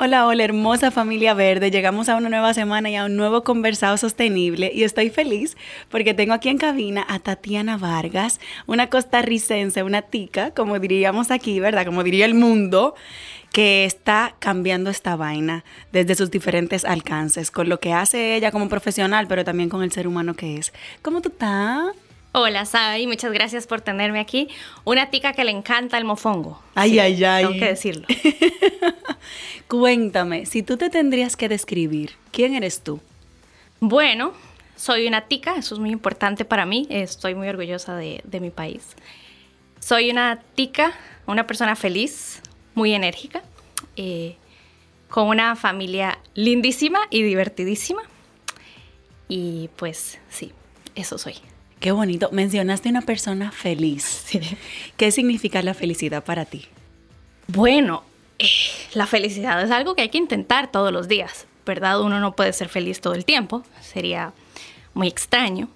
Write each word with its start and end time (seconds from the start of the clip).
Hola, 0.00 0.28
hola, 0.28 0.44
hermosa 0.44 0.92
familia 0.92 1.34
verde. 1.34 1.72
Llegamos 1.72 2.08
a 2.08 2.14
una 2.14 2.28
nueva 2.28 2.54
semana 2.54 2.88
y 2.88 2.94
a 2.94 3.06
un 3.06 3.16
nuevo 3.16 3.42
conversado 3.42 3.96
sostenible 3.96 4.70
y 4.72 4.84
estoy 4.84 5.10
feliz 5.10 5.56
porque 5.90 6.14
tengo 6.14 6.34
aquí 6.34 6.50
en 6.50 6.58
cabina 6.58 7.04
a 7.08 7.18
Tatiana 7.18 7.76
Vargas, 7.78 8.38
una 8.68 8.88
costarricense, 8.90 9.82
una 9.82 10.02
tica, 10.02 10.52
como 10.52 10.78
diríamos 10.78 11.32
aquí, 11.32 11.58
¿verdad? 11.58 11.84
Como 11.84 12.04
diría 12.04 12.26
el 12.26 12.34
mundo, 12.34 12.94
que 13.52 13.84
está 13.86 14.36
cambiando 14.38 14.88
esta 14.88 15.16
vaina 15.16 15.64
desde 15.90 16.14
sus 16.14 16.30
diferentes 16.30 16.84
alcances, 16.84 17.50
con 17.50 17.68
lo 17.68 17.80
que 17.80 17.92
hace 17.92 18.36
ella 18.36 18.52
como 18.52 18.68
profesional, 18.68 19.26
pero 19.26 19.44
también 19.44 19.68
con 19.68 19.82
el 19.82 19.90
ser 19.90 20.06
humano 20.06 20.34
que 20.34 20.58
es. 20.58 20.72
¿Cómo 21.02 21.22
tú 21.22 21.30
estás? 21.30 21.88
Hola, 22.40 22.66
Sai, 22.66 23.08
muchas 23.08 23.32
gracias 23.32 23.66
por 23.66 23.80
tenerme 23.80 24.20
aquí. 24.20 24.46
Una 24.84 25.10
tica 25.10 25.32
que 25.32 25.42
le 25.42 25.50
encanta 25.50 25.98
el 25.98 26.04
mofongo. 26.04 26.62
Ay, 26.76 26.92
Sí, 26.92 26.98
ay, 27.00 27.24
ay. 27.24 27.44
Tengo 27.44 27.58
que 27.58 27.66
decirlo. 27.66 28.06
Cuéntame, 29.66 30.46
si 30.46 30.62
tú 30.62 30.76
te 30.76 30.88
tendrías 30.88 31.36
que 31.36 31.48
describir, 31.48 32.12
¿quién 32.30 32.54
eres 32.54 32.80
tú? 32.84 33.00
Bueno, 33.80 34.34
soy 34.76 35.08
una 35.08 35.22
tica, 35.22 35.56
eso 35.56 35.74
es 35.74 35.80
muy 35.80 35.90
importante 35.90 36.44
para 36.44 36.64
mí. 36.64 36.86
Estoy 36.90 37.34
muy 37.34 37.48
orgullosa 37.48 37.96
de, 37.96 38.20
de 38.22 38.38
mi 38.38 38.50
país. 38.50 38.84
Soy 39.80 40.08
una 40.08 40.40
tica, 40.54 40.92
una 41.26 41.44
persona 41.44 41.74
feliz, 41.74 42.40
muy 42.76 42.94
enérgica, 42.94 43.42
eh, 43.96 44.36
con 45.08 45.26
una 45.26 45.56
familia 45.56 46.20
lindísima 46.34 47.00
y 47.10 47.24
divertidísima. 47.24 48.02
Y 49.28 49.70
pues 49.74 50.20
sí, 50.30 50.52
eso 50.94 51.18
soy. 51.18 51.34
Qué 51.80 51.92
bonito. 51.92 52.28
Mencionaste 52.32 52.88
una 52.88 53.02
persona 53.02 53.52
feliz. 53.52 54.26
¿Qué 54.96 55.10
significa 55.10 55.62
la 55.62 55.74
felicidad 55.74 56.24
para 56.24 56.44
ti? 56.44 56.66
Bueno, 57.46 58.02
eh, 58.38 58.46
la 58.94 59.06
felicidad 59.06 59.62
es 59.62 59.70
algo 59.70 59.94
que 59.94 60.02
hay 60.02 60.08
que 60.08 60.18
intentar 60.18 60.70
todos 60.70 60.92
los 60.92 61.08
días, 61.08 61.46
¿verdad? 61.64 62.00
Uno 62.00 62.20
no 62.20 62.34
puede 62.34 62.52
ser 62.52 62.68
feliz 62.68 63.00
todo 63.00 63.14
el 63.14 63.24
tiempo, 63.24 63.62
sería 63.80 64.32
muy 64.94 65.08
extraño. 65.08 65.68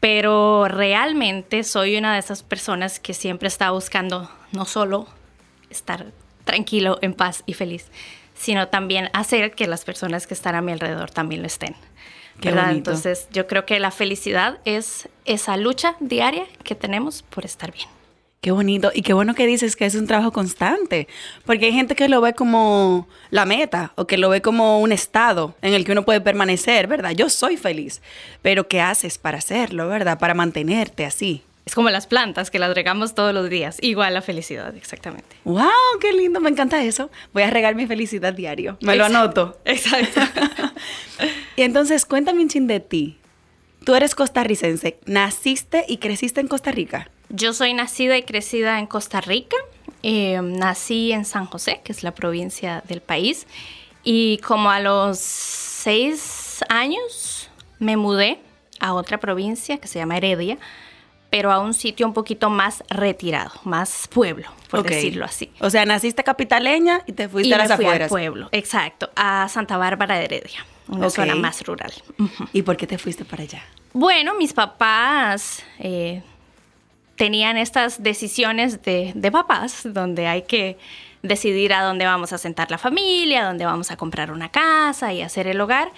Pero 0.00 0.68
realmente 0.68 1.64
soy 1.64 1.96
una 1.96 2.12
de 2.12 2.20
esas 2.20 2.42
personas 2.42 3.00
que 3.00 3.14
siempre 3.14 3.48
está 3.48 3.70
buscando 3.70 4.30
no 4.52 4.64
solo 4.64 5.08
estar 5.70 6.12
tranquilo, 6.44 6.98
en 7.02 7.14
paz 7.14 7.42
y 7.46 7.54
feliz, 7.54 7.86
sino 8.34 8.68
también 8.68 9.10
hacer 9.12 9.52
que 9.52 9.66
las 9.66 9.84
personas 9.84 10.26
que 10.26 10.34
están 10.34 10.54
a 10.54 10.62
mi 10.62 10.72
alrededor 10.72 11.10
también 11.10 11.42
lo 11.42 11.46
estén. 11.46 11.74
Qué 12.40 12.50
¿verdad? 12.50 12.68
bonito. 12.68 12.90
Entonces 12.90 13.28
yo 13.32 13.46
creo 13.46 13.66
que 13.66 13.78
la 13.80 13.90
felicidad 13.90 14.58
es 14.64 15.08
esa 15.24 15.56
lucha 15.56 15.96
diaria 16.00 16.44
que 16.64 16.74
tenemos 16.74 17.22
por 17.22 17.44
estar 17.44 17.72
bien. 17.72 17.88
Qué 18.40 18.52
bonito. 18.52 18.92
Y 18.94 19.02
qué 19.02 19.12
bueno 19.14 19.34
que 19.34 19.46
dices 19.48 19.74
que 19.74 19.84
es 19.84 19.96
un 19.96 20.06
trabajo 20.06 20.30
constante. 20.32 21.08
Porque 21.44 21.66
hay 21.66 21.72
gente 21.72 21.96
que 21.96 22.08
lo 22.08 22.20
ve 22.20 22.34
como 22.34 23.08
la 23.30 23.44
meta 23.44 23.92
o 23.96 24.06
que 24.06 24.16
lo 24.16 24.28
ve 24.28 24.40
como 24.42 24.78
un 24.78 24.92
estado 24.92 25.56
en 25.60 25.74
el 25.74 25.84
que 25.84 25.90
uno 25.90 26.04
puede 26.04 26.20
permanecer, 26.20 26.86
¿verdad? 26.86 27.10
Yo 27.10 27.30
soy 27.30 27.56
feliz. 27.56 28.00
Pero 28.40 28.68
¿qué 28.68 28.80
haces 28.80 29.18
para 29.18 29.38
hacerlo, 29.38 29.88
verdad? 29.88 30.20
Para 30.20 30.34
mantenerte 30.34 31.04
así. 31.04 31.42
Es 31.66 31.74
como 31.74 31.90
las 31.90 32.06
plantas 32.06 32.50
que 32.50 32.58
las 32.58 32.72
regamos 32.74 33.14
todos 33.14 33.34
los 33.34 33.50
días. 33.50 33.76
Igual 33.82 34.14
la 34.14 34.22
felicidad, 34.22 34.74
exactamente. 34.76 35.36
¡Wow! 35.44 35.68
¡Qué 36.00 36.12
lindo! 36.14 36.40
Me 36.40 36.48
encanta 36.48 36.82
eso. 36.82 37.10
Voy 37.34 37.42
a 37.42 37.50
regar 37.50 37.74
mi 37.74 37.86
felicidad 37.86 38.32
diario. 38.32 38.78
Me 38.80 38.96
lo 38.96 39.04
Exacto. 39.04 39.18
anoto. 39.42 39.60
Exacto. 39.66 40.20
Y 41.58 41.62
entonces, 41.62 42.06
cuéntame 42.06 42.40
un 42.40 42.48
chin 42.48 42.68
de 42.68 42.78
ti. 42.78 43.18
Tú 43.84 43.96
eres 43.96 44.14
costarricense. 44.14 45.00
¿Naciste 45.06 45.84
y 45.88 45.96
creciste 45.96 46.40
en 46.40 46.46
Costa 46.46 46.70
Rica? 46.70 47.10
Yo 47.30 47.52
soy 47.52 47.74
nacida 47.74 48.16
y 48.16 48.22
crecida 48.22 48.78
en 48.78 48.86
Costa 48.86 49.20
Rica. 49.20 49.56
Eh, 50.04 50.40
nací 50.40 51.10
en 51.10 51.24
San 51.24 51.46
José, 51.46 51.80
que 51.82 51.90
es 51.90 52.04
la 52.04 52.12
provincia 52.14 52.84
del 52.86 53.00
país. 53.00 53.48
Y 54.04 54.38
como 54.38 54.70
a 54.70 54.78
los 54.78 55.18
seis 55.18 56.64
años 56.68 57.50
me 57.80 57.96
mudé 57.96 58.38
a 58.78 58.94
otra 58.94 59.18
provincia 59.18 59.78
que 59.78 59.88
se 59.88 59.98
llama 59.98 60.16
Heredia, 60.16 60.58
pero 61.28 61.50
a 61.50 61.58
un 61.58 61.74
sitio 61.74 62.06
un 62.06 62.14
poquito 62.14 62.50
más 62.50 62.84
retirado, 62.88 63.50
más 63.64 64.06
pueblo, 64.06 64.46
por 64.70 64.84
decirlo 64.84 65.24
así. 65.24 65.50
O 65.58 65.70
sea, 65.70 65.84
naciste 65.84 66.22
capitaleña 66.22 67.02
y 67.06 67.14
te 67.14 67.28
fuiste 67.28 67.48
y 67.48 67.52
a 67.52 67.58
me 67.58 67.66
las 67.66 67.76
fui 67.76 67.84
al 67.84 67.90
afueras. 67.90 68.08
pueblo, 68.08 68.48
exacto, 68.52 69.10
a 69.16 69.48
Santa 69.48 69.76
Bárbara 69.76 70.18
de 70.18 70.24
Heredia, 70.26 70.64
una 70.88 71.06
Ok. 71.08 71.14
zona 71.14 71.34
más 71.34 71.64
rural. 71.66 71.92
¿Y 72.52 72.62
por 72.62 72.76
qué 72.76 72.86
te 72.86 72.98
fuiste 72.98 73.24
para 73.24 73.42
allá? 73.42 73.62
Bueno, 73.92 74.34
mis 74.34 74.52
papás 74.52 75.62
eh, 75.78 76.22
tenían 77.16 77.56
estas 77.56 78.02
decisiones 78.02 78.82
de, 78.82 79.12
de 79.14 79.30
papás, 79.32 79.82
donde 79.84 80.26
hay 80.26 80.42
que 80.42 80.78
decidir 81.22 81.72
a 81.72 81.82
dónde 81.82 82.04
vamos 82.04 82.32
a 82.32 82.38
sentar 82.38 82.70
la 82.70 82.78
familia, 82.78 83.44
dónde 83.44 83.64
vamos 83.64 83.90
a 83.90 83.96
comprar 83.96 84.30
una 84.30 84.50
casa 84.50 85.12
y 85.12 85.22
hacer 85.22 85.46
el 85.46 85.60
hogar. 85.60 85.90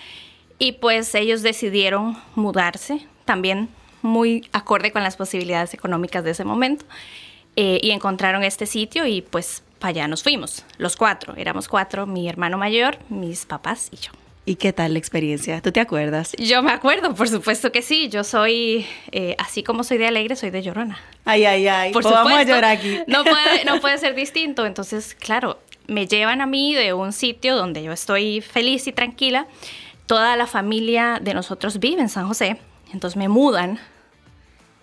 Y 0.58 0.72
pues 0.72 1.14
ellos 1.14 1.42
decidieron 1.42 2.16
mudarse, 2.34 3.06
también 3.24 3.68
muy 4.02 4.48
acorde 4.52 4.92
con 4.92 5.02
las 5.02 5.16
posibilidades 5.16 5.74
económicas 5.74 6.24
de 6.24 6.30
ese 6.30 6.44
momento, 6.44 6.84
eh, 7.56 7.78
y 7.82 7.90
encontraron 7.90 8.44
este 8.44 8.64
sitio 8.66 9.06
y 9.06 9.20
pues 9.22 9.62
para 9.78 9.90
allá 9.90 10.08
nos 10.08 10.22
fuimos, 10.22 10.64
los 10.78 10.96
cuatro, 10.96 11.34
éramos 11.36 11.68
cuatro, 11.68 12.06
mi 12.06 12.28
hermano 12.28 12.56
mayor, 12.58 12.98
mis 13.08 13.44
papás 13.46 13.88
y 13.90 13.96
yo. 13.96 14.10
¿Y 14.50 14.56
qué 14.56 14.72
tal 14.72 14.94
la 14.94 14.98
experiencia? 14.98 15.60
¿Tú 15.60 15.70
te 15.70 15.78
acuerdas? 15.78 16.32
Yo 16.36 16.60
me 16.60 16.72
acuerdo, 16.72 17.14
por 17.14 17.28
supuesto 17.28 17.70
que 17.70 17.82
sí. 17.82 18.08
Yo 18.08 18.24
soy, 18.24 18.84
eh, 19.12 19.36
así 19.38 19.62
como 19.62 19.84
soy 19.84 19.96
de 19.98 20.08
alegre, 20.08 20.34
soy 20.34 20.50
de 20.50 20.60
llorona. 20.60 20.98
Ay, 21.24 21.44
ay, 21.44 21.68
ay. 21.68 21.92
Por 21.92 22.02
Pues 22.02 22.12
vamos 22.12 22.32
a 22.32 22.34
supuesto. 22.40 22.54
llorar 22.56 22.76
aquí. 22.76 22.98
No 23.06 23.22
puede, 23.22 23.64
no 23.64 23.80
puede 23.80 23.98
ser 23.98 24.16
distinto. 24.16 24.66
Entonces, 24.66 25.14
claro, 25.14 25.60
me 25.86 26.08
llevan 26.08 26.40
a 26.40 26.46
mí 26.46 26.74
de 26.74 26.94
un 26.94 27.12
sitio 27.12 27.54
donde 27.54 27.84
yo 27.84 27.92
estoy 27.92 28.40
feliz 28.40 28.88
y 28.88 28.92
tranquila. 28.92 29.46
Toda 30.06 30.36
la 30.36 30.48
familia 30.48 31.20
de 31.22 31.32
nosotros 31.32 31.78
vive 31.78 32.00
en 32.02 32.08
San 32.08 32.26
José. 32.26 32.58
Entonces 32.92 33.16
me 33.16 33.28
mudan. 33.28 33.78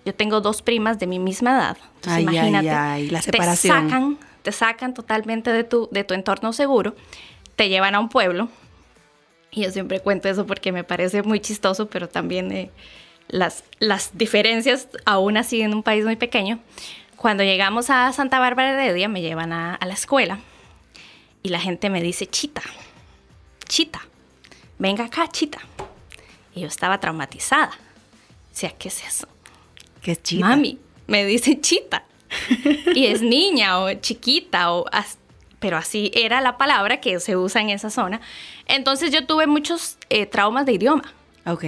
Yo 0.05 0.15
tengo 0.15 0.39
dos 0.39 0.61
primas 0.61 0.97
de 0.97 1.07
mi 1.07 1.19
misma 1.19 1.57
edad. 1.57 1.77
Entonces, 1.95 2.13
Ay, 2.13 2.25
ay, 2.25 2.33
imagínate. 2.47 2.69
ay, 2.69 3.09
la 3.09 3.21
separación. 3.21 3.75
Te 3.83 3.89
sacan, 3.91 4.17
te 4.43 4.51
sacan 4.53 4.93
totalmente 4.93 5.51
de 5.51 5.65
tu, 5.65 5.89
de 5.91 6.05
tu 6.05 6.13
entorno 6.13 6.53
seguro. 6.53 6.95
Te 7.57 7.67
llevan 7.67 7.95
a 7.95 7.99
un 7.99 8.07
pueblo. 8.07 8.47
Y 9.51 9.63
yo 9.63 9.71
siempre 9.71 9.99
cuento 9.99 10.27
eso 10.29 10.45
porque 10.45 10.71
me 10.71 10.83
parece 10.83 11.23
muy 11.23 11.39
chistoso, 11.39 11.87
pero 11.89 12.07
también 12.09 12.51
eh, 12.51 12.71
las, 13.27 13.63
las 13.79 14.17
diferencias, 14.17 14.87
aún 15.05 15.37
así 15.37 15.61
en 15.61 15.73
un 15.73 15.83
país 15.83 16.03
muy 16.05 16.15
pequeño. 16.15 16.59
Cuando 17.15 17.43
llegamos 17.43 17.89
a 17.89 18.11
Santa 18.13 18.39
Bárbara 18.39 18.75
de 18.75 18.83
Heredia, 18.83 19.07
me 19.09 19.21
llevan 19.21 19.51
a, 19.53 19.75
a 19.75 19.85
la 19.85 19.93
escuela 19.93 20.39
y 21.41 21.49
la 21.49 21.59
gente 21.59 21.89
me 21.89 22.01
dice, 22.01 22.27
chita, 22.27 22.61
chita, 23.67 24.01
venga 24.77 25.05
acá, 25.05 25.27
chita. 25.27 25.59
Y 26.53 26.61
yo 26.61 26.67
estaba 26.67 26.99
traumatizada. 26.99 27.71
Decía, 28.51 28.71
¿qué 28.77 28.87
es 28.89 29.03
eso? 29.05 29.27
Qué 30.01 30.15
chita. 30.15 30.45
Mami, 30.47 30.79
me 31.07 31.25
dice 31.25 31.59
chita. 31.59 32.03
y 32.95 33.05
es 33.05 33.21
niña 33.21 33.79
o 33.79 33.93
chiquita 33.93 34.73
o 34.73 34.85
as- 34.91 35.17
pero 35.59 35.77
así 35.77 36.11
era 36.13 36.41
la 36.41 36.57
palabra 36.57 36.99
que 37.01 37.19
se 37.19 37.35
usa 37.35 37.61
en 37.61 37.69
esa 37.69 37.89
zona. 37.89 38.21
Entonces 38.67 39.11
yo 39.11 39.25
tuve 39.25 39.47
muchos 39.47 39.97
eh, 40.09 40.25
traumas 40.25 40.65
de 40.65 40.73
idioma. 40.73 41.13
Ok. 41.45 41.63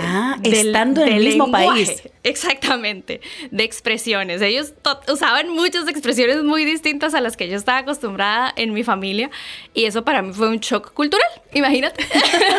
Ah, 0.00 0.36
estando 0.44 1.02
en 1.02 1.12
el 1.12 1.24
mismo 1.24 1.50
país. 1.50 2.04
Exactamente, 2.22 3.20
de 3.50 3.64
expresiones. 3.64 4.40
Ellos 4.42 4.72
usaban 5.10 5.48
muchas 5.50 5.88
expresiones 5.88 6.44
muy 6.44 6.64
distintas 6.64 7.14
a 7.14 7.20
las 7.20 7.36
que 7.36 7.48
yo 7.48 7.56
estaba 7.56 7.78
acostumbrada 7.78 8.52
en 8.54 8.72
mi 8.72 8.84
familia 8.84 9.28
y 9.74 9.86
eso 9.86 10.04
para 10.04 10.22
mí 10.22 10.32
fue 10.32 10.48
un 10.48 10.58
shock 10.58 10.92
cultural, 10.92 11.28
imagínate. 11.52 12.06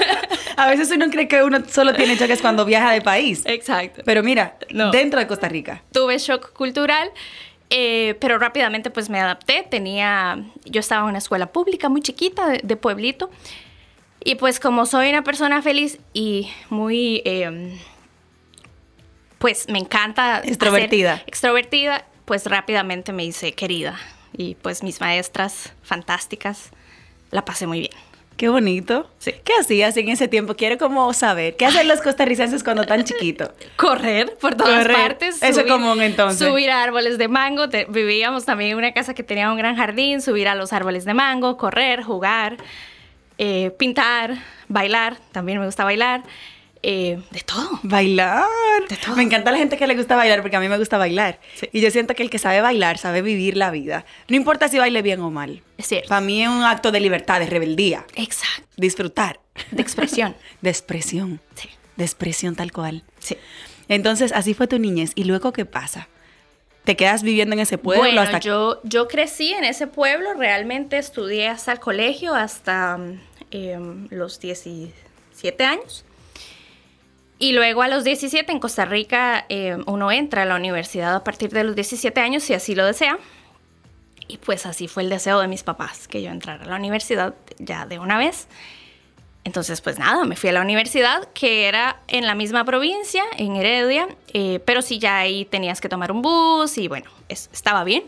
a 0.57 0.69
veces 0.69 0.91
uno 0.91 1.09
cree 1.09 1.29
que 1.29 1.41
uno 1.41 1.59
solo 1.69 1.93
tiene 1.93 2.17
choques 2.17 2.41
cuando 2.41 2.65
viaja 2.65 2.91
de 2.91 3.01
país. 3.01 3.43
Exacto. 3.45 4.01
Pero 4.03 4.21
mira, 4.21 4.57
dentro 4.91 5.19
de 5.19 5.27
Costa 5.27 5.47
Rica. 5.47 5.81
Tuve 5.93 6.17
shock 6.17 6.51
cultural. 6.51 7.09
Eh, 7.71 8.15
pero 8.19 8.39
rápidamente 8.39 8.89
pues 8.89 9.09
me 9.09 9.19
adapté, 9.19 9.65
tenía, 9.69 10.43
yo 10.65 10.79
estaba 10.79 11.03
en 11.03 11.09
una 11.09 11.17
escuela 11.19 11.51
pública 11.51 11.87
muy 11.87 12.01
chiquita 12.01 12.47
de 12.63 12.75
pueblito 12.75 13.29
y 14.23 14.35
pues 14.35 14.59
como 14.59 14.85
soy 14.85 15.09
una 15.09 15.23
persona 15.23 15.61
feliz 15.61 15.99
y 16.13 16.49
muy, 16.69 17.21
em, 17.25 17.77
pues 19.37 19.69
me 19.69 19.79
encanta... 19.79 20.41
Extrovertida. 20.43 21.23
extrovertida, 21.25 22.05
pues 22.25 22.45
rápidamente 22.45 23.13
me 23.13 23.23
hice 23.23 23.53
querida. 23.53 23.97
Y 24.35 24.55
pues 24.55 24.83
mis 24.83 24.99
maestras 24.99 25.73
fantásticas, 25.81 26.71
la 27.31 27.45
pasé 27.45 27.65
muy 27.65 27.79
bien. 27.79 28.08
Qué 28.39 28.47
bonito. 28.47 29.05
Sí. 29.17 29.33
¿Qué 29.43 29.51
hacías 29.59 29.97
en 29.97 30.07
ese 30.07 30.29
tiempo? 30.29 30.55
Quiero 30.55 30.77
como 30.77 31.11
saber. 31.11 31.57
¿Qué 31.57 31.65
hacen 31.65 31.89
los 31.89 31.99
costarricenses 31.99 32.63
cuando 32.63 32.85
tan 32.85 33.03
chiquitos? 33.03 33.49
Correr 33.75 34.33
por 34.39 34.55
todas 34.55 34.87
partes. 34.87 35.43
Eso 35.43 35.59
es 35.59 35.67
común 35.69 36.01
entonces. 36.01 36.47
Subir 36.47 36.71
a 36.71 36.81
árboles 36.81 37.17
de 37.17 37.27
mango. 37.27 37.65
vivíamos 37.89 38.45
también 38.45 38.71
en 38.71 38.77
una 38.77 38.93
casa 38.93 39.13
que 39.13 39.23
tenía 39.23 39.51
un 39.51 39.57
gran 39.57 39.75
jardín. 39.75 40.21
Subir 40.21 40.47
a 40.47 40.55
los 40.55 40.71
árboles 40.71 41.03
de 41.03 41.13
mango, 41.13 41.57
correr, 41.57 42.01
jugar. 42.01 42.55
Eh, 43.37 43.71
pintar, 43.77 44.37
bailar, 44.69 45.17
también 45.33 45.59
me 45.59 45.65
gusta 45.65 45.83
bailar. 45.83 46.23
Eh, 46.81 47.19
de 47.31 47.39
todo. 47.41 47.79
Bailar. 47.83 48.45
De 48.87 48.95
todo. 48.95 49.15
Me 49.15 49.23
encanta 49.23 49.51
la 49.51 49.57
gente 49.57 49.77
que 49.77 49.85
le 49.87 49.95
gusta 49.95 50.15
bailar 50.15 50.41
porque 50.41 50.55
a 50.55 50.59
mí 50.59 50.69
me 50.69 50.77
gusta 50.77 50.97
bailar. 50.97 51.39
Y 51.71 51.81
yo 51.81 51.91
siento 51.91 52.15
que 52.15 52.23
el 52.23 52.29
que 52.29 52.39
sabe 52.39 52.61
bailar 52.61 52.97
sabe 52.97 53.21
vivir 53.21 53.57
la 53.57 53.71
vida. 53.71 54.05
No 54.27 54.35
importa 54.35 54.67
si 54.69 54.77
baile 54.77 55.01
bien 55.01 55.19
o 55.21 55.29
mal. 55.29 55.61
Es 55.77 55.87
cierto. 55.87 56.09
Para 56.09 56.21
mí 56.21 56.43
es 56.43 56.49
un 56.49 56.63
acto 56.63 56.91
de 56.91 56.99
libertad, 56.99 57.39
de 57.39 57.47
rebeldía. 57.47 58.05
Exacto. 58.15 58.67
Disfrutar. 58.77 59.39
De 59.71 59.81
expresión. 59.81 60.35
de 60.61 60.69
expresión. 60.69 61.41
Sí. 61.55 61.69
De 61.97 62.05
expresión 62.05 62.55
tal 62.55 62.71
cual. 62.71 63.03
Sí. 63.19 63.37
Entonces, 63.87 64.31
así 64.31 64.53
fue 64.53 64.67
tu 64.67 64.79
niñez. 64.79 65.11
¿Y 65.15 65.25
luego 65.25 65.51
qué 65.51 65.65
pasa? 65.65 66.07
¿Te 66.85 66.95
quedas 66.95 67.23
viviendo 67.23 67.53
en 67.53 67.59
ese 67.59 67.77
pueblo? 67.77 68.03
Bueno, 68.03 68.39
yo, 68.39 68.79
yo 68.83 69.07
crecí 69.07 69.51
en 69.51 69.63
ese 69.63 69.85
pueblo, 69.85 70.33
realmente 70.35 70.97
estudié 70.97 71.49
hasta 71.49 71.73
el 71.73 71.79
colegio, 71.79 72.33
hasta 72.33 72.97
Em, 73.51 74.07
los 74.11 74.39
17 74.39 75.63
años. 75.63 76.05
Y 77.39 77.53
luego 77.53 77.81
a 77.81 77.87
los 77.87 78.03
17 78.03 78.51
en 78.51 78.59
Costa 78.59 78.83
Rica 78.83 79.45
em, 79.47 79.81
uno 79.87 80.11
entra 80.11 80.43
a 80.43 80.45
la 80.45 80.57
universidad 80.57 81.15
a 81.15 81.23
partir 81.23 81.51
de 81.51 81.63
los 81.63 81.73
17 81.73 82.19
años 82.19 82.43
si 82.43 82.53
así 82.53 82.75
lo 82.75 82.85
desea. 82.85 83.17
Y 84.27 84.37
pues 84.37 84.65
así 84.65 84.89
fue 84.89 85.03
el 85.03 85.09
deseo 85.09 85.39
de 85.39 85.47
mis 85.47 85.63
papás, 85.63 86.07
que 86.07 86.21
yo 86.21 86.29
entrara 86.29 86.65
a 86.65 86.67
la 86.67 86.75
universidad 86.75 87.33
ya 87.57 87.85
de 87.85 87.97
una 87.97 88.17
vez. 88.17 88.47
Entonces, 89.45 89.79
pues 89.81 89.97
nada, 89.97 90.25
me 90.25 90.35
fui 90.35 90.49
a 90.49 90.53
la 90.53 90.61
universidad, 90.61 91.29
que 91.33 91.67
era 91.67 92.01
en 92.07 92.27
la 92.27 92.35
misma 92.35 92.65
provincia, 92.65 93.23
en 93.37 93.55
Heredia, 93.55 94.07
eh, 94.33 94.59
pero 94.65 94.81
sí 94.81 94.99
ya 94.99 95.17
ahí 95.17 95.45
tenías 95.45 95.79
que 95.81 95.87
tomar 95.89 96.11
un 96.11 96.21
bus 96.21 96.77
y 96.77 96.87
bueno, 96.89 97.09
estaba 97.29 97.83
bien. 97.85 98.03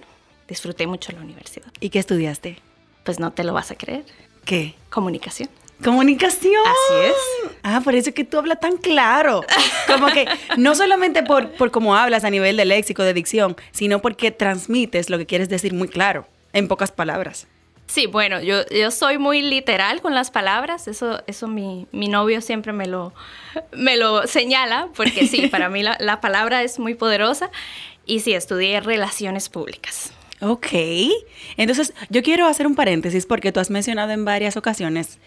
Disfruté 0.48 0.86
mucho 0.86 1.14
la 1.14 1.22
universidad. 1.22 1.72
¿Y 1.80 1.90
qué 1.90 2.00
estudiaste? 2.00 2.60
Pues 3.04 3.20
no 3.20 3.32
te 3.32 3.46
lo 3.46 3.54
vas 3.54 3.72
a 3.72 3.76
creer. 3.76 4.04
¿Qué? 4.44 4.76
Comunicación. 4.90 5.50
Comunicación. 5.84 6.62
Así 6.66 7.10
es. 7.10 7.52
Ah, 7.64 7.82
por 7.84 7.96
eso 7.96 8.14
que 8.14 8.24
tú 8.24 8.38
hablas 8.38 8.60
tan 8.60 8.78
claro. 8.78 9.44
Como 9.88 10.08
que 10.08 10.28
no 10.58 10.76
solamente 10.76 11.24
por, 11.24 11.52
por 11.52 11.72
cómo 11.72 11.96
hablas 11.96 12.24
a 12.24 12.30
nivel 12.30 12.58
de 12.58 12.66
léxico, 12.66 13.04
de 13.04 13.14
dicción, 13.14 13.56
sino 13.72 14.02
porque 14.02 14.32
transmites 14.32 15.10
lo 15.10 15.18
que 15.18 15.26
quieres 15.26 15.50
decir 15.50 15.74
muy 15.74 15.88
claro, 15.88 16.28
en 16.54 16.68
pocas 16.68 16.92
palabras. 16.92 17.48
Sí, 17.88 18.06
bueno, 18.06 18.42
yo, 18.42 18.66
yo 18.70 18.90
soy 18.90 19.18
muy 19.18 19.42
literal 19.42 20.02
con 20.02 20.16
las 20.16 20.32
palabras, 20.32 20.88
eso, 20.88 21.22
eso 21.28 21.48
mi, 21.50 21.88
mi 21.92 22.08
novio 22.08 22.40
siempre 22.40 22.72
me 22.72 22.88
lo, 22.88 23.14
me 23.74 23.98
lo 23.98 24.28
señala, 24.28 24.88
porque 24.96 25.28
sí, 25.28 25.48
para 25.48 25.68
mí 25.68 25.84
la, 25.84 25.98
la 26.00 26.22
palabra 26.22 26.64
es 26.64 26.80
muy 26.80 26.94
poderosa 26.94 27.52
y 28.06 28.22
sí, 28.22 28.34
estudié 28.34 28.80
relaciones 28.80 29.50
públicas. 29.50 30.14
Ok, 30.40 30.70
entonces 31.58 31.94
yo 32.10 32.24
quiero 32.24 32.48
hacer 32.48 32.66
un 32.66 32.76
paréntesis 32.76 33.26
porque 33.26 33.52
tú 33.52 33.60
has 33.60 33.70
mencionado 33.70 34.12
en 34.12 34.26
varias 34.26 34.58
ocasiones 34.58 35.20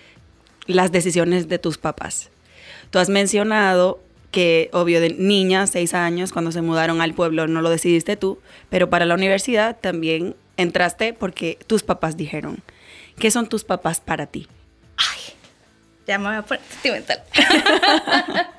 las 0.66 0.93
decisiones 0.93 1.49
de 1.49 1.58
tus 1.58 1.78
papás. 1.78 2.31
Tú 2.90 2.99
has 2.99 3.08
mencionado 3.08 4.00
que, 4.31 4.70
obvio, 4.72 5.00
de 5.00 5.11
niña, 5.11 5.66
seis 5.66 5.94
años, 5.94 6.32
cuando 6.32 6.52
se 6.52 6.62
mudaron 6.62 7.00
al 7.00 7.14
pueblo, 7.14 7.46
no 7.46 7.62
lo 7.62 7.70
decidiste 7.70 8.16
tú, 8.16 8.40
pero 8.70 8.90
para 8.90 9.05
la 9.05 9.14
universidad 9.14 9.76
también 9.81 10.37
entraste 10.56 11.12
porque 11.12 11.58
tus 11.66 11.82
papás 11.82 12.16
dijeron. 12.16 12.62
¿Qué 13.19 13.31
son 13.31 13.49
tus 13.49 13.62
papás 13.64 14.00
para 14.00 14.26
ti? 14.26 14.49
Ay, 14.96 15.34
ya 16.06 16.19
me 16.19 16.28
voy 16.28 16.37
a 16.37 16.43
poner 16.43 16.62
sentimental. 16.69 17.22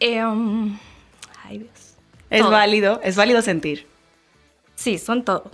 Em, 0.00 0.78
ay, 1.44 1.58
Dios. 1.58 1.94
Es 2.30 2.48
válido, 2.48 3.00
es 3.02 3.16
válido 3.16 3.42
sentir. 3.42 3.86
Sí, 4.76 4.96
son 4.98 5.24
todo 5.24 5.50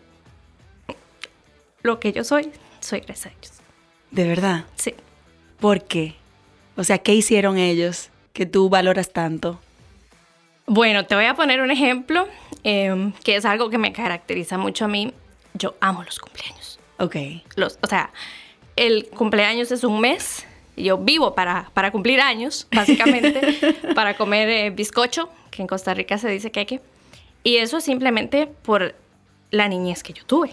lo 1.84 2.00
que 2.00 2.12
yo 2.12 2.24
soy, 2.24 2.50
soy 2.80 3.00
gracias 3.00 3.26
a 3.26 3.36
ellos. 3.38 3.52
¿De 4.10 4.26
verdad? 4.26 4.64
Sí. 4.74 4.94
¿Por 5.64 5.82
qué? 5.84 6.12
O 6.76 6.84
sea, 6.84 6.98
¿qué 6.98 7.14
hicieron 7.14 7.56
ellos 7.56 8.10
que 8.34 8.44
tú 8.44 8.68
valoras 8.68 9.14
tanto? 9.14 9.58
Bueno, 10.66 11.06
te 11.06 11.14
voy 11.14 11.24
a 11.24 11.32
poner 11.32 11.62
un 11.62 11.70
ejemplo 11.70 12.28
em, 12.64 13.12
que 13.24 13.36
es 13.36 13.46
algo 13.46 13.70
que 13.70 13.78
me 13.78 13.90
caracteriza 13.94 14.58
mucho 14.58 14.84
a 14.84 14.88
mí. 14.88 15.14
Yo 15.54 15.74
amo 15.80 16.02
los 16.02 16.18
cumpleaños. 16.18 16.78
Ok. 16.98 17.16
Los, 17.56 17.78
o 17.80 17.86
sea, 17.86 18.12
el 18.76 19.06
cumpleaños 19.06 19.72
es 19.72 19.84
un 19.84 20.02
mes. 20.02 20.46
Yo 20.76 20.98
vivo 20.98 21.34
para, 21.34 21.70
para 21.72 21.90
cumplir 21.90 22.20
años, 22.20 22.66
básicamente, 22.74 23.74
para 23.94 24.18
comer 24.18 24.50
eh, 24.50 24.68
bizcocho, 24.68 25.30
que 25.50 25.62
en 25.62 25.66
Costa 25.66 25.94
Rica 25.94 26.18
se 26.18 26.28
dice 26.28 26.50
queque. 26.52 26.82
Y 27.42 27.56
eso 27.56 27.80
simplemente 27.80 28.48
por 28.48 28.94
la 29.50 29.66
niñez 29.68 30.02
que 30.02 30.12
yo 30.12 30.26
tuve. 30.26 30.50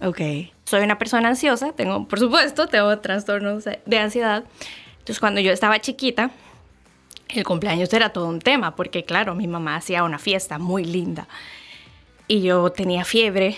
Ok. 0.00 0.20
Soy 0.68 0.82
una 0.82 0.98
persona 0.98 1.28
ansiosa, 1.28 1.72
tengo, 1.72 2.06
por 2.06 2.18
supuesto, 2.18 2.66
tengo 2.66 2.98
trastornos 2.98 3.64
de 3.64 3.98
ansiedad. 3.98 4.44
Entonces, 4.98 5.18
cuando 5.18 5.40
yo 5.40 5.50
estaba 5.50 5.80
chiquita, 5.80 6.30
el 7.28 7.44
cumpleaños 7.44 7.90
era 7.92 8.10
todo 8.10 8.26
un 8.26 8.40
tema, 8.40 8.76
porque 8.76 9.04
claro, 9.04 9.34
mi 9.34 9.46
mamá 9.46 9.76
hacía 9.76 10.04
una 10.04 10.18
fiesta 10.18 10.58
muy 10.58 10.84
linda 10.84 11.26
y 12.26 12.42
yo 12.42 12.70
tenía 12.70 13.04
fiebre 13.04 13.56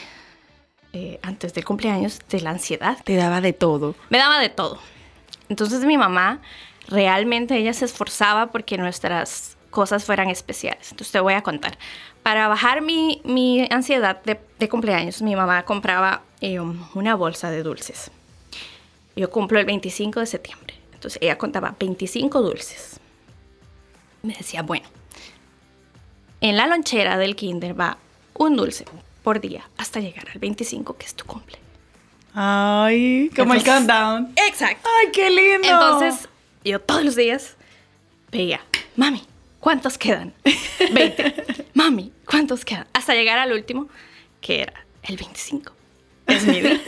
eh, 0.92 1.18
antes 1.22 1.52
del 1.54 1.64
cumpleaños 1.64 2.20
de 2.28 2.40
la 2.40 2.50
ansiedad. 2.50 2.98
Te 3.04 3.16
daba 3.16 3.40
de 3.40 3.52
todo. 3.52 3.94
Me 4.08 4.18
daba 4.18 4.38
de 4.38 4.48
todo. 4.48 4.78
Entonces 5.48 5.84
mi 5.84 5.98
mamá 5.98 6.40
realmente 6.88 7.56
ella 7.56 7.72
se 7.72 7.84
esforzaba 7.84 8.52
porque 8.52 8.78
nuestras 8.78 9.56
cosas 9.70 10.04
fueran 10.04 10.28
especiales. 10.28 10.90
Entonces 10.90 11.12
te 11.12 11.20
voy 11.20 11.34
a 11.34 11.42
contar. 11.42 11.78
Para 12.22 12.48
bajar 12.48 12.82
mi, 12.82 13.22
mi 13.24 13.66
ansiedad 13.70 14.22
de, 14.24 14.38
de, 14.58 14.68
cumpleaños, 14.68 15.22
mi 15.22 15.34
mamá 15.34 15.64
compraba 15.64 16.22
eh, 16.40 16.60
una 16.60 17.14
bolsa 17.14 17.50
de 17.50 17.62
dulces. 17.62 18.10
Yo 19.16 19.30
cumplo 19.30 19.58
el 19.58 19.66
25 19.66 20.20
de 20.20 20.26
septiembre. 20.26 20.74
Entonces 20.92 21.20
ella 21.22 21.38
contaba 21.38 21.74
25 21.78 22.42
dulces. 22.42 23.00
Me 24.22 24.34
decía, 24.34 24.62
bueno, 24.62 24.86
en 26.40 26.56
la 26.56 26.66
lonchera 26.66 27.16
del 27.16 27.36
kinder 27.36 27.78
va 27.78 27.96
un 28.34 28.56
dulce 28.56 28.84
por 29.22 29.40
día 29.40 29.68
hasta 29.78 30.00
llegar 30.00 30.28
al 30.30 30.38
25, 30.38 30.96
que 30.96 31.06
es 31.06 31.14
tu 31.14 31.24
cumple. 31.24 31.58
Ay, 32.34 33.30
como 33.34 33.54
el 33.54 33.64
countdown. 33.64 34.32
Exacto. 34.48 34.88
Ay, 34.98 35.10
qué 35.12 35.30
lindo. 35.30 35.68
Entonces, 35.68 36.28
yo 36.64 36.80
todos 36.80 37.04
los 37.04 37.16
días 37.16 37.56
veía, 38.30 38.60
mami, 38.96 39.24
¿cuántos 39.60 39.98
quedan? 39.98 40.34
20. 40.92 41.34
Mami, 41.74 42.12
¿cuántos 42.24 42.64
quedan? 42.64 42.86
Hasta 42.92 43.14
llegar 43.14 43.38
al 43.38 43.52
último, 43.52 43.88
que 44.40 44.62
era 44.62 44.84
el 45.04 45.16
25. 45.16 45.72
Es 46.26 46.46
mi 46.46 46.60
día. 46.60 46.80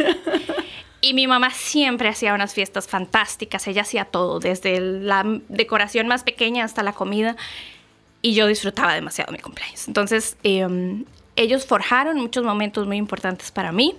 Y 1.05 1.15
mi 1.15 1.27
mamá 1.27 1.51
siempre 1.51 2.09
hacía 2.09 2.33
unas 2.33 2.55
fiestas 2.55 2.87
fantásticas. 2.87 3.67
Ella 3.67 3.83
hacía 3.83 4.05
todo, 4.05 4.39
desde 4.39 4.81
la 4.81 5.25
decoración 5.49 6.07
más 6.07 6.23
pequeña 6.23 6.65
hasta 6.65 6.85
la 6.85 6.93
comida. 6.93 7.37
Y 8.23 8.35
yo 8.35 8.47
disfrutaba 8.47 8.95
demasiado 8.95 9.33
mi 9.33 9.41
cumpleaños. 9.41 9.89
Entonces, 9.89 10.37
eh, 10.45 11.05
ellos 11.35 11.67
forjaron 11.67 12.21
muchos 12.21 12.45
momentos 12.45 12.87
muy 12.87 12.99
importantes 12.99 13.51
para 13.51 13.73
mí. 13.73 13.97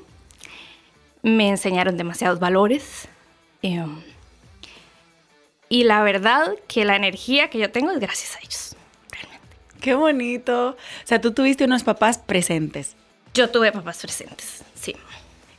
Me 1.24 1.50
enseñaron 1.50 1.98
demasiados 1.98 2.40
valores. 2.40 3.10
Eh, 3.64 3.86
y 5.74 5.86
la 5.86 6.04
verdad 6.04 6.54
que 6.68 6.86
la 6.86 6.96
energía 6.96 7.50
que 7.50 7.58
yo 7.58 7.72
tengo 7.72 7.90
es 7.90 8.00
gracias 8.00 8.36
a 8.36 8.40
ellos, 8.42 8.76
realmente. 9.10 9.58
Qué 9.82 9.96
bonito. 9.96 10.70
O 10.70 10.78
sea, 11.04 11.20
tú 11.20 11.32
tuviste 11.32 11.66
unos 11.66 11.84
papás 11.84 12.20
presentes. 12.20 12.96
Yo 13.34 13.50
tuve 13.50 13.72
papás 13.72 13.98
presentes, 14.00 14.64
sí. 14.76 14.96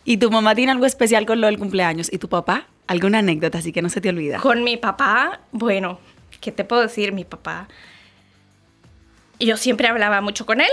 ¿Y 0.04 0.18
tu 0.18 0.30
mamá 0.30 0.54
tiene 0.54 0.70
algo 0.70 0.86
especial 0.86 1.26
con 1.26 1.40
lo 1.40 1.48
del 1.48 1.58
cumpleaños? 1.58 2.12
¿Y 2.12 2.18
tu 2.18 2.28
papá? 2.28 2.68
¿Alguna 2.86 3.18
anécdota 3.18 3.58
así 3.58 3.72
que 3.72 3.82
no 3.82 3.88
se 3.88 4.00
te 4.00 4.08
olvida? 4.08 4.38
Con 4.38 4.62
mi 4.62 4.76
papá, 4.76 5.40
bueno, 5.50 5.98
¿qué 6.40 6.52
te 6.52 6.62
puedo 6.62 6.82
decir? 6.82 7.10
Mi 7.10 7.24
papá, 7.24 7.66
yo 9.40 9.56
siempre 9.56 9.88
hablaba 9.88 10.20
mucho 10.20 10.46
con 10.46 10.60
él 10.60 10.70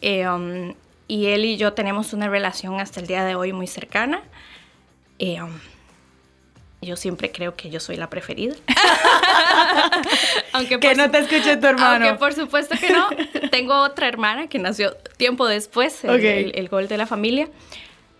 eh, 0.00 0.28
um, 0.28 0.74
y 1.08 1.26
él 1.26 1.44
y 1.44 1.56
yo 1.56 1.72
tenemos 1.72 2.12
una 2.12 2.28
relación 2.28 2.78
hasta 2.78 3.00
el 3.00 3.08
día 3.08 3.24
de 3.24 3.34
hoy 3.34 3.52
muy 3.52 3.66
cercana. 3.66 4.22
Eh, 5.18 5.42
um, 5.42 5.50
yo 6.86 6.96
siempre 6.96 7.30
creo 7.30 7.54
que 7.54 7.68
yo 7.68 7.80
soy 7.80 7.96
la 7.96 8.08
preferida. 8.08 8.54
aunque 10.52 10.80
que 10.80 10.94
no 10.94 11.10
te 11.10 11.18
escuche 11.18 11.56
tu 11.56 11.66
hermano. 11.66 12.06
Aunque 12.06 12.18
por 12.18 12.32
supuesto 12.32 12.76
que 12.80 12.90
no. 12.90 13.08
Tengo 13.50 13.78
otra 13.80 14.08
hermana 14.08 14.46
que 14.46 14.58
nació 14.58 14.94
tiempo 15.16 15.46
después, 15.46 16.04
el, 16.04 16.68
gol 16.68 16.88
de 16.88 16.96
la 16.96 17.06
familia. 17.06 17.48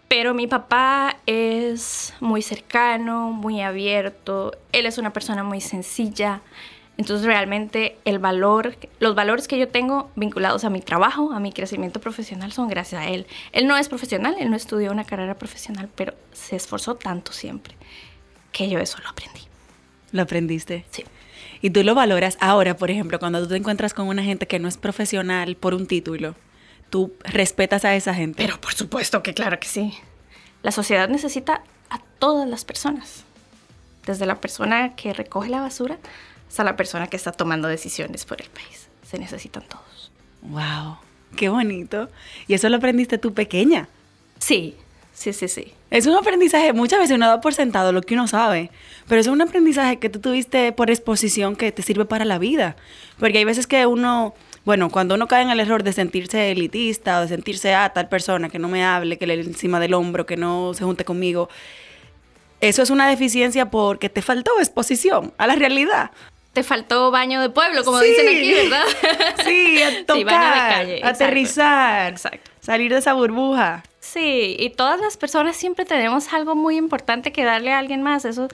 Pero 0.09 0.35
mi 0.35 0.47
papá 0.47 1.17
es 1.27 2.15
muy 2.21 2.43
cercano, 2.43 3.31
muy 3.31 3.61
abierto. 3.63 4.53
Él 4.73 4.87
es 4.87 4.99
una 4.99 5.13
persona 5.13 5.43
muy 5.43 5.61
sencilla. 5.61 6.43
Entonces 6.99 7.27
realmente 7.27 7.97
el 8.05 8.19
valor, 8.19 8.77
los 9.01 9.15
valores 9.15 9.49
que 9.49 9.59
yo 9.59 9.69
tengo 9.69 10.11
vinculados 10.17 10.65
a 10.65 10.71
mi 10.71 10.81
trabajo, 10.81 11.33
a 11.33 11.41
mi 11.41 11.53
crecimiento 11.53 12.01
profesional 12.01 12.53
son 12.53 12.69
gracias 12.69 13.03
a 13.03 13.09
él. 13.09 13.27
Él 13.53 13.67
no 13.67 13.77
es 13.77 13.89
profesional, 13.89 14.37
él 14.39 14.51
no 14.51 14.57
estudió 14.57 14.93
una 14.93 15.05
carrera 15.05 15.35
profesional, 15.35 15.91
pero 15.95 16.15
se 16.33 16.57
esforzó 16.57 16.95
tanto 16.95 17.33
siempre 17.33 17.77
que 18.57 18.71
yo 18.71 18.79
eso 18.79 18.97
lo 19.03 19.11
aprendí. 19.11 19.43
¿Lo 20.13 20.23
aprendiste? 20.23 20.87
Sí. 20.91 21.05
Y 21.61 21.69
tú 21.69 21.83
lo 21.85 21.95
valoras 21.95 22.39
ahora, 22.41 22.75
por 22.75 22.91
ejemplo, 22.91 23.19
cuando 23.19 23.43
tú 23.43 23.49
te 23.49 23.57
encuentras 23.57 23.93
con 23.93 24.09
una 24.09 24.23
gente 24.23 24.47
que 24.47 24.59
no 24.59 24.67
es 24.67 24.79
profesional 24.79 25.57
por 25.57 25.75
un 25.75 25.87
título, 25.87 26.35
tú 26.89 27.13
respetas 27.23 27.85
a 27.85 27.95
esa 27.95 28.15
gente. 28.15 28.43
Pero 28.43 28.59
por 28.59 28.73
supuesto 28.73 29.23
que 29.23 29.35
claro 29.35 29.61
que 29.61 29.69
sí. 29.69 29.93
La 30.63 30.73
sociedad 30.73 31.07
necesita 31.11 31.65
a 31.91 31.99
todas 32.19 32.49
las 32.49 32.65
personas. 32.65 33.25
Desde 34.07 34.25
la 34.25 34.41
persona 34.41 34.97
que 34.97 35.13
recoge 35.13 35.51
la 35.51 35.61
basura 35.61 35.99
hasta 36.49 36.65
la 36.65 36.77
persona 36.77 37.09
que 37.09 37.17
está 37.17 37.33
tomando 37.33 37.69
decisiones 37.69 38.25
por 38.25 38.41
el 38.41 38.49
país. 38.49 38.89
Se 39.03 39.19
necesitan 39.19 39.65
todos. 39.69 40.11
¡Wow! 40.41 40.97
¡Qué 41.37 41.51
bonito! 41.51 42.09
¿Y 42.49 42.55
eso 42.55 42.71
lo 42.71 42.79
aprendiste 42.79 43.19
tú 43.19 43.35
pequeña? 43.35 43.89
Sí, 44.39 44.77
sí, 45.17 45.33
sí, 45.33 45.49
sí. 45.49 45.73
Es 45.91 46.07
un 46.07 46.15
aprendizaje, 46.15 46.73
muchas 46.73 47.01
veces 47.01 47.17
uno 47.17 47.27
da 47.27 47.41
por 47.41 47.55
sentado 47.55 47.91
lo 47.91 48.03
que 48.03 48.15
uno 48.15 48.29
sabe, 48.29 48.71
pero 49.09 49.21
es 49.21 49.27
un 49.27 49.41
aprendizaje 49.41 49.99
que 49.99 50.11
tú 50.11 50.21
tuviste 50.21 50.73
por 50.73 50.91
exposición 50.91 51.57
que 51.57 51.73
te 51.73 51.83
sirve 51.83 52.05
para 52.05 52.25
la 52.25 52.39
vida. 52.39 52.77
Porque 53.19 53.39
hay 53.39 53.45
veces 53.45 53.67
que 53.67 53.87
uno, 53.87 54.35
bueno, 54.65 54.91
cuando 54.91 55.15
uno 55.15 55.27
cae 55.27 55.43
en 55.43 55.51
el 55.51 55.61
error 55.61 55.83
de 55.83 55.93
sentirse 55.93 56.51
elitista 56.51 57.19
o 57.19 57.23
de 57.23 57.29
sentirse 57.29 57.73
a 57.73 57.85
ah, 57.85 57.93
tal 57.93 58.09
persona 58.09 58.51
que 58.51 58.59
no 58.59 58.69
me 58.69 58.85
hable, 58.85 59.17
que 59.17 59.27
le 59.27 59.35
encima 59.35 59.81
del 59.81 59.95
hombro, 59.95 60.27
que 60.27 60.37
no 60.37 60.75
se 60.75 60.85
junte 60.85 61.05
conmigo, 61.05 61.49
eso 62.61 62.83
es 62.83 62.91
una 62.91 63.09
deficiencia 63.09 63.71
porque 63.71 64.09
te 64.09 64.23
faltó 64.23 64.53
exposición 64.61 65.33
a 65.39 65.47
la 65.47 65.57
realidad 65.57 66.11
te 66.57 66.63
faltó 66.63 67.11
baño 67.11 67.43
de 67.43 67.51
pueblo, 67.51 67.85
como 67.85 68.01
dicen 68.01 68.27
aquí, 68.29 68.55
¿verdad? 68.55 68.85
Sí, 69.45 69.83
a 69.83 70.07
tocar, 70.07 70.87
aterrizar, 71.03 72.13
Exacto. 72.13 72.51
Salir 72.67 72.93
de 72.93 72.99
esa 72.99 73.15
burbuja. 73.15 73.85
Sí, 74.01 74.57
y 74.59 74.71
todas 74.71 75.01
las 75.01 75.17
personas 75.17 75.57
siempre 75.57 75.85
tenemos 75.85 76.33
algo 76.33 76.57
muy 76.57 76.77
importante 76.77 77.31
que 77.31 77.45
darle 77.45 77.73
a 77.73 77.79
alguien 77.79 78.03
más. 78.03 78.25
Eso, 78.25 78.49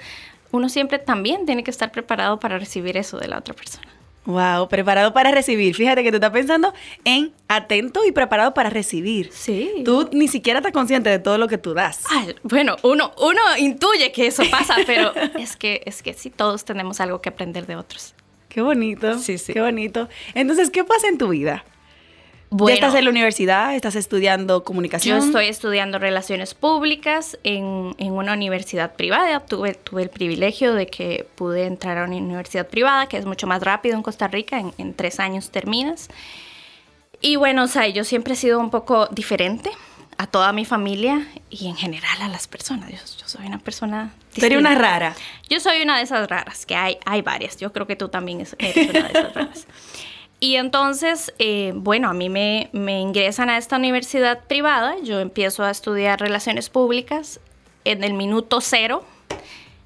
uno 0.51 0.69
siempre 0.69 0.99
también 0.99 1.47
tiene 1.47 1.65
que 1.65 1.71
estar 1.71 1.91
preparado 1.91 2.39
para 2.39 2.59
recibir 2.59 2.99
eso 2.99 3.19
de 3.19 3.29
la 3.29 3.39
otra 3.39 3.55
persona. 3.55 3.89
Wow, 4.27 4.69
preparado 4.69 5.15
para 5.15 5.31
recibir. 5.31 5.75
Fíjate 5.75 6.05
que 6.05 6.11
tú 6.11 6.17
estás 6.17 6.31
pensando 6.31 6.75
en 7.05 7.33
atento 7.49 8.05
y 8.07 8.13
preparado 8.13 8.53
para 8.53 8.69
recibir. 8.69 9.31
Sí. 9.33 9.83
Tú 9.83 10.11
ni 10.13 10.29
siquiera 10.29 10.59
estás 10.59 10.73
consciente 10.73 11.09
de 11.09 11.19
todo 11.19 11.39
lo 11.39 11.49
que 11.49 11.57
tú 11.57 11.73
das. 11.73 12.05
bueno, 12.43 12.77
uno, 12.83 13.13
uno 13.19 13.41
intuye 13.59 14.13
que 14.13 14.27
eso 14.27 14.43
pasa, 14.51 14.77
pero 14.87 15.13
es 15.39 15.57
que, 15.57 15.83
es 15.87 16.03
que 16.03 16.13
sí, 16.13 16.29
todos 16.29 16.67
tenemos 16.67 17.01
algo 17.01 17.23
que 17.23 17.31
aprender 17.31 17.67
de 17.67 17.77
otros. 17.77 18.15
Qué 18.51 18.61
bonito. 18.61 19.19
Sí, 19.19 19.39
sí. 19.39 19.55
Qué 19.55 19.63
bonito. 19.63 20.11
Entonces, 20.35 20.69
¿qué 20.69 20.85
pasa 20.85 21.09
en 21.09 21.17
tu 21.17 21.29
vida? 21.29 21.65
¿Ya 22.53 22.75
estás 22.75 22.95
en 22.95 23.05
la 23.05 23.11
universidad? 23.11 23.75
¿Estás 23.75 23.97
estudiando 23.97 24.63
comunicación? 24.65 25.21
Yo 25.21 25.27
estoy 25.27 25.47
estudiando 25.47 25.99
relaciones 25.99 26.55
públicas 26.55 27.39
en, 27.45 27.95
en 27.99 28.13
una 28.13 28.35
universidad 28.35 28.95
privada. 28.95 29.41
Tuve, 29.41 29.75
tuve 29.75 30.03
el 30.03 30.11
privilegio 30.11 30.75
de 30.75 30.87
que 30.87 31.27
pude 31.35 31.67
entrar 31.67 31.99
a 31.99 32.05
una 32.05 32.17
universidad 32.17 32.67
privada, 32.69 33.07
que 33.07 33.17
es 33.17 33.25
mucho 33.25 33.47
más 33.47 33.63
rápido 33.63 33.97
en 33.97 34.03
Costa 34.03 34.29
Rica, 34.29 34.61
en, 34.61 34.73
en 34.79 34.95
tres 34.95 35.19
años 35.19 35.51
terminas. 35.51 36.09
Y 37.21 37.37
bueno, 37.37 37.65
o 37.65 37.69
sea, 37.69 37.89
yo 37.89 38.05
siempre 38.05 38.35
he 38.35 38.37
sido 38.37 38.59
un 38.59 38.71
poco 38.71 39.07
diferente 39.07 39.71
a 40.19 40.27
toda 40.27 40.53
mi 40.53 40.65
familia 40.65 41.27
y 41.49 41.69
en 41.69 41.77
general 41.77 42.21
a 42.21 42.29
las 42.29 42.49
personas. 42.49 42.91
Yo, 42.91 42.99
yo 42.99 43.29
soy 43.29 43.47
una 43.47 43.59
persona... 43.59 44.13
Sería 44.37 44.59
una 44.59 44.75
rara. 44.75 45.15
Yo 45.49 45.59
soy 45.61 45.83
una 45.83 45.97
de 45.97 46.05
esas 46.05 46.29
raras, 46.29 46.67
que 46.67 46.75
hay, 46.75 46.99
hay 47.07 47.23
varias. 47.23 47.57
Yo 47.57 47.73
creo 47.73 47.87
que 47.87 47.97
tú 47.97 48.09
también 48.09 48.41
eres 48.41 48.55
una 48.59 48.69
de 48.69 49.11
esas 49.11 49.35
raras. 49.35 49.67
Y 50.43 50.57
entonces, 50.57 51.33
eh, 51.39 51.73
bueno, 51.73 52.09
a 52.11 52.15
mí 52.15 52.29
me, 52.29 52.69
me, 52.73 53.01
ingresan 53.01 53.49
a 53.49 53.59
esta 53.59 53.77
universidad 53.77 54.43
privada, 54.43 54.97
yo 55.01 55.21
empiezo 55.21 55.63
a 55.63 55.71
estudiar 55.71 56.19
relaciones 56.19 56.69
públicas 56.69 57.39
en 57.85 58.03
el 58.03 58.15
minuto 58.15 58.61
cero, 58.61 59.05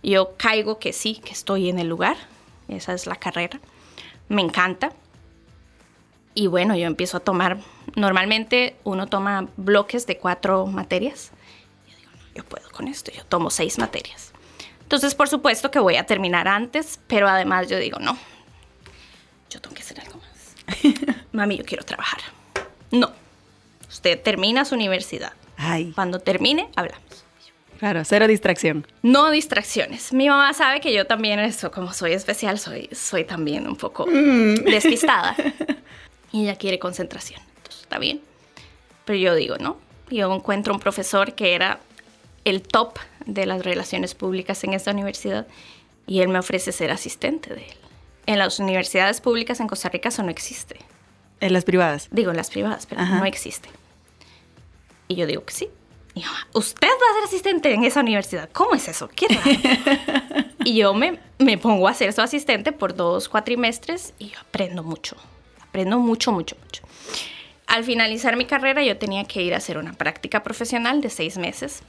yo 0.02 0.34
caigo 0.38 0.78
que 0.78 0.94
sí, 0.94 1.16
que 1.16 1.32
estoy 1.32 1.68
en 1.68 1.78
el 1.78 1.88
lugar, 1.88 2.16
esa 2.68 2.94
es 2.94 3.06
la 3.06 3.16
carrera, 3.16 3.60
me 4.30 4.40
encanta. 4.40 4.94
Y 6.32 6.46
bueno, 6.46 6.74
yo 6.74 6.86
empiezo 6.86 7.18
a 7.18 7.20
tomar, 7.20 7.58
normalmente 7.94 8.76
uno 8.82 9.08
toma 9.08 9.48
bloques 9.58 10.06
de 10.06 10.16
cuatro 10.16 10.64
materias. 10.64 11.32
Yo 11.86 11.96
digo, 11.98 12.12
no, 12.12 12.34
yo 12.34 12.44
puedo 12.44 12.70
con 12.70 12.88
esto, 12.88 13.12
yo 13.12 13.26
tomo 13.26 13.50
seis 13.50 13.78
materias. 13.78 14.32
Entonces, 14.80 15.14
por 15.14 15.28
supuesto 15.28 15.70
que 15.70 15.80
voy 15.80 15.96
a 15.96 16.06
terminar 16.06 16.48
antes, 16.48 16.98
pero 17.08 17.28
además 17.28 17.68
yo 17.68 17.76
digo, 17.76 17.98
no, 17.98 18.16
yo 19.50 19.60
tengo 19.60 19.74
que 19.74 19.82
hacer 19.82 20.00
algo 20.00 20.15
mami, 21.32 21.58
yo 21.58 21.64
quiero 21.64 21.84
trabajar. 21.84 22.20
No, 22.90 23.12
usted 23.88 24.20
termina 24.20 24.64
su 24.64 24.74
universidad. 24.74 25.32
Ay. 25.56 25.92
Cuando 25.94 26.20
termine, 26.20 26.68
hablamos. 26.76 27.04
Claro, 27.78 28.02
cero 28.04 28.26
distracción. 28.26 28.86
No 29.02 29.30
distracciones. 29.30 30.12
Mi 30.12 30.28
mamá 30.28 30.54
sabe 30.54 30.80
que 30.80 30.94
yo 30.94 31.06
también, 31.06 31.38
eso, 31.40 31.70
como 31.70 31.92
soy 31.92 32.12
especial, 32.12 32.58
soy, 32.58 32.88
soy 32.92 33.24
también 33.24 33.66
un 33.66 33.76
poco 33.76 34.06
mm. 34.06 34.54
despistada. 34.64 35.36
y 36.32 36.42
ella 36.44 36.56
quiere 36.56 36.78
concentración. 36.78 37.40
Entonces, 37.56 37.82
está 37.82 37.98
bien. 37.98 38.22
Pero 39.04 39.18
yo 39.18 39.34
digo, 39.34 39.56
no. 39.58 39.76
Yo 40.10 40.32
encuentro 40.34 40.72
un 40.72 40.80
profesor 40.80 41.34
que 41.34 41.54
era 41.54 41.80
el 42.44 42.62
top 42.62 42.98
de 43.26 43.44
las 43.44 43.64
relaciones 43.64 44.14
públicas 44.14 44.62
en 44.64 44.72
esta 44.72 44.92
universidad 44.92 45.46
y 46.06 46.20
él 46.20 46.28
me 46.28 46.38
ofrece 46.38 46.72
ser 46.72 46.92
asistente 46.92 47.54
de 47.54 47.62
él 47.62 47.85
en 48.26 48.38
las 48.38 48.58
universidades 48.58 49.20
públicas 49.20 49.60
en 49.60 49.68
Costa 49.68 49.88
Rica 49.88 50.08
eso 50.08 50.22
no 50.22 50.30
existe. 50.30 50.76
¿En 51.40 51.52
las 51.52 51.64
privadas? 51.64 52.08
Digo, 52.10 52.30
en 52.30 52.36
las 52.36 52.50
privadas, 52.50 52.86
pero 52.86 53.04
no 53.04 53.24
existe. 53.24 53.68
Y 55.08 55.16
yo 55.16 55.26
digo 55.26 55.44
que 55.44 55.52
sí. 55.52 55.68
Y 56.14 56.20
yo, 56.22 56.28
usted 56.54 56.88
va 56.88 57.10
a 57.10 57.14
ser 57.14 57.24
asistente 57.24 57.72
en 57.74 57.84
esa 57.84 58.00
universidad. 58.00 58.48
¿Cómo 58.52 58.74
es 58.74 58.88
eso? 58.88 59.08
¿Qué 59.08 59.26
y 60.64 60.74
yo 60.76 60.94
me, 60.94 61.20
me 61.38 61.58
pongo 61.58 61.88
a 61.88 61.94
ser 61.94 62.12
su 62.12 62.22
asistente 62.22 62.72
por 62.72 62.94
dos 62.96 63.28
cuatrimestres 63.28 64.14
y 64.18 64.30
yo 64.30 64.40
aprendo 64.40 64.82
mucho. 64.82 65.16
Aprendo 65.68 65.98
mucho, 65.98 66.32
mucho, 66.32 66.56
mucho. 66.64 66.82
Al 67.66 67.84
finalizar 67.84 68.36
mi 68.36 68.46
carrera 68.46 68.82
yo 68.82 68.96
tenía 68.96 69.24
que 69.24 69.42
ir 69.42 69.52
a 69.52 69.58
hacer 69.58 69.76
una 69.76 69.92
práctica 69.92 70.42
profesional 70.42 71.02
de 71.02 71.10
seis 71.10 71.36
meses 71.36 71.82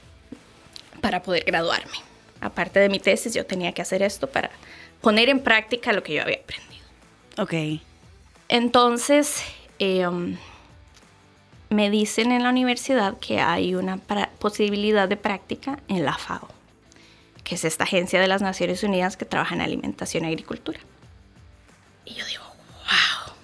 para 1.00 1.22
poder 1.22 1.44
graduarme. 1.44 1.98
Aparte 2.40 2.80
de 2.80 2.88
mi 2.88 3.00
tesis, 3.00 3.32
yo 3.32 3.46
tenía 3.46 3.72
que 3.72 3.82
hacer 3.82 4.02
esto 4.02 4.28
para 4.28 4.50
poner 5.00 5.28
en 5.28 5.40
práctica 5.40 5.92
lo 5.92 6.02
que 6.02 6.14
yo 6.14 6.22
había 6.22 6.36
aprendido. 6.36 6.84
Ok. 7.38 7.82
Entonces, 8.48 9.42
em, 9.78 10.36
me 11.70 11.90
dicen 11.90 12.32
en 12.32 12.42
la 12.42 12.50
universidad 12.50 13.18
que 13.18 13.40
hay 13.40 13.74
una 13.74 13.98
posibilidad 14.38 15.08
de 15.08 15.16
práctica 15.16 15.78
en 15.88 16.04
la 16.04 16.16
FAO, 16.16 16.48
que 17.44 17.54
es 17.54 17.64
esta 17.64 17.84
agencia 17.84 18.20
de 18.20 18.26
las 18.26 18.42
Naciones 18.42 18.82
Unidas 18.82 19.16
que 19.16 19.24
trabaja 19.24 19.54
en 19.54 19.60
alimentación 19.60 20.24
y 20.24 20.28
agricultura. 20.28 20.80
Y 22.04 22.14
yo 22.14 22.24
digo, 22.26 22.44
wow, 22.44 23.34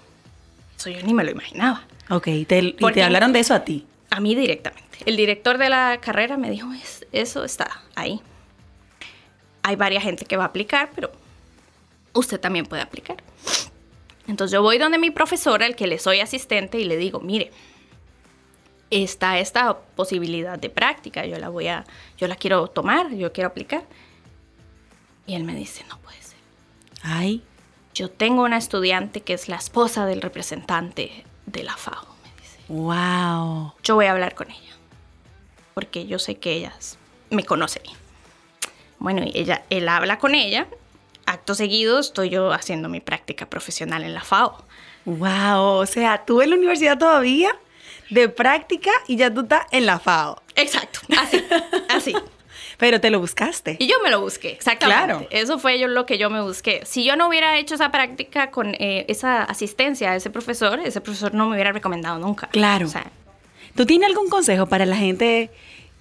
eso 0.76 0.90
yo 0.90 1.02
ni 1.02 1.12
me 1.12 1.25
lo 1.25 1.30
imaginaba. 1.30 1.84
Ok, 2.11 2.28
¿Te, 2.46 2.58
¿y 2.58 2.92
te 2.92 3.02
hablaron 3.02 3.32
de 3.32 3.40
eso 3.40 3.54
a 3.54 3.64
ti? 3.64 3.87
A 4.11 4.20
mí 4.20 4.34
directamente. 4.34 4.99
El 5.04 5.16
director 5.16 5.58
de 5.58 5.68
la 5.68 5.99
carrera 6.00 6.37
me 6.37 6.50
dijo, 6.50 6.68
eso 7.12 7.44
está 7.44 7.82
ahí. 7.94 8.20
Hay 9.62 9.76
varias 9.76 10.02
gente 10.02 10.25
que 10.25 10.37
va 10.37 10.44
a 10.44 10.49
aplicar, 10.49 10.90
pero 10.94 11.11
usted 12.14 12.40
también 12.40 12.64
puede 12.66 12.83
aplicar. 12.83 13.23
Entonces 14.26 14.52
yo 14.52 14.62
voy 14.62 14.78
donde 14.78 14.99
mi 14.99 15.11
profesora, 15.11 15.66
el 15.66 15.76
que 15.76 15.87
le 15.87 15.99
soy 15.99 16.21
asistente, 16.21 16.78
y 16.78 16.85
le 16.85 16.97
digo, 16.97 17.21
mire, 17.21 17.52
está 18.90 19.38
esta 19.38 19.76
posibilidad 19.78 20.59
de 20.59 20.71
práctica, 20.71 21.26
yo 21.26 21.38
la 21.38 21.49
voy 21.50 21.68
a, 21.68 21.85
yo 22.16 22.26
la 22.26 22.37
quiero 22.37 22.68
tomar, 22.68 23.12
yo 23.12 23.33
quiero 23.33 23.49
aplicar. 23.49 23.85
Y 25.26 25.35
él 25.35 25.44
me 25.44 25.54
dice, 25.54 25.85
no 25.88 25.99
puede 25.99 26.21
ser. 26.23 26.38
Ay. 27.02 27.42
Yo 27.94 28.11
tengo 28.11 28.42
una 28.42 28.56
estudiante 28.56 29.21
que 29.21 29.35
es 29.35 29.49
la 29.49 29.56
esposa 29.56 30.04
del 30.06 30.21
representante 30.21 31.25
de 31.47 31.62
la 31.62 31.76
FAO, 31.76 32.06
me 32.25 32.42
dice. 32.42 32.59
Wow. 32.68 33.75
Yo 33.85 33.94
voy 33.94 34.06
a 34.06 34.12
hablar 34.12 34.35
con 34.35 34.50
ella, 34.50 34.76
porque 35.75 36.06
yo 36.06 36.18
sé 36.18 36.37
que 36.37 36.54
ella 36.54 36.73
me 37.30 37.44
conoce 37.44 37.80
bien. 37.80 37.97
Bueno, 38.99 39.23
y 39.23 39.38
ella, 39.38 39.64
él 39.71 39.88
habla 39.88 40.18
con 40.18 40.35
ella 40.35 40.66
acto 41.26 41.54
seguido 41.54 41.99
estoy 41.99 42.31
yo 42.31 42.52
haciendo 42.52 42.88
mi 42.88 43.00
práctica 43.00 43.49
profesional 43.49 44.02
en 44.02 44.14
la 44.14 44.23
FAO. 44.23 44.64
Wow, 45.04 45.78
o 45.78 45.87
sea, 45.87 46.25
tú 46.25 46.43
en 46.43 46.50
la 46.50 46.57
universidad 46.57 46.99
todavía 46.99 47.54
de 48.11 48.28
práctica 48.28 48.90
y 49.07 49.16
ya 49.16 49.33
tú 49.33 49.43
estás 49.43 49.66
en 49.71 49.87
la 49.87 49.99
FAO. 49.99 50.43
Exacto, 50.57 51.00
así, 51.19 51.45
así. 51.88 52.14
Pero 52.78 53.00
te 53.00 53.11
lo 53.11 53.21
buscaste. 53.21 53.76
Y 53.78 53.87
yo 53.87 53.97
me 54.02 54.11
lo 54.11 54.21
busqué, 54.21 54.50
exactamente. 54.50 55.04
Claro. 55.04 55.26
Eso 55.31 55.59
fue 55.59 55.78
yo 55.78 55.87
lo 55.87 56.07
que 56.07 56.19
yo 56.19 56.28
me 56.28 56.43
busqué. 56.43 56.83
Si 56.85 57.04
yo 57.04 57.14
no 57.16 57.28
hubiera 57.28 57.59
hecho 57.59 57.76
esa 57.76 57.93
práctica 57.93 58.50
con 58.50 58.75
eh, 58.75 59.04
esa 59.09 59.45
asistencia 59.45 60.11
a 60.11 60.16
ese 60.16 60.31
profesor, 60.31 60.81
ese 60.81 61.00
profesor 61.00 61.35
no 61.35 61.47
me 61.47 61.54
hubiera 61.54 61.73
recomendado 61.73 62.19
nunca. 62.19 62.49
Claro. 62.49 62.87
O 62.87 62.90
sea, 62.90 63.04
¿Tú 63.75 63.87
tienes 63.87 64.09
algún 64.09 64.28
consejo 64.28 64.66
para 64.66 64.87
la 64.87 64.97
gente 64.97 65.50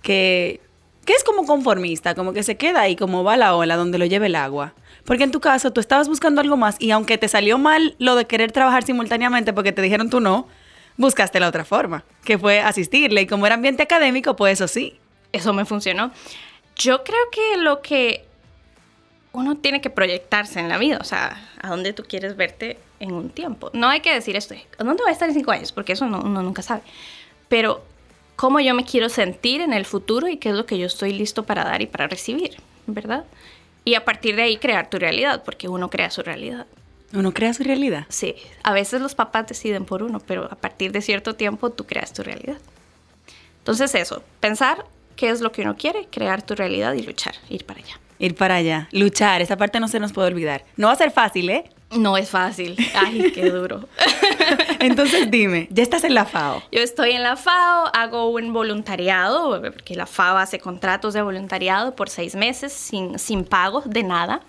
que, 0.03 0.59
que 1.05 1.13
es 1.13 1.23
como 1.23 1.45
conformista, 1.45 2.13
como 2.13 2.31
que 2.31 2.43
se 2.43 2.55
queda 2.55 2.81
ahí, 2.81 2.95
como 2.95 3.23
va 3.23 3.35
la 3.35 3.55
ola 3.55 3.75
donde 3.75 3.97
lo 3.97 4.05
lleve 4.05 4.27
el 4.27 4.35
agua? 4.35 4.73
Porque 5.05 5.23
en 5.23 5.31
tu 5.31 5.39
caso 5.41 5.71
tú 5.71 5.79
estabas 5.81 6.07
buscando 6.07 6.39
algo 6.41 6.55
más 6.57 6.77
y 6.79 6.91
aunque 6.91 7.17
te 7.17 7.27
salió 7.27 7.57
mal 7.57 7.95
lo 7.99 8.15
de 8.15 8.25
querer 8.25 8.51
trabajar 8.51 8.83
simultáneamente 8.83 9.51
porque 9.53 9.71
te 9.71 9.81
dijeron 9.81 10.09
tú 10.09 10.19
no, 10.21 10.47
buscaste 10.97 11.39
la 11.39 11.47
otra 11.49 11.65
forma, 11.65 12.03
que 12.23 12.37
fue 12.37 12.59
asistirle. 12.61 13.21
Y 13.21 13.27
como 13.27 13.45
era 13.45 13.55
ambiente 13.55 13.83
académico, 13.83 14.35
pues 14.35 14.53
eso 14.53 14.67
sí. 14.67 14.97
eso 15.33 15.51
me 15.53 15.65
funcionó. 15.65 16.11
Yo 16.75 17.03
creo 17.03 17.19
que 17.31 17.57
lo 17.57 17.81
que 17.81 18.25
uno 19.33 19.57
tiene 19.57 19.81
que 19.81 19.89
proyectarse 19.89 20.59
en 20.59 20.69
la 20.69 20.77
vida, 20.77 20.99
o 21.01 21.03
sea, 21.03 21.49
a 21.61 21.67
dónde 21.69 21.91
tú 21.93 22.03
quieres 22.07 22.35
verte 22.37 22.77
en 22.99 23.11
un 23.13 23.29
tiempo. 23.29 23.71
No 23.73 23.89
hay 23.89 23.99
que 23.99 24.13
decir 24.13 24.35
esto, 24.35 24.53
¿a 24.77 24.83
dónde 24.83 25.01
voy 25.03 25.09
a 25.09 25.13
estar 25.13 25.27
en 25.27 25.35
cinco 25.35 25.51
años? 25.51 25.71
Porque 25.71 25.93
eso 25.93 26.05
no- 26.05 26.21
uno 26.21 26.41
nunca 26.43 26.61
sabe. 26.61 26.81
Pero 27.49 27.83
cómo 28.35 28.59
yo 28.59 28.73
me 28.75 28.85
quiero 28.85 29.09
sentir 29.09 29.61
en 29.61 29.73
el 29.73 29.85
futuro 29.85 30.27
y 30.27 30.37
qué 30.37 30.49
es 30.49 30.55
lo 30.55 30.65
que 30.65 30.77
yo 30.77 30.85
estoy 30.85 31.13
listo 31.13 31.43
para 31.43 31.63
dar 31.63 31.81
y 31.81 31.87
para 31.87 32.07
recibir, 32.07 32.57
¿verdad? 32.85 33.25
Y 33.85 33.95
a 33.95 34.05
partir 34.05 34.35
de 34.35 34.43
ahí 34.43 34.57
crear 34.57 34.89
tu 34.89 34.97
realidad, 34.97 35.43
porque 35.43 35.67
uno 35.67 35.89
crea 35.89 36.09
su 36.09 36.21
realidad. 36.21 36.67
Uno 37.13 37.33
crea 37.33 37.53
su 37.53 37.63
realidad. 37.63 38.05
Sí, 38.09 38.35
a 38.63 38.73
veces 38.73 39.01
los 39.01 39.13
papás 39.13 39.47
deciden 39.47 39.85
por 39.85 40.01
uno, 40.01 40.19
pero 40.19 40.45
a 40.45 40.55
partir 40.55 40.91
de 40.91 41.01
cierto 41.01 41.35
tiempo 41.35 41.69
tú 41.69 41.85
creas 41.85 42.13
tu 42.13 42.23
realidad. 42.23 42.57
Entonces 43.59 43.93
eso, 43.95 44.23
pensar 44.39 44.85
qué 45.15 45.29
es 45.29 45.41
lo 45.41 45.51
que 45.51 45.61
uno 45.61 45.77
quiere, 45.77 46.07
crear 46.09 46.41
tu 46.41 46.55
realidad 46.55 46.93
y 46.93 47.03
luchar, 47.03 47.35
ir 47.49 47.65
para 47.65 47.81
allá. 47.81 47.99
Ir 48.19 48.35
para 48.35 48.55
allá, 48.55 48.87
luchar, 48.91 49.41
esa 49.41 49.57
parte 49.57 49.79
no 49.79 49.87
se 49.87 49.99
nos 49.99 50.13
puede 50.13 50.29
olvidar. 50.29 50.65
No 50.75 50.87
va 50.87 50.93
a 50.93 50.97
ser 50.97 51.11
fácil, 51.11 51.49
¿eh? 51.49 51.69
No 51.97 52.17
es 52.17 52.29
fácil. 52.29 52.75
Ay, 52.95 53.31
qué 53.33 53.49
duro. 53.49 53.87
Entonces 54.79 55.29
dime, 55.29 55.67
ya 55.71 55.83
estás 55.83 56.03
en 56.03 56.13
la 56.13 56.25
FAO. 56.25 56.63
Yo 56.71 56.81
estoy 56.81 57.11
en 57.11 57.23
la 57.23 57.35
FAO, 57.35 57.89
hago 57.93 58.29
un 58.29 58.53
voluntariado, 58.53 59.61
porque 59.61 59.95
la 59.95 60.05
FAO 60.05 60.37
hace 60.37 60.59
contratos 60.59 61.13
de 61.13 61.21
voluntariado 61.21 61.95
por 61.95 62.09
seis 62.09 62.35
meses 62.35 62.73
sin, 62.73 63.19
sin 63.19 63.45
pago 63.45 63.81
de 63.85 64.03
nada. 64.03 64.41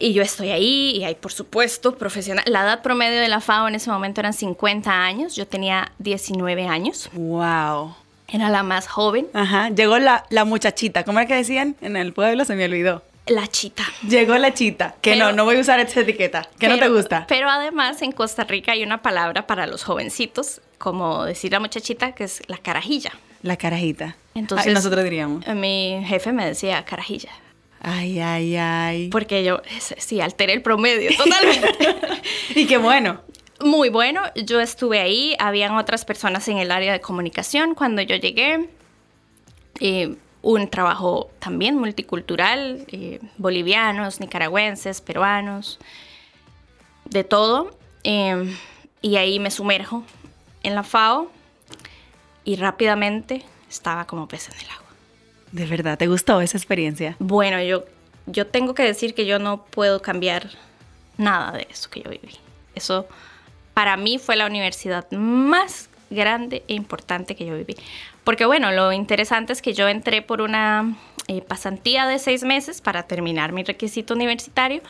Y 0.00 0.12
yo 0.12 0.22
estoy 0.22 0.50
ahí 0.50 0.96
y 0.96 1.04
hay, 1.04 1.16
por 1.16 1.32
supuesto, 1.32 1.96
profesional. 1.96 2.44
La 2.46 2.62
edad 2.62 2.82
promedio 2.82 3.20
de 3.20 3.28
la 3.28 3.40
FAO 3.40 3.66
en 3.66 3.74
ese 3.74 3.90
momento 3.90 4.20
eran 4.20 4.32
50 4.32 4.90
años. 4.90 5.34
Yo 5.34 5.46
tenía 5.46 5.90
19 5.98 6.68
años. 6.68 7.10
Wow. 7.12 7.94
Era 8.28 8.50
la 8.50 8.62
más 8.62 8.86
joven. 8.86 9.26
Ajá, 9.32 9.70
llegó 9.70 9.98
la, 9.98 10.24
la 10.28 10.44
muchachita, 10.44 11.02
¿cómo 11.02 11.18
era 11.18 11.26
que 11.26 11.34
decían? 11.34 11.76
En 11.80 11.96
el 11.96 12.12
pueblo 12.12 12.44
se 12.44 12.54
me 12.54 12.66
olvidó. 12.66 13.02
La 13.28 13.46
chita. 13.46 13.84
Llegó 14.08 14.36
la 14.38 14.54
chita, 14.54 14.96
que 15.00 15.12
Pero- 15.12 15.26
no, 15.26 15.32
no 15.32 15.44
voy 15.44 15.56
a 15.56 15.60
usar 15.60 15.80
esa 15.80 16.00
etiqueta, 16.00 16.48
que 16.58 16.68
no 16.68 16.78
te 16.78 16.88
gusta. 16.88 17.26
Pero 17.28 17.48
además 17.50 18.00
en 18.02 18.12
Costa 18.12 18.44
Rica 18.44 18.72
hay 18.72 18.82
una 18.82 19.02
palabra 19.02 19.46
para 19.46 19.66
los 19.66 19.84
jovencitos, 19.84 20.60
como 20.78 21.24
decir 21.24 21.52
la 21.52 21.60
muchachita, 21.60 22.12
que 22.12 22.24
es 22.24 22.42
la 22.46 22.58
carajilla. 22.58 23.12
La 23.42 23.56
carajita. 23.56 24.16
Entonces, 24.34 24.66
Ay, 24.68 24.74
nosotros 24.74 25.04
diríamos. 25.04 25.46
Mi 25.48 26.02
jefe 26.06 26.32
me 26.32 26.44
decía 26.46 26.84
carajilla. 26.84 27.30
Ay, 27.80 28.18
ay, 28.20 28.56
ay. 28.56 29.08
Porque 29.10 29.44
yo, 29.44 29.60
sí, 29.98 30.20
alteré 30.20 30.52
el 30.52 30.62
promedio 30.62 31.10
totalmente. 31.16 31.68
Y 32.54 32.66
qué 32.66 32.78
bueno. 32.78 33.20
Muy 33.60 33.88
bueno, 33.88 34.22
yo 34.36 34.60
estuve 34.60 35.00
ahí, 35.00 35.36
habían 35.38 35.76
otras 35.76 36.04
personas 36.04 36.46
en 36.48 36.58
el 36.58 36.70
área 36.72 36.92
de 36.92 37.00
comunicación 37.00 37.74
cuando 37.74 38.02
yo 38.02 38.16
llegué. 38.16 38.68
Eh, 39.80 40.16
un 40.42 40.68
trabajo 40.68 41.30
también 41.38 41.76
multicultural, 41.76 42.84
eh, 42.88 43.20
bolivianos, 43.36 44.20
nicaragüenses, 44.20 45.00
peruanos, 45.00 45.78
de 47.04 47.24
todo. 47.24 47.76
Eh, 48.04 48.56
y 49.02 49.16
ahí 49.16 49.38
me 49.38 49.50
sumerjo 49.50 50.04
en 50.62 50.74
la 50.74 50.82
FAO 50.82 51.30
y 52.44 52.56
rápidamente 52.56 53.44
estaba 53.68 54.06
como 54.06 54.28
pez 54.28 54.48
en 54.48 54.58
el 54.60 54.70
agua. 54.70 54.88
De 55.52 55.66
verdad, 55.66 55.98
¿te 55.98 56.06
gustó 56.06 56.40
esa 56.40 56.56
experiencia? 56.56 57.16
Bueno, 57.18 57.62
yo, 57.62 57.84
yo 58.26 58.46
tengo 58.46 58.74
que 58.74 58.82
decir 58.82 59.14
que 59.14 59.26
yo 59.26 59.38
no 59.38 59.64
puedo 59.64 60.02
cambiar 60.02 60.50
nada 61.16 61.52
de 61.52 61.66
eso 61.70 61.90
que 61.90 62.02
yo 62.02 62.10
viví. 62.10 62.36
Eso 62.74 63.06
para 63.74 63.96
mí 63.96 64.18
fue 64.18 64.36
la 64.36 64.46
universidad 64.46 65.10
más 65.12 65.87
grande 66.10 66.62
e 66.68 66.74
importante 66.74 67.34
que 67.34 67.44
yo 67.44 67.56
viví. 67.56 67.76
Porque 68.24 68.46
bueno, 68.46 68.70
lo 68.72 68.92
interesante 68.92 69.52
es 69.52 69.62
que 69.62 69.74
yo 69.74 69.88
entré 69.88 70.22
por 70.22 70.40
una 70.40 70.96
eh, 71.28 71.42
pasantía 71.42 72.06
de 72.06 72.18
seis 72.18 72.44
meses 72.44 72.80
para 72.80 73.04
terminar 73.04 73.52
mi 73.52 73.64
requisito 73.64 74.14
universitario, 74.14 74.82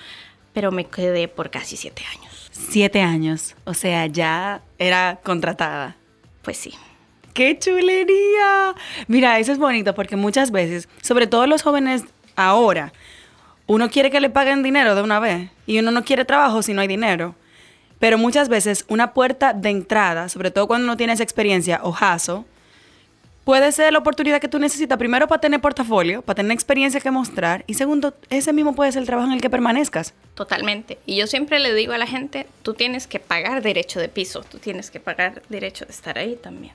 pero 0.52 0.70
me 0.70 0.84
quedé 0.84 1.28
por 1.28 1.50
casi 1.50 1.76
siete 1.76 2.02
años. 2.16 2.50
Siete 2.52 3.00
años. 3.02 3.54
O 3.64 3.74
sea, 3.74 4.06
ya 4.06 4.62
era 4.78 5.20
contratada. 5.22 5.96
Pues 6.42 6.56
sí. 6.56 6.74
¡Qué 7.34 7.58
chulería! 7.58 8.74
Mira, 9.06 9.38
eso 9.38 9.52
es 9.52 9.58
bonito 9.58 9.94
porque 9.94 10.16
muchas 10.16 10.50
veces, 10.50 10.88
sobre 11.02 11.26
todo 11.28 11.46
los 11.46 11.62
jóvenes 11.62 12.04
ahora, 12.34 12.92
uno 13.66 13.90
quiere 13.90 14.10
que 14.10 14.20
le 14.20 14.30
paguen 14.30 14.62
dinero 14.62 14.94
de 14.94 15.02
una 15.02 15.20
vez 15.20 15.50
y 15.66 15.78
uno 15.78 15.90
no 15.90 16.04
quiere 16.04 16.24
trabajo 16.24 16.62
si 16.62 16.72
no 16.72 16.80
hay 16.80 16.88
dinero. 16.88 17.36
Pero 17.98 18.16
muchas 18.18 18.48
veces 18.48 18.84
una 18.88 19.12
puerta 19.12 19.52
de 19.52 19.70
entrada, 19.70 20.28
sobre 20.28 20.50
todo 20.50 20.66
cuando 20.68 20.86
no 20.86 20.96
tienes 20.96 21.20
experiencia 21.20 21.80
o 21.82 21.90
jaso, 21.92 22.44
puede 23.44 23.72
ser 23.72 23.92
la 23.92 23.98
oportunidad 23.98 24.40
que 24.40 24.48
tú 24.48 24.58
necesitas 24.58 24.98
primero 24.98 25.26
para 25.26 25.40
tener 25.40 25.60
portafolio, 25.60 26.22
para 26.22 26.36
tener 26.36 26.52
experiencia 26.52 27.00
que 27.00 27.10
mostrar 27.10 27.64
y 27.66 27.74
segundo, 27.74 28.14
ese 28.30 28.52
mismo 28.52 28.74
puede 28.74 28.92
ser 28.92 29.00
el 29.00 29.06
trabajo 29.06 29.26
en 29.26 29.34
el 29.34 29.40
que 29.40 29.50
permanezcas. 29.50 30.14
Totalmente. 30.34 30.98
Y 31.06 31.16
yo 31.16 31.26
siempre 31.26 31.58
le 31.58 31.74
digo 31.74 31.92
a 31.92 31.98
la 31.98 32.06
gente, 32.06 32.46
tú 32.62 32.74
tienes 32.74 33.06
que 33.06 33.18
pagar 33.20 33.62
derecho 33.62 33.98
de 33.98 34.08
piso, 34.08 34.42
tú 34.42 34.58
tienes 34.58 34.90
que 34.90 35.00
pagar 35.00 35.42
derecho 35.48 35.84
de 35.86 35.90
estar 35.92 36.18
ahí 36.18 36.36
también. 36.36 36.74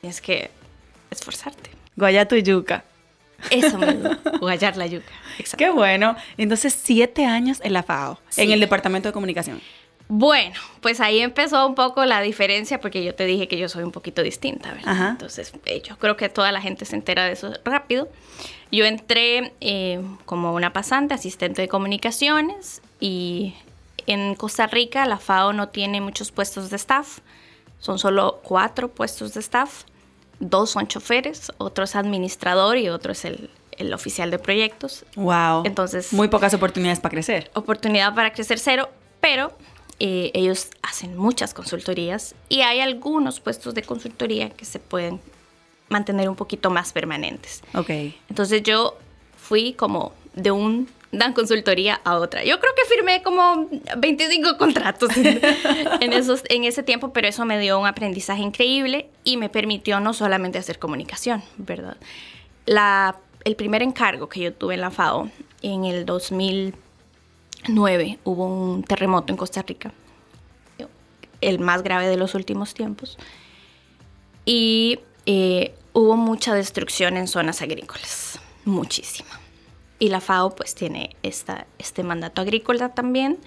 Tienes 0.00 0.20
que 0.20 0.50
esforzarte. 1.10 1.70
Guayatu 1.96 2.34
y 2.34 2.42
yuca. 2.42 2.84
Eso 3.50 3.78
me 3.78 3.94
guayar 4.40 4.76
la 4.76 4.86
yuca. 4.86 5.12
Exacto. 5.38 5.56
Qué 5.64 5.70
bueno. 5.70 6.16
Entonces, 6.36 6.76
siete 6.78 7.24
años 7.24 7.60
en 7.62 7.72
la 7.72 7.82
FAO, 7.82 8.18
Sí. 8.28 8.42
en 8.42 8.50
el 8.52 8.60
Departamento 8.60 9.08
de 9.08 9.12
Comunicación. 9.12 9.60
Bueno, 10.08 10.54
pues 10.80 11.00
ahí 11.00 11.20
empezó 11.20 11.66
un 11.66 11.74
poco 11.74 12.04
la 12.04 12.20
diferencia 12.20 12.80
porque 12.80 13.02
yo 13.02 13.14
te 13.14 13.24
dije 13.26 13.48
que 13.48 13.58
yo 13.58 13.68
soy 13.68 13.82
un 13.82 13.90
poquito 13.90 14.22
distinta, 14.22 14.70
¿verdad? 14.72 14.88
Ajá. 14.88 15.08
Entonces, 15.10 15.52
eh, 15.64 15.82
yo 15.82 15.98
creo 15.98 16.16
que 16.16 16.28
toda 16.28 16.52
la 16.52 16.60
gente 16.60 16.84
se 16.84 16.94
entera 16.94 17.24
de 17.24 17.32
eso 17.32 17.52
rápido. 17.64 18.08
Yo 18.70 18.84
entré 18.84 19.52
eh, 19.60 20.00
como 20.24 20.52
una 20.54 20.72
pasante, 20.72 21.14
asistente 21.14 21.62
de 21.62 21.68
comunicaciones 21.68 22.82
y 23.00 23.54
en 24.06 24.36
Costa 24.36 24.68
Rica 24.68 25.06
la 25.06 25.18
FAO 25.18 25.52
no 25.52 25.68
tiene 25.70 26.00
muchos 26.00 26.30
puestos 26.30 26.70
de 26.70 26.76
staff, 26.76 27.18
son 27.80 27.98
solo 27.98 28.40
cuatro 28.44 28.88
puestos 28.88 29.34
de 29.34 29.40
staff, 29.40 29.82
dos 30.38 30.70
son 30.70 30.86
choferes, 30.86 31.50
otro 31.58 31.82
es 31.84 31.96
administrador 31.96 32.78
y 32.78 32.88
otro 32.90 33.10
es 33.12 33.24
el, 33.24 33.50
el 33.72 33.92
oficial 33.92 34.30
de 34.30 34.38
proyectos. 34.38 35.04
Wow. 35.16 35.62
Entonces- 35.64 36.12
Muy 36.12 36.28
pocas 36.28 36.54
oportunidades 36.54 37.00
para 37.00 37.10
crecer. 37.10 37.50
oportunidad 37.54 38.14
para 38.14 38.32
crecer 38.32 38.60
cero, 38.60 38.88
pero 39.20 39.56
eh, 39.98 40.30
ellos 40.34 40.68
hacen 40.82 41.16
muchas 41.16 41.54
consultorías 41.54 42.34
y 42.48 42.60
hay 42.60 42.80
algunos 42.80 43.40
puestos 43.40 43.74
de 43.74 43.82
consultoría 43.82 44.50
que 44.50 44.64
se 44.64 44.78
pueden 44.78 45.20
mantener 45.88 46.28
un 46.28 46.36
poquito 46.36 46.70
más 46.70 46.92
permanentes. 46.92 47.62
Ok. 47.74 47.90
Entonces 48.28 48.62
yo 48.62 48.96
fui 49.36 49.72
como 49.72 50.12
de 50.34 50.50
un 50.50 50.88
dan 51.12 51.32
consultoría 51.32 52.00
a 52.04 52.16
otra. 52.16 52.44
Yo 52.44 52.60
creo 52.60 52.72
que 52.74 52.94
firmé 52.94 53.22
como 53.22 53.68
25 53.96 54.58
contratos 54.58 55.16
en, 55.16 55.40
en 56.00 56.12
esos, 56.12 56.42
en 56.48 56.64
ese 56.64 56.82
tiempo, 56.82 57.12
pero 57.12 57.28
eso 57.28 57.44
me 57.44 57.58
dio 57.58 57.78
un 57.78 57.86
aprendizaje 57.86 58.42
increíble 58.42 59.08
y 59.24 59.36
me 59.36 59.48
permitió 59.48 60.00
no 60.00 60.12
solamente 60.12 60.58
hacer 60.58 60.78
comunicación, 60.78 61.42
¿verdad? 61.56 61.96
La, 62.66 63.16
el 63.44 63.56
primer 63.56 63.82
encargo 63.82 64.28
que 64.28 64.40
yo 64.40 64.52
tuve 64.52 64.74
en 64.74 64.80
la 64.80 64.90
FAO 64.90 65.30
en 65.62 65.84
el 65.84 66.04
2009 67.62 68.18
hubo 68.24 68.46
un 68.46 68.82
terremoto 68.82 69.32
en 69.32 69.36
Costa 69.36 69.62
Rica, 69.62 69.92
el 71.40 71.58
más 71.58 71.82
grave 71.82 72.08
de 72.08 72.16
los 72.16 72.34
últimos 72.34 72.74
tiempos, 72.74 73.18
y 74.44 75.00
eh, 75.26 75.74
hubo 75.92 76.16
mucha 76.16 76.54
destrucción 76.54 77.16
en 77.16 77.28
zonas 77.28 77.62
agrícolas, 77.62 78.38
muchísima. 78.64 79.40
Y 79.98 80.08
la 80.08 80.20
FAO 80.20 80.54
pues 80.54 80.74
tiene 80.74 81.16
esta, 81.22 81.66
este 81.78 82.02
mandato 82.02 82.42
agrícola 82.42 82.90
también. 82.90 83.38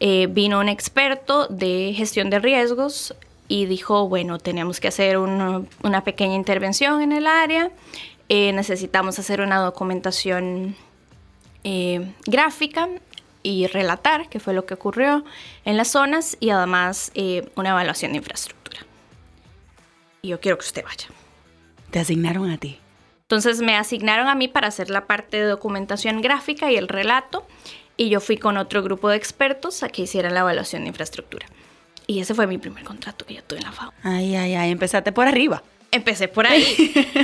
Eh, 0.00 0.28
vino 0.30 0.60
un 0.60 0.68
experto 0.68 1.48
de 1.48 1.92
gestión 1.96 2.30
de 2.30 2.38
riesgos 2.38 3.14
y 3.48 3.66
dijo, 3.66 4.08
bueno, 4.08 4.38
tenemos 4.38 4.80
que 4.80 4.88
hacer 4.88 5.18
una 5.18 6.04
pequeña 6.04 6.34
intervención 6.34 7.02
en 7.02 7.12
el 7.12 7.26
área, 7.26 7.70
eh, 8.28 8.52
necesitamos 8.52 9.18
hacer 9.18 9.40
una 9.40 9.58
documentación 9.58 10.74
eh, 11.62 12.12
gráfica 12.26 12.88
y 13.44 13.68
relatar 13.68 14.28
qué 14.28 14.40
fue 14.40 14.54
lo 14.54 14.66
que 14.66 14.74
ocurrió 14.74 15.24
en 15.64 15.76
las 15.76 15.88
zonas 15.88 16.36
y 16.40 16.50
además 16.50 17.12
eh, 17.14 17.48
una 17.54 17.70
evaluación 17.70 18.12
de 18.12 18.18
infraestructura. 18.18 18.80
Y 20.22 20.28
yo 20.28 20.40
quiero 20.40 20.58
que 20.58 20.64
usted 20.64 20.82
vaya. 20.82 21.06
Te 21.90 22.00
asignaron 22.00 22.50
a 22.50 22.56
ti. 22.56 22.80
Entonces 23.22 23.60
me 23.60 23.76
asignaron 23.76 24.28
a 24.28 24.34
mí 24.34 24.48
para 24.48 24.68
hacer 24.68 24.90
la 24.90 25.06
parte 25.06 25.36
de 25.36 25.44
documentación 25.44 26.22
gráfica 26.22 26.72
y 26.72 26.76
el 26.76 26.88
relato 26.88 27.46
y 27.96 28.08
yo 28.08 28.20
fui 28.20 28.38
con 28.38 28.56
otro 28.56 28.82
grupo 28.82 29.08
de 29.08 29.16
expertos 29.16 29.82
a 29.82 29.88
que 29.88 30.02
hicieran 30.02 30.34
la 30.34 30.40
evaluación 30.40 30.82
de 30.82 30.88
infraestructura. 30.88 31.46
Y 32.06 32.20
ese 32.20 32.34
fue 32.34 32.46
mi 32.46 32.58
primer 32.58 32.84
contrato 32.84 33.24
que 33.24 33.34
yo 33.34 33.44
tuve 33.44 33.60
en 33.60 33.64
la 33.64 33.72
FAO. 33.72 33.92
Ay, 34.02 34.34
ay, 34.34 34.54
ay, 34.54 34.70
empezaste 34.70 35.12
por 35.12 35.28
arriba. 35.28 35.62
Empecé 35.90 36.28
por 36.28 36.46
ahí. 36.46 36.64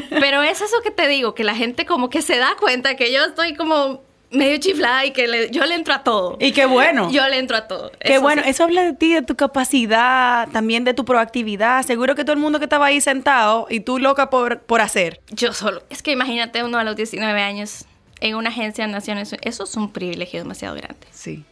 Pero 0.10 0.42
es 0.42 0.60
eso 0.60 0.76
que 0.82 0.90
te 0.90 1.08
digo, 1.08 1.34
que 1.34 1.44
la 1.44 1.54
gente 1.54 1.86
como 1.86 2.08
que 2.08 2.22
se 2.22 2.36
da 2.36 2.54
cuenta 2.58 2.94
que 2.96 3.12
yo 3.12 3.24
estoy 3.24 3.54
como 3.54 4.02
medio 4.30 4.58
chiflada 4.58 5.04
y 5.04 5.12
que 5.12 5.48
yo 5.50 5.64
le 5.64 5.74
entro 5.74 5.94
a 5.94 6.02
todo. 6.02 6.36
Y 6.40 6.52
qué 6.52 6.66
bueno. 6.66 7.10
Yo 7.10 7.26
le 7.28 7.38
entro 7.38 7.56
a 7.56 7.66
todo. 7.66 7.92
Qué 8.00 8.18
bueno. 8.18 8.42
Eso 8.44 8.64
habla 8.64 8.82
de 8.82 8.92
ti, 8.92 9.12
de 9.12 9.22
tu 9.22 9.36
capacidad, 9.36 10.48
también 10.50 10.84
de 10.84 10.94
tu 10.94 11.04
proactividad. 11.04 11.84
Seguro 11.84 12.14
que 12.14 12.24
todo 12.24 12.32
el 12.32 12.38
mundo 12.38 12.58
que 12.58 12.64
estaba 12.64 12.86
ahí 12.86 13.00
sentado 13.00 13.66
y 13.68 13.80
tú 13.80 13.98
loca 13.98 14.30
por, 14.30 14.60
por 14.60 14.80
hacer. 14.80 15.20
Yo 15.30 15.52
solo. 15.52 15.82
Es 15.90 16.02
que 16.02 16.12
imagínate 16.12 16.62
uno 16.64 16.78
a 16.78 16.84
los 16.84 16.96
19 16.96 17.40
años 17.42 17.84
en 18.20 18.34
una 18.36 18.50
agencia 18.50 18.86
de 18.86 18.92
Naciones 18.92 19.32
Unidas. 19.32 19.46
Eso 19.46 19.64
es 19.64 19.76
un 19.76 19.92
privilegio 19.92 20.40
demasiado 20.40 20.74
grande. 20.76 21.06
Sí. 21.10 21.44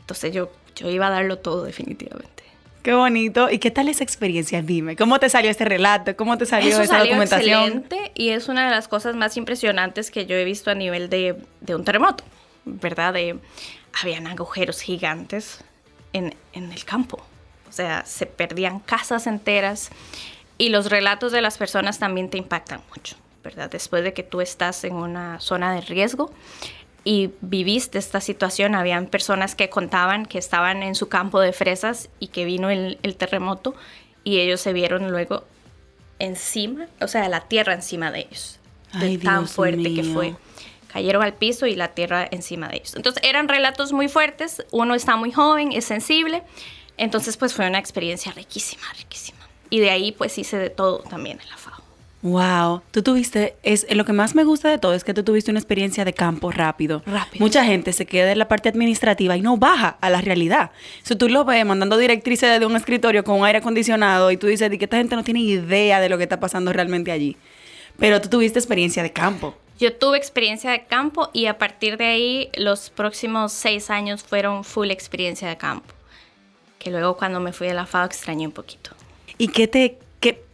Entonces 0.00 0.32
yo, 0.32 0.50
yo 0.76 0.90
iba 0.90 1.06
a 1.06 1.10
darlo 1.10 1.38
todo 1.38 1.64
definitivamente. 1.64 2.31
Qué 2.82 2.94
bonito. 2.94 3.48
¿Y 3.48 3.58
qué 3.58 3.70
tal 3.70 3.88
esa 3.88 4.02
experiencia? 4.02 4.60
Dime, 4.60 4.96
¿cómo 4.96 5.20
te 5.20 5.28
salió 5.28 5.50
este 5.50 5.64
relato? 5.64 6.16
¿Cómo 6.16 6.36
te 6.36 6.46
salió 6.46 6.70
Eso 6.70 6.82
esa 6.82 6.94
salió 6.94 7.12
documentación? 7.12 7.62
Excelente 7.62 8.12
y 8.14 8.30
es 8.30 8.48
una 8.48 8.64
de 8.64 8.70
las 8.70 8.88
cosas 8.88 9.14
más 9.14 9.36
impresionantes 9.36 10.10
que 10.10 10.26
yo 10.26 10.34
he 10.34 10.44
visto 10.44 10.70
a 10.70 10.74
nivel 10.74 11.08
de, 11.08 11.36
de 11.60 11.74
un 11.74 11.84
terremoto, 11.84 12.24
¿verdad? 12.64 13.14
De, 13.14 13.38
habían 14.00 14.26
agujeros 14.26 14.80
gigantes 14.80 15.64
en, 16.12 16.34
en 16.52 16.72
el 16.72 16.84
campo. 16.84 17.24
O 17.68 17.72
sea, 17.72 18.04
se 18.04 18.26
perdían 18.26 18.80
casas 18.80 19.26
enteras 19.26 19.90
y 20.58 20.68
los 20.68 20.90
relatos 20.90 21.32
de 21.32 21.40
las 21.40 21.58
personas 21.58 21.98
también 21.98 22.30
te 22.30 22.36
impactan 22.36 22.82
mucho, 22.94 23.16
¿verdad? 23.42 23.70
Después 23.70 24.04
de 24.04 24.12
que 24.12 24.22
tú 24.22 24.40
estás 24.40 24.84
en 24.84 24.94
una 24.94 25.40
zona 25.40 25.72
de 25.74 25.80
riesgo, 25.80 26.32
y 27.04 27.30
viviste 27.40 27.98
esta 27.98 28.20
situación, 28.20 28.74
habían 28.74 29.06
personas 29.06 29.54
que 29.54 29.68
contaban 29.68 30.26
que 30.26 30.38
estaban 30.38 30.82
en 30.82 30.94
su 30.94 31.08
campo 31.08 31.40
de 31.40 31.52
fresas 31.52 32.08
y 32.20 32.28
que 32.28 32.44
vino 32.44 32.70
el, 32.70 32.98
el 33.02 33.16
terremoto 33.16 33.74
y 34.24 34.38
ellos 34.38 34.60
se 34.60 34.72
vieron 34.72 35.10
luego 35.10 35.44
encima, 36.18 36.86
o 37.00 37.08
sea, 37.08 37.28
la 37.28 37.40
tierra 37.40 37.74
encima 37.74 38.10
de 38.10 38.20
ellos. 38.20 38.60
Ay, 38.92 39.16
de 39.16 39.24
tan 39.24 39.40
Dios 39.40 39.52
fuerte 39.52 39.94
que 39.94 40.04
fue. 40.04 40.34
Cayeron 40.92 41.22
al 41.22 41.34
piso 41.34 41.66
y 41.66 41.74
la 41.74 41.88
tierra 41.88 42.28
encima 42.30 42.68
de 42.68 42.76
ellos. 42.76 42.94
Entonces 42.94 43.22
eran 43.24 43.48
relatos 43.48 43.92
muy 43.92 44.08
fuertes, 44.08 44.64
uno 44.70 44.94
está 44.94 45.16
muy 45.16 45.32
joven, 45.32 45.72
es 45.72 45.86
sensible, 45.86 46.42
entonces 46.98 47.36
pues 47.36 47.54
fue 47.54 47.66
una 47.66 47.78
experiencia 47.78 48.32
riquísima, 48.32 48.84
riquísima. 48.96 49.38
Y 49.70 49.80
de 49.80 49.90
ahí 49.90 50.12
pues 50.12 50.36
hice 50.38 50.58
de 50.58 50.70
todo 50.70 50.98
también 50.98 51.40
en 51.40 51.48
la 51.48 51.56
FAO. 51.56 51.81
Wow, 52.22 52.82
tú 52.92 53.02
tuviste, 53.02 53.56
es 53.64 53.84
lo 53.92 54.04
que 54.04 54.12
más 54.12 54.36
me 54.36 54.44
gusta 54.44 54.70
de 54.70 54.78
todo 54.78 54.94
es 54.94 55.02
que 55.02 55.12
tú 55.12 55.24
tuviste 55.24 55.50
una 55.50 55.58
experiencia 55.58 56.04
de 56.04 56.12
campo 56.12 56.52
rápido. 56.52 57.02
Rápido. 57.04 57.44
Mucha 57.44 57.64
gente 57.64 57.92
se 57.92 58.06
queda 58.06 58.30
en 58.30 58.38
la 58.38 58.46
parte 58.46 58.68
administrativa 58.68 59.36
y 59.36 59.40
no 59.40 59.56
baja 59.56 59.98
a 60.00 60.08
la 60.08 60.20
realidad. 60.20 60.70
Si 61.02 61.16
tú 61.16 61.28
lo 61.28 61.44
ves 61.44 61.66
mandando 61.66 61.98
directrices 61.98 62.48
desde 62.48 62.64
un 62.64 62.76
escritorio 62.76 63.24
con 63.24 63.40
un 63.40 63.44
aire 63.44 63.58
acondicionado 63.58 64.30
y 64.30 64.36
tú 64.36 64.46
dices 64.46 64.70
"Di 64.70 64.78
que 64.78 64.84
esta 64.84 64.98
gente 64.98 65.16
no 65.16 65.24
tiene 65.24 65.40
idea 65.40 66.00
de 66.00 66.08
lo 66.08 66.16
que 66.16 66.22
está 66.22 66.38
pasando 66.38 66.72
realmente 66.72 67.10
allí. 67.10 67.36
Pero 67.98 68.20
tú 68.20 68.28
tuviste 68.28 68.58
experiencia 68.60 69.02
de 69.02 69.12
campo. 69.12 69.56
Yo 69.80 69.92
tuve 69.92 70.16
experiencia 70.16 70.70
de 70.70 70.84
campo 70.84 71.28
y 71.32 71.46
a 71.46 71.58
partir 71.58 71.96
de 71.96 72.04
ahí 72.04 72.50
los 72.54 72.90
próximos 72.90 73.52
seis 73.52 73.90
años 73.90 74.22
fueron 74.22 74.62
full 74.62 74.92
experiencia 74.92 75.48
de 75.48 75.56
campo. 75.56 75.92
Que 76.78 76.92
luego 76.92 77.16
cuando 77.16 77.40
me 77.40 77.52
fui 77.52 77.66
de 77.66 77.74
la 77.74 77.84
FAO 77.84 78.06
extrañé 78.06 78.46
un 78.46 78.52
poquito. 78.52 78.92
¿Y 79.38 79.48
qué, 79.48 79.66
te, 79.66 79.98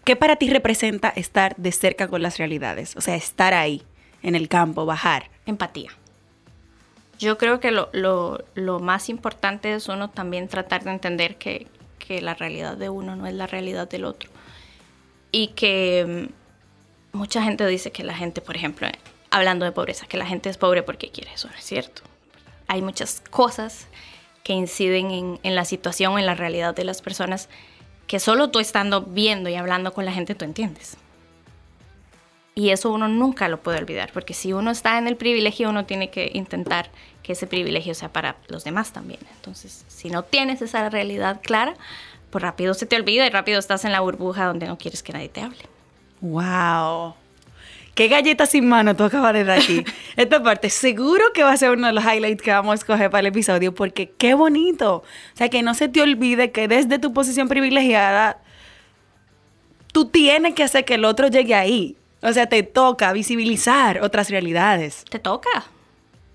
qué, 0.08 0.16
para 0.16 0.36
ti 0.36 0.48
representa 0.48 1.10
estar 1.10 1.54
de 1.56 1.70
cerca 1.70 2.08
con 2.08 2.22
las 2.22 2.38
realidades? 2.38 2.96
O 2.96 3.02
sea, 3.02 3.14
estar 3.14 3.52
ahí, 3.52 3.82
en 4.22 4.34
el 4.34 4.48
campo, 4.48 4.86
bajar. 4.86 5.28
Empatía. 5.44 5.90
Yo 7.18 7.36
creo 7.36 7.60
que 7.60 7.70
lo, 7.72 8.80
más 8.80 9.10
importante 9.10 9.74
es 9.74 9.86
uno 9.88 10.08
también 10.08 10.48
tratar 10.48 10.82
de 10.84 10.92
entender 10.92 11.36
que, 11.36 11.66
la 12.22 12.32
realidad 12.32 12.78
de 12.78 12.88
uno 12.88 13.16
no 13.16 13.26
es 13.26 13.34
la 13.34 13.46
realidad 13.46 13.86
del 13.86 14.06
otro. 14.06 14.30
Y 15.30 15.48
que 15.48 16.30
mm, 17.12 17.18
mucha 17.18 17.42
gente 17.42 17.66
dice 17.66 17.92
que 17.92 18.02
la 18.02 18.14
gente, 18.14 18.40
por 18.40 18.56
ejemplo, 18.56 18.86
eh, 18.86 18.92
hablando 19.28 19.66
de 19.66 19.72
pobreza, 19.72 20.06
que 20.06 20.16
la 20.16 20.24
gente 20.24 20.48
es 20.48 20.56
pobre 20.56 20.82
porque 20.82 21.10
quiere, 21.10 21.34
eso 21.34 21.48
no 21.48 21.54
es 21.54 21.64
cierto. 21.64 22.00
Hay 22.66 22.80
muchas 22.80 23.22
cosas 23.28 23.88
que 24.42 24.54
inciden 24.54 25.10
en, 25.10 25.40
en 25.42 25.54
la 25.54 25.66
situación, 25.66 26.18
en 26.18 26.24
la 26.24 26.34
realidad 26.34 26.74
de 26.74 26.84
las 26.84 27.02
personas, 27.02 27.50
que 28.08 28.18
solo 28.18 28.50
tú 28.50 28.58
estando 28.58 29.02
viendo 29.02 29.48
y 29.48 29.54
hablando 29.54 29.92
con 29.92 30.04
la 30.04 30.12
gente 30.12 30.34
tú 30.34 30.44
entiendes. 30.44 30.96
Y 32.56 32.70
eso 32.70 32.90
uno 32.90 33.06
nunca 33.06 33.48
lo 33.48 33.60
puede 33.60 33.78
olvidar, 33.78 34.10
porque 34.12 34.34
si 34.34 34.52
uno 34.52 34.72
está 34.72 34.98
en 34.98 35.06
el 35.06 35.16
privilegio, 35.16 35.68
uno 35.68 35.84
tiene 35.84 36.10
que 36.10 36.32
intentar 36.34 36.90
que 37.22 37.34
ese 37.34 37.46
privilegio 37.46 37.94
sea 37.94 38.12
para 38.12 38.36
los 38.48 38.64
demás 38.64 38.92
también. 38.92 39.20
Entonces, 39.36 39.84
si 39.86 40.10
no 40.10 40.24
tienes 40.24 40.60
esa 40.60 40.88
realidad 40.88 41.40
clara, 41.40 41.76
pues 42.30 42.42
rápido 42.42 42.74
se 42.74 42.86
te 42.86 42.96
olvida 42.96 43.26
y 43.26 43.30
rápido 43.30 43.60
estás 43.60 43.84
en 43.84 43.92
la 43.92 44.00
burbuja 44.00 44.46
donde 44.46 44.66
no 44.66 44.76
quieres 44.76 45.04
que 45.04 45.12
nadie 45.12 45.28
te 45.28 45.42
hable. 45.42 45.58
¡Wow! 46.20 47.14
¿Qué 47.98 48.06
galleta 48.06 48.46
sin 48.46 48.68
mano 48.68 48.94
tú 48.94 49.02
acabas 49.02 49.32
de 49.32 49.42
dar 49.42 49.58
aquí? 49.58 49.84
Esta 50.16 50.40
parte 50.40 50.70
seguro 50.70 51.32
que 51.34 51.42
va 51.42 51.50
a 51.50 51.56
ser 51.56 51.70
uno 51.70 51.88
de 51.88 51.92
los 51.92 52.04
highlights 52.04 52.40
que 52.40 52.52
vamos 52.52 52.70
a 52.70 52.74
escoger 52.76 53.10
para 53.10 53.18
el 53.18 53.26
episodio 53.26 53.74
porque 53.74 54.12
qué 54.16 54.34
bonito. 54.34 54.98
O 54.98 55.36
sea, 55.36 55.48
que 55.48 55.64
no 55.64 55.74
se 55.74 55.88
te 55.88 56.00
olvide 56.00 56.52
que 56.52 56.68
desde 56.68 57.00
tu 57.00 57.12
posición 57.12 57.48
privilegiada 57.48 58.40
tú 59.90 60.04
tienes 60.04 60.54
que 60.54 60.62
hacer 60.62 60.84
que 60.84 60.94
el 60.94 61.04
otro 61.04 61.26
llegue 61.26 61.56
ahí. 61.56 61.96
O 62.22 62.32
sea, 62.32 62.46
te 62.46 62.62
toca 62.62 63.12
visibilizar 63.12 64.00
otras 64.00 64.30
realidades. 64.30 65.04
Te 65.10 65.18
toca. 65.18 65.64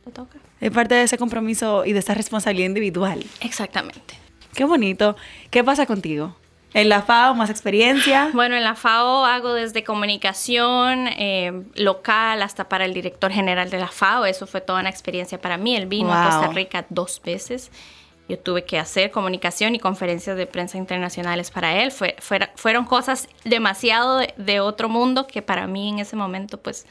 Te 0.04 0.12
toca. 0.12 0.39
Es 0.60 0.69
parte 0.69 0.95
de 0.95 1.04
ese 1.04 1.17
compromiso 1.17 1.86
y 1.86 1.93
de 1.93 1.99
esa 1.99 2.13
responsabilidad 2.13 2.67
individual. 2.67 3.23
Exactamente. 3.39 4.15
Qué 4.54 4.65
bonito. 4.65 5.15
¿Qué 5.49 5.63
pasa 5.63 5.86
contigo? 5.86 6.36
En 6.73 6.89
la 6.89 7.01
FAO, 7.03 7.36
más 7.36 7.49
experiencia. 7.49 8.29
Bueno, 8.33 8.55
en 8.55 8.63
la 8.63 8.75
FAO 8.75 9.25
hago 9.25 9.53
desde 9.53 9.83
comunicación 9.83 11.07
eh, 11.07 11.63
local 11.75 12.41
hasta 12.41 12.67
para 12.67 12.86
el 12.86 12.93
director 12.93 13.31
general 13.31 13.69
de 13.69 13.79
la 13.79 13.88
FAO. 13.89 14.25
Eso 14.25 14.47
fue 14.47 14.62
toda 14.62 14.79
una 14.79 14.89
experiencia 14.89 15.39
para 15.39 15.57
mí. 15.57 15.75
Él 15.75 15.86
vino 15.86 16.12
a 16.13 16.29
Wow. 16.29 16.38
Costa 16.39 16.53
Rica 16.53 16.86
dos 16.89 17.21
veces. 17.23 17.71
Yo 18.29 18.39
tuve 18.39 18.63
que 18.63 18.79
hacer 18.79 19.12
comunicación 19.12 19.75
y 19.75 19.79
conferencias 19.79 20.36
de 20.38 20.47
prensa 20.47 20.77
internacionales 20.77 21.51
para 21.51 21.83
él. 21.83 21.91
Fue- 21.91 22.15
fueron 22.55 22.86
cosas 22.86 23.27
demasiado 23.43 24.17
de, 24.17 24.33
de 24.38 24.59
otro 24.62 24.89
mundo 24.89 25.27
que 25.27 25.41
para 25.41 25.67
mí 25.67 25.89
en 25.89 25.99
ese 25.99 26.15
momento 26.15 26.57
pues 26.59 26.86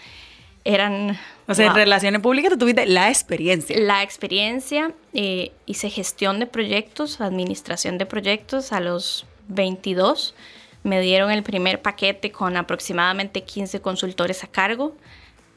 eran... 0.64 1.18
O 1.48 1.54
sea, 1.54 1.66
en 1.66 1.74
relaciones 1.74 2.20
públicas 2.20 2.52
tú 2.52 2.58
tuviste 2.58 2.86
la 2.86 3.08
experiencia. 3.08 3.76
La 3.80 4.02
experiencia, 4.02 4.92
eh, 5.12 5.50
hice 5.66 5.90
gestión 5.90 6.38
de 6.38 6.46
proyectos, 6.46 7.20
administración 7.20 7.98
de 7.98 8.06
proyectos 8.06 8.72
a 8.72 8.78
los 8.78 9.26
22. 9.54 10.34
Me 10.82 11.00
dieron 11.00 11.30
el 11.30 11.42
primer 11.42 11.80
paquete 11.80 12.32
con 12.32 12.56
aproximadamente 12.56 13.44
15 13.44 13.80
consultores 13.80 14.42
a 14.42 14.48
cargo, 14.48 14.94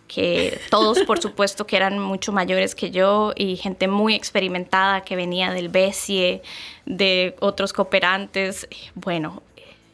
que 0.07 0.59
todos 0.69 0.99
por 0.99 1.19
supuesto 1.19 1.65
que 1.65 1.75
eran 1.77 1.97
mucho 1.97 2.31
mayores 2.31 2.75
que 2.75 2.91
yo 2.91 3.33
y 3.35 3.55
gente 3.55 3.87
muy 3.87 4.13
experimentada 4.13 5.01
que 5.01 5.15
venía 5.15 5.51
del 5.51 5.69
BESIE, 5.69 6.43
de 6.85 7.35
otros 7.39 7.73
cooperantes. 7.73 8.67
Bueno, 8.93 9.41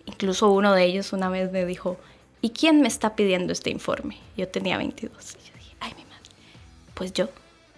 incluso 0.06 0.52
uno 0.52 0.74
de 0.74 0.84
ellos 0.84 1.14
una 1.14 1.30
vez 1.30 1.52
me 1.52 1.66
dijo, 1.66 1.98
¿y 2.42 2.50
quién 2.50 2.82
me 2.82 2.90
está 2.90 3.16
pidiendo 3.16 3.54
este 3.54 3.70
informe? 3.70 4.18
Yo 4.36 4.48
tenía 4.50 4.78
22. 4.78 5.36
Y 5.36 5.48
yo 5.48 5.54
dije, 5.58 5.76
ay, 5.80 5.94
mi 5.96 6.04
madre, 6.04 6.30
pues 6.94 7.14
yo. 7.14 7.30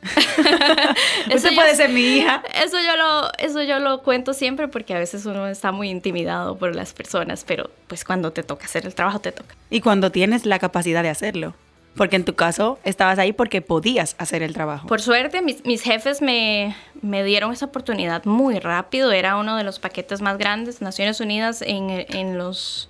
Usted 1.35 1.49
yo- 1.51 1.55
puede 1.55 1.75
ser 1.75 1.89
mi 1.89 2.01
hija. 2.01 2.43
Eso 2.63 2.77
yo, 2.79 2.95
lo, 2.97 3.31
eso 3.37 3.61
yo 3.63 3.79
lo 3.79 4.01
cuento 4.03 4.33
siempre 4.33 4.67
porque 4.67 4.93
a 4.93 4.99
veces 4.99 5.25
uno 5.25 5.47
está 5.47 5.71
muy 5.71 5.89
intimidado 5.89 6.57
por 6.57 6.75
las 6.75 6.93
personas, 6.93 7.43
pero 7.45 7.69
pues 7.87 8.03
cuando 8.03 8.31
te 8.31 8.43
toca 8.43 8.65
hacer 8.65 8.85
el 8.85 8.95
trabajo, 8.95 9.19
te 9.19 9.31
toca. 9.31 9.55
Y 9.69 9.81
cuando 9.81 10.11
tienes 10.11 10.45
la 10.45 10.59
capacidad 10.59 11.03
de 11.03 11.09
hacerlo. 11.09 11.53
Porque 11.95 12.15
en 12.15 12.25
tu 12.25 12.33
caso 12.33 12.79
estabas 12.83 13.19
ahí 13.19 13.33
porque 13.33 13.61
podías 13.61 14.15
hacer 14.17 14.41
el 14.41 14.53
trabajo. 14.53 14.87
Por 14.87 14.99
suerte, 14.99 15.43
mis, 15.43 15.63
mis 15.63 15.83
jefes 15.83 16.23
me, 16.23 16.75
me 17.03 17.23
dieron 17.23 17.53
esa 17.53 17.67
oportunidad 17.67 18.25
muy 18.25 18.57
rápido. 18.59 19.11
Era 19.11 19.37
uno 19.37 19.57
de 19.57 19.63
los 19.63 19.77
paquetes 19.77 20.19
más 20.19 20.39
grandes. 20.39 20.81
Naciones 20.81 21.19
Unidas 21.19 21.61
en, 21.61 21.91
en 22.09 22.39
los 22.39 22.89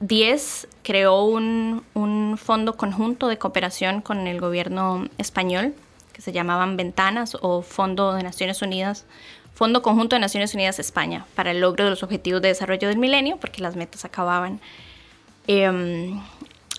2010 0.00 0.68
creó 0.82 1.22
un, 1.24 1.84
un 1.94 2.38
fondo 2.38 2.76
conjunto 2.76 3.28
de 3.28 3.38
cooperación 3.38 4.00
con 4.00 4.26
el 4.26 4.40
gobierno 4.40 5.08
español 5.18 5.74
que 6.12 6.22
se 6.22 6.32
llamaban 6.32 6.76
Ventanas 6.76 7.36
o 7.40 7.62
Fondo 7.62 8.12
de 8.14 8.22
Naciones 8.22 8.62
Unidas, 8.62 9.06
Fondo 9.54 9.82
Conjunto 9.82 10.16
de 10.16 10.20
Naciones 10.20 10.54
Unidas 10.54 10.78
España 10.78 11.26
para 11.34 11.50
el 11.50 11.60
logro 11.60 11.84
de 11.84 11.90
los 11.90 12.02
objetivos 12.02 12.42
de 12.42 12.48
desarrollo 12.48 12.88
del 12.88 12.98
milenio, 12.98 13.38
porque 13.38 13.62
las 13.62 13.76
metas 13.76 14.04
acababan. 14.04 14.60
Em, 15.46 16.20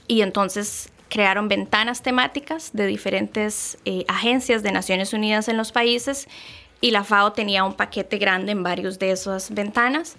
y 0.08 0.22
entonces 0.22 0.92
crearon 1.10 1.48
ventanas 1.48 2.02
temáticas 2.02 2.72
de 2.74 2.86
diferentes 2.86 3.78
eh, 3.86 4.06
agencias 4.08 4.64
de 4.64 4.72
Naciones 4.72 5.14
Unidas 5.14 5.48
en 5.48 5.58
los 5.58 5.72
países 5.72 6.28
y 6.82 6.92
la 6.92 7.04
FAO 7.04 7.34
tenía 7.34 7.64
un 7.64 7.74
paquete 7.74 8.18
grande 8.18 8.52
en 8.52 8.64
varios 8.64 9.00
de 9.00 9.12
esas 9.12 9.54
ventanas. 9.54 10.18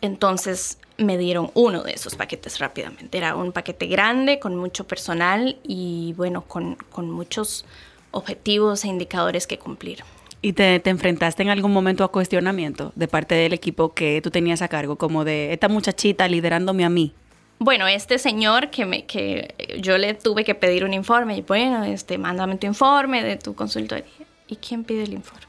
Entonces 0.00 0.78
me 0.98 1.18
dieron 1.18 1.50
uno 1.54 1.82
de 1.82 1.92
esos 1.92 2.16
paquetes 2.16 2.58
rápidamente. 2.58 3.18
Era 3.18 3.36
un 3.36 3.52
paquete 3.52 3.86
grande 3.86 4.38
con 4.38 4.56
mucho 4.56 4.86
personal 4.86 5.58
y 5.62 6.14
bueno, 6.16 6.42
con, 6.42 6.76
con 6.90 7.10
muchos 7.10 7.64
objetivos 8.10 8.84
e 8.84 8.88
indicadores 8.88 9.46
que 9.46 9.58
cumplir. 9.58 10.04
¿Y 10.42 10.52
te, 10.52 10.78
te, 10.80 10.90
enfrentaste 10.90 11.42
en 11.42 11.48
algún 11.48 11.72
momento 11.72 12.04
a 12.04 12.12
cuestionamiento 12.12 12.92
de 12.94 13.08
parte 13.08 13.34
del 13.34 13.52
equipo 13.52 13.94
que 13.94 14.20
tú 14.22 14.30
tenías 14.30 14.62
a 14.62 14.68
cargo, 14.68 14.96
como 14.96 15.24
de 15.24 15.52
esta 15.52 15.68
muchachita 15.68 16.28
liderándome 16.28 16.84
a 16.84 16.90
mí? 16.90 17.14
Bueno, 17.58 17.86
este 17.88 18.18
señor 18.18 18.70
que, 18.70 18.84
me, 18.84 19.06
que 19.06 19.78
yo 19.80 19.96
le 19.96 20.14
tuve 20.14 20.44
que 20.44 20.54
pedir 20.54 20.84
un 20.84 20.92
informe, 20.92 21.38
y 21.38 21.40
bueno, 21.40 21.84
este, 21.84 22.18
mándame 22.18 22.56
tu 22.56 22.66
informe 22.66 23.22
de 23.22 23.36
tu 23.36 23.54
consultoría. 23.54 24.04
¿Y 24.46 24.56
quién 24.56 24.84
pide 24.84 25.04
el 25.04 25.14
informe? 25.14 25.46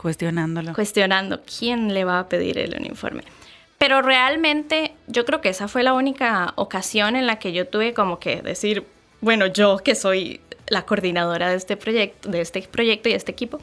Cuestionándolo. 0.00 0.74
Cuestionando, 0.74 1.42
¿quién 1.42 1.92
le 1.92 2.04
va 2.04 2.20
a 2.20 2.28
pedir 2.28 2.56
el 2.56 2.86
informe? 2.86 3.24
Pero 3.80 4.02
realmente 4.02 4.92
yo 5.06 5.24
creo 5.24 5.40
que 5.40 5.48
esa 5.48 5.66
fue 5.66 5.82
la 5.82 5.94
única 5.94 6.52
ocasión 6.56 7.16
en 7.16 7.26
la 7.26 7.38
que 7.38 7.54
yo 7.54 7.66
tuve 7.66 7.94
como 7.94 8.18
que 8.18 8.42
decir, 8.42 8.84
bueno, 9.22 9.46
yo 9.46 9.78
que 9.78 9.94
soy 9.94 10.42
la 10.68 10.84
coordinadora 10.84 11.48
de 11.48 11.56
este 11.56 11.78
proyecto, 11.78 12.28
de 12.28 12.42
este 12.42 12.60
proyecto 12.60 13.08
y 13.08 13.12
de 13.12 13.16
este 13.16 13.32
equipo, 13.32 13.58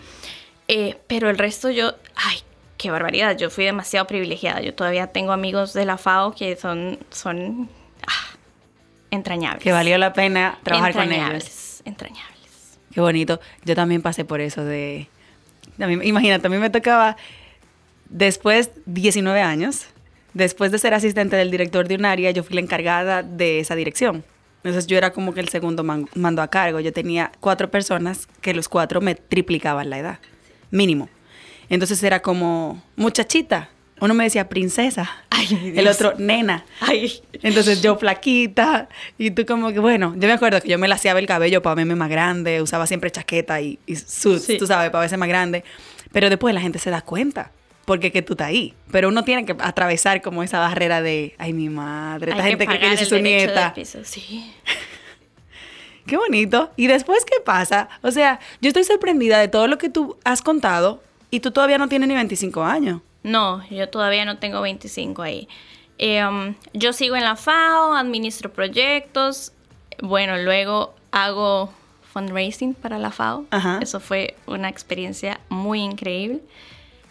eh, 0.68 0.98
pero 1.06 1.30
el 1.30 1.38
resto 1.38 1.70
yo, 1.70 1.94
ay, 2.16 2.40
qué 2.80 2.90
barbaridad, 2.90 3.38
yo 3.38 3.52
fui 3.52 3.66
demasiado 3.66 4.08
privilegiada. 4.08 4.60
Yo 4.62 4.74
todavía 4.74 5.06
tengo 5.06 5.34
amigos 5.34 5.74
de 5.74 5.86
la 5.86 6.00
FAO 6.00 6.34
que 6.34 6.56
son, 6.56 6.98
son 7.12 7.70
ah, 8.08 8.38
entrañables. 9.12 9.62
Que 9.62 9.72
valió 9.72 10.00
la 10.00 10.14
pena 10.14 10.58
trabajar 10.64 10.94
con 10.94 11.12
ellos. 11.12 11.84
Entrañables. 11.86 12.80
Qué 12.92 13.02
bonito. 13.02 13.40
Yo 13.66 13.76
también 13.76 14.02
pasé 14.02 14.26
por 14.26 14.42
eso 14.42 14.66
de... 14.66 15.10
imagínate, 15.78 16.48
a 16.48 16.50
mí 16.50 16.58
me 16.58 16.72
tocaba 16.72 17.18
después 18.10 18.72
19 18.88 19.42
años 19.42 19.90
Después 20.38 20.72
de 20.72 20.78
ser 20.78 20.94
asistente 20.94 21.36
del 21.36 21.50
director 21.50 21.88
de 21.88 21.96
un 21.96 22.06
área, 22.06 22.30
yo 22.30 22.44
fui 22.44 22.54
la 22.54 22.62
encargada 22.62 23.24
de 23.24 23.60
esa 23.60 23.76
dirección. 23.76 24.24
Entonces 24.58 24.86
yo 24.86 24.96
era 24.96 25.12
como 25.12 25.34
que 25.34 25.40
el 25.40 25.50
segundo 25.50 25.84
mando 25.84 26.42
a 26.44 26.48
cargo. 26.48 26.80
Yo 26.80 26.94
tenía 26.94 27.32
cuatro 27.40 27.72
personas 27.72 28.28
que 28.40 28.54
los 28.54 28.70
cuatro 28.70 29.02
me 29.02 29.16
triplicaban 29.16 29.90
la 29.90 29.98
edad, 29.98 30.20
mínimo. 30.70 31.10
Entonces 31.70 32.04
era 32.04 32.22
como, 32.22 32.84
muchachita. 32.96 33.70
Uno 34.00 34.14
me 34.14 34.26
decía 34.26 34.48
princesa, 34.48 35.10
el 35.74 35.88
otro 35.88 36.14
nena. 36.20 36.66
Entonces 37.42 37.82
yo 37.82 37.98
flaquita 37.98 38.90
y 39.18 39.32
tú 39.32 39.44
como 39.44 39.72
que, 39.74 39.80
bueno, 39.80 40.14
yo 40.18 40.28
me 40.28 40.34
acuerdo 40.34 40.62
que 40.62 40.70
yo 40.70 40.78
me 40.78 40.88
laseaba 40.88 41.20
el 41.20 41.26
cabello 41.26 41.64
para 41.64 41.74
verme 41.74 41.96
más 41.96 42.10
grande, 42.10 42.62
usaba 42.62 42.86
siempre 42.86 43.10
chaqueta 43.10 43.60
y, 43.60 43.80
y 43.88 43.96
suits, 43.96 44.56
tú 44.60 44.68
sabes, 44.68 44.92
para 44.92 45.02
verse 45.02 45.18
más 45.18 45.30
grande. 45.30 45.64
Pero 46.12 46.30
después 46.30 46.54
la 46.54 46.62
gente 46.62 46.78
se 46.78 46.92
da 46.92 47.02
cuenta 47.02 47.50
porque 47.88 48.12
que 48.12 48.22
tú 48.22 48.34
estás 48.34 48.50
ahí. 48.50 48.74
Pero 48.92 49.08
uno 49.08 49.24
tiene 49.24 49.46
que 49.46 49.56
atravesar 49.60 50.22
como 50.22 50.44
esa 50.44 50.60
barrera 50.60 51.02
de, 51.02 51.34
ay, 51.38 51.54
mi 51.54 51.70
madre, 51.70 52.34
esta 52.34 52.44
gente 52.44 52.68
que 52.68 52.80
quiere 52.80 52.98
ser 52.98 53.08
su 53.08 53.18
nieta. 53.18 53.74
sí. 54.04 54.54
Qué 56.06 56.18
bonito. 56.18 56.70
¿Y 56.76 56.88
después 56.88 57.26
qué 57.26 57.42
pasa? 57.44 57.90
O 58.02 58.12
sea, 58.12 58.40
yo 58.62 58.70
estoy 58.70 58.86
sorprendida 58.86 59.40
de 59.40 59.50
todo 59.50 59.68
lo 59.68 59.78
que 59.78 59.90
tú 59.90 60.18
has 60.24 60.42
contado 60.42 61.04
y 61.32 61.42
tú 61.42 61.52
todavía 61.52 61.78
no 61.78 61.90
tienes 61.90 62.08
ni 62.08 62.16
25 62.16 62.64
años. 62.64 63.02
No, 63.24 63.68
yo 63.70 63.90
todavía 63.90 64.24
no 64.24 64.38
tengo 64.38 64.62
25 64.62 65.22
ahí. 65.22 65.50
Em, 65.98 66.56
yo 66.74 66.94
sigo 66.94 67.18
en 67.18 67.24
la 67.24 67.36
FAO, 67.36 67.94
administro 67.94 68.54
proyectos. 68.54 69.52
Bueno, 70.02 70.38
luego 70.38 70.96
hago 71.12 71.74
fundraising 72.14 72.74
para 72.74 73.00
la 73.00 73.12
FAO. 73.12 73.46
Eso 73.82 74.00
fue 74.00 74.36
una 74.46 74.70
experiencia 74.70 75.42
muy 75.50 75.82
increíble. 75.82 76.42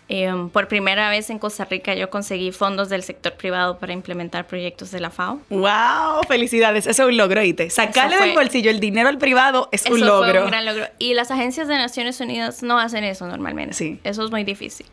Em, 0.08 0.50
por 0.50 0.68
primera 0.68 1.10
vez 1.10 1.30
en 1.30 1.40
Costa 1.40 1.64
Rica 1.64 1.92
yo 1.94 2.10
conseguí 2.10 2.52
fondos 2.52 2.88
del 2.88 3.02
sector 3.02 3.32
privado 3.32 3.78
para 3.78 3.92
implementar 3.92 4.46
proyectos 4.46 4.92
de 4.92 5.00
la 5.00 5.10
FAO. 5.10 5.40
¡Wow! 5.50 6.22
Felicidades, 6.28 6.86
eso 6.86 7.02
es 7.02 7.08
un 7.08 7.16
logro. 7.16 7.40
Sacarle 7.70 8.16
del 8.16 8.34
bolsillo 8.34 8.70
el 8.70 8.78
dinero 8.78 9.08
al 9.08 9.18
privado 9.18 9.68
es 9.72 9.84
un 9.86 10.00
logro. 10.00 10.30
Fue 10.30 10.42
un 10.44 10.50
gran 10.50 10.64
logro. 10.64 10.86
Y 11.00 11.14
las 11.14 11.32
agencias 11.32 11.66
de 11.66 11.76
Naciones 11.76 12.20
Unidas 12.20 12.62
no 12.62 12.78
hacen 12.78 13.02
eso 13.02 13.26
normalmente. 13.26 13.74
Sí. 13.74 13.98
Eso 14.04 14.24
es 14.24 14.30
muy 14.30 14.44
difícil. 14.44 14.86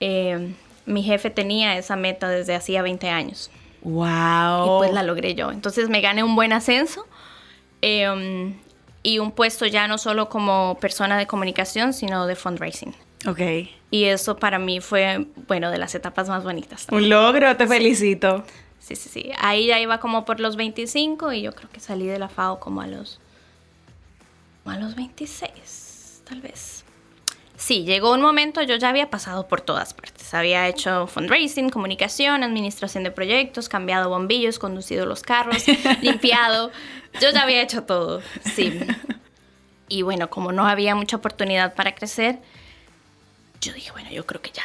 Em, 0.00 0.54
mi 0.84 1.04
jefe 1.04 1.30
tenía 1.30 1.78
esa 1.78 1.94
meta 1.94 2.28
desde 2.28 2.56
hacía 2.56 2.82
20 2.82 3.08
años. 3.10 3.52
¡Wow! 3.82 4.64
Y 4.64 4.78
pues 4.78 4.92
la 4.92 5.04
logré 5.04 5.34
yo. 5.36 5.52
Entonces 5.52 5.88
me 5.88 6.00
gané 6.00 6.24
un 6.24 6.34
buen 6.34 6.52
ascenso. 6.52 7.06
Em, 7.82 8.54
y 9.04 9.20
un 9.20 9.30
puesto 9.30 9.66
ya 9.66 9.86
no 9.86 9.96
solo 9.98 10.28
como 10.28 10.76
persona 10.80 11.16
de 11.18 11.26
comunicación, 11.28 11.92
sino 11.92 12.26
de 12.26 12.34
fundraising. 12.34 12.94
Ok. 13.26 13.40
Y 13.94 14.06
eso 14.06 14.34
para 14.34 14.58
mí 14.58 14.80
fue, 14.80 15.28
bueno, 15.46 15.70
de 15.70 15.78
las 15.78 15.94
etapas 15.94 16.28
más 16.28 16.42
bonitas. 16.42 16.88
Un 16.90 17.08
logro, 17.08 17.56
te 17.56 17.64
felicito. 17.64 18.42
Sí, 18.80 18.96
sí, 18.96 19.08
sí. 19.08 19.30
Ahí 19.38 19.68
ya 19.68 19.78
iba 19.78 20.00
como 20.00 20.24
por 20.24 20.40
los 20.40 20.56
25 20.56 21.32
y 21.32 21.42
yo 21.42 21.52
creo 21.52 21.70
que 21.70 21.78
salí 21.78 22.04
de 22.04 22.18
la 22.18 22.28
FAO 22.28 22.58
como 22.58 22.80
a 22.80 22.88
los, 22.88 23.20
a 24.64 24.76
los 24.78 24.96
26, 24.96 26.22
tal 26.24 26.40
vez. 26.40 26.84
Sí, 27.56 27.84
llegó 27.84 28.12
un 28.12 28.20
momento, 28.20 28.62
yo 28.62 28.74
ya 28.74 28.88
había 28.88 29.10
pasado 29.10 29.46
por 29.46 29.60
todas 29.60 29.94
partes. 29.94 30.34
Había 30.34 30.66
hecho 30.66 31.06
fundraising, 31.06 31.70
comunicación, 31.70 32.42
administración 32.42 33.04
de 33.04 33.12
proyectos, 33.12 33.68
cambiado 33.68 34.08
bombillos, 34.08 34.58
conducido 34.58 35.06
los 35.06 35.22
carros, 35.22 35.64
limpiado. 36.02 36.72
Yo 37.20 37.30
ya 37.30 37.44
había 37.44 37.62
hecho 37.62 37.84
todo, 37.84 38.22
sí. 38.56 38.76
Y 39.88 40.02
bueno, 40.02 40.30
como 40.30 40.50
no 40.50 40.66
había 40.66 40.96
mucha 40.96 41.18
oportunidad 41.18 41.74
para 41.76 41.94
crecer, 41.94 42.40
yo 43.64 43.72
dije, 43.72 43.90
bueno, 43.92 44.10
yo 44.10 44.26
creo 44.26 44.40
que 44.40 44.50
ya 44.50 44.64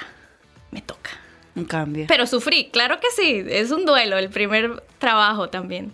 me 0.71 0.81
toca. 0.81 1.11
Un 1.55 1.65
cambio. 1.65 2.05
Pero 2.07 2.27
sufrí, 2.27 2.69
claro 2.69 2.99
que 2.99 3.07
sí, 3.15 3.43
es 3.47 3.71
un 3.71 3.85
duelo, 3.85 4.17
el 4.17 4.29
primer 4.29 4.83
trabajo 4.97 5.49
también. 5.49 5.93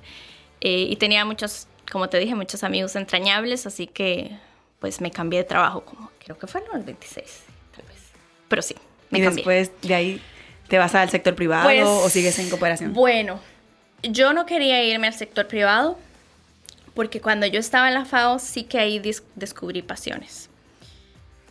Eh, 0.62 0.88
y 0.90 0.96
tenía 0.98 1.26
muchos, 1.26 1.68
como 1.92 2.10
te 2.10 2.18
dije, 2.20 2.36
muchos 2.36 2.64
amigos 2.64 2.96
entrañables, 2.96 3.66
así 3.66 3.88
que 3.88 4.32
pues 4.80 5.02
me 5.02 5.12
cambié 5.12 5.40
de 5.40 5.46
trabajo, 5.46 5.86
como 5.86 6.12
creo 6.20 6.38
que 6.38 6.48
fueron 6.48 6.70
los 6.74 6.86
26, 6.86 7.26
tal 7.76 7.86
vez. 7.86 7.98
Pero 8.48 8.62
sí, 8.62 8.76
me 9.10 9.20
¿Y 9.20 9.22
cambié. 9.24 9.36
después 9.38 9.72
de 9.82 9.96
ahí 9.96 10.22
te 10.68 10.78
vas 10.78 10.94
al 10.96 11.10
sector 11.10 11.36
privado 11.36 11.64
pues, 11.66 11.84
o 11.86 12.10
sigues 12.10 12.38
en 12.40 12.50
cooperación? 12.50 12.94
Bueno, 12.94 13.40
yo 14.04 14.34
no 14.34 14.46
quería 14.46 14.84
irme 14.84 15.08
al 15.08 15.14
sector 15.14 15.48
privado 15.48 15.98
porque 16.94 17.22
cuando 17.22 17.46
yo 17.46 17.60
estaba 17.60 17.88
en 17.88 17.94
la 17.94 18.06
FAO 18.06 18.40
sí 18.40 18.64
que 18.64 18.80
ahí 18.80 19.02
descubrí 19.36 19.82
pasiones. 19.82 20.50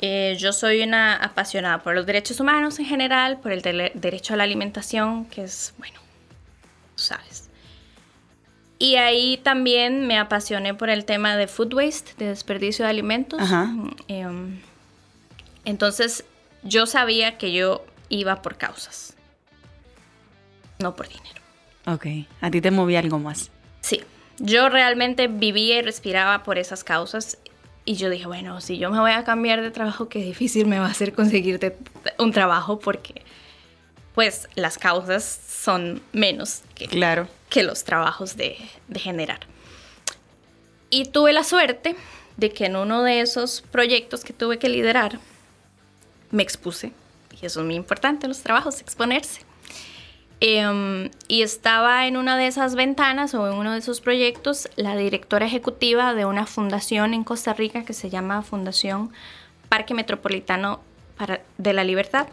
Eh, 0.00 0.36
yo 0.38 0.52
soy 0.52 0.82
una 0.82 1.16
apasionada 1.16 1.82
por 1.82 1.94
los 1.94 2.04
derechos 2.04 2.40
humanos 2.40 2.78
en 2.78 2.86
general, 2.86 3.38
por 3.40 3.52
el 3.52 3.62
derecho 3.62 4.34
a 4.34 4.36
la 4.36 4.44
alimentación, 4.44 5.24
que 5.26 5.44
es, 5.44 5.74
bueno, 5.78 6.00
tú 6.96 7.02
sabes. 7.02 7.48
Y 8.78 8.96
ahí 8.96 9.38
también 9.38 10.06
me 10.06 10.18
apasioné 10.18 10.74
por 10.74 10.90
el 10.90 11.04
tema 11.04 11.36
de 11.36 11.46
food 11.46 11.74
waste, 11.74 12.12
de 12.18 12.26
desperdicio 12.26 12.84
de 12.84 12.90
alimentos. 12.90 13.40
Em, 14.08 14.60
entonces, 15.64 16.24
yo 16.62 16.86
sabía 16.86 17.38
que 17.38 17.52
yo 17.52 17.84
iba 18.08 18.42
por 18.42 18.56
causas, 18.58 19.16
no 20.80 20.94
por 20.96 21.08
dinero. 21.08 21.40
Ok, 21.86 22.06
a 22.40 22.50
ti 22.50 22.60
te 22.60 22.70
movía 22.70 22.98
algo 22.98 23.18
más. 23.18 23.50
Sí, 23.80 24.02
yo 24.38 24.68
realmente 24.68 25.28
vivía 25.28 25.78
y 25.78 25.82
respiraba 25.82 26.42
por 26.42 26.58
esas 26.58 26.84
causas 26.84 27.38
y 27.84 27.96
yo 27.96 28.08
dije, 28.08 28.26
bueno, 28.26 28.60
si 28.60 28.78
yo 28.78 28.90
me 28.90 28.98
voy 28.98 29.12
a 29.12 29.24
cambiar 29.24 29.60
de 29.60 29.70
trabajo, 29.70 30.08
qué 30.08 30.20
difícil 30.20 30.66
me 30.66 30.78
va 30.78 30.86
a 30.86 30.90
hacer 30.90 31.12
conseguirte 31.12 31.76
un 32.18 32.32
trabajo 32.32 32.78
porque 32.78 33.22
pues 34.14 34.48
las 34.54 34.78
causas 34.78 35.24
son 35.24 36.00
menos 36.12 36.62
que, 36.74 36.86
claro. 36.86 37.28
que 37.50 37.62
los 37.62 37.84
trabajos 37.84 38.36
de, 38.36 38.56
de 38.88 39.00
generar. 39.00 39.40
Y 40.88 41.06
tuve 41.06 41.32
la 41.32 41.44
suerte 41.44 41.96
de 42.36 42.50
que 42.50 42.66
en 42.66 42.76
uno 42.76 43.02
de 43.02 43.20
esos 43.20 43.62
proyectos 43.62 44.24
que 44.24 44.32
tuve 44.32 44.58
que 44.58 44.68
liderar, 44.68 45.18
me 46.30 46.42
expuse. 46.42 46.92
Y 47.40 47.46
eso 47.46 47.60
es 47.60 47.66
muy 47.66 47.74
importante 47.74 48.26
en 48.26 48.30
los 48.30 48.40
trabajos, 48.40 48.80
exponerse. 48.80 49.43
Em, 50.40 51.10
y 51.28 51.42
estaba 51.42 52.06
en 52.06 52.16
una 52.16 52.36
de 52.36 52.46
esas 52.46 52.74
ventanas 52.74 53.34
o 53.34 53.50
en 53.50 53.54
uno 53.54 53.72
de 53.72 53.78
esos 53.78 54.00
proyectos 54.00 54.68
la 54.76 54.96
directora 54.96 55.46
ejecutiva 55.46 56.12
de 56.14 56.24
una 56.24 56.46
fundación 56.46 57.14
en 57.14 57.24
Costa 57.24 57.54
Rica 57.54 57.84
que 57.84 57.92
se 57.92 58.10
llama 58.10 58.42
Fundación 58.42 59.10
Parque 59.68 59.94
Metropolitano 59.94 60.80
para, 61.16 61.40
de 61.56 61.72
la 61.72 61.84
Libertad, 61.84 62.26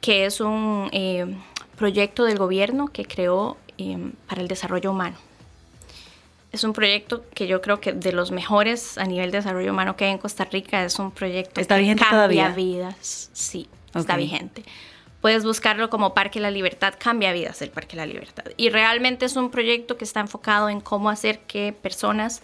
que 0.00 0.24
es 0.24 0.40
un 0.40 0.88
eh, 0.92 1.26
proyecto 1.76 2.24
del 2.24 2.38
gobierno 2.38 2.86
que 2.88 3.04
creó 3.04 3.56
em, 3.76 4.12
para 4.26 4.40
el 4.40 4.48
desarrollo 4.48 4.90
humano. 4.90 5.16
Es 6.52 6.64
un 6.64 6.72
proyecto 6.72 7.24
que 7.34 7.46
yo 7.46 7.60
creo 7.60 7.80
que 7.80 7.92
de 7.92 8.12
los 8.12 8.30
mejores 8.30 8.98
a 8.98 9.04
nivel 9.04 9.30
de 9.30 9.38
desarrollo 9.38 9.72
humano 9.72 9.94
que 9.94 10.04
hay 10.06 10.12
en 10.12 10.18
Costa 10.18 10.44
Rica. 10.44 10.84
Es 10.84 10.98
un 10.98 11.12
proyecto 11.12 11.60
¿Está 11.60 11.76
que 11.76 11.82
vigente 11.82 12.02
cambia 12.02 12.16
todavía? 12.16 12.48
vidas. 12.54 13.30
Sí, 13.32 13.68
está 13.94 14.16
vigente 14.16 14.64
Puedes 15.20 15.44
buscarlo 15.44 15.90
como 15.90 16.14
Parque 16.14 16.40
La 16.40 16.50
Libertad, 16.50 16.94
cambia 16.98 17.32
vidas 17.32 17.60
el 17.60 17.70
Parque 17.70 17.96
La 17.96 18.06
Libertad. 18.06 18.44
Y 18.56 18.70
realmente 18.70 19.26
es 19.26 19.36
un 19.36 19.50
proyecto 19.50 19.96
que 19.98 20.04
está 20.04 20.20
enfocado 20.20 20.68
en 20.70 20.80
cómo 20.80 21.10
hacer 21.10 21.40
que 21.40 21.74
personas 21.74 22.42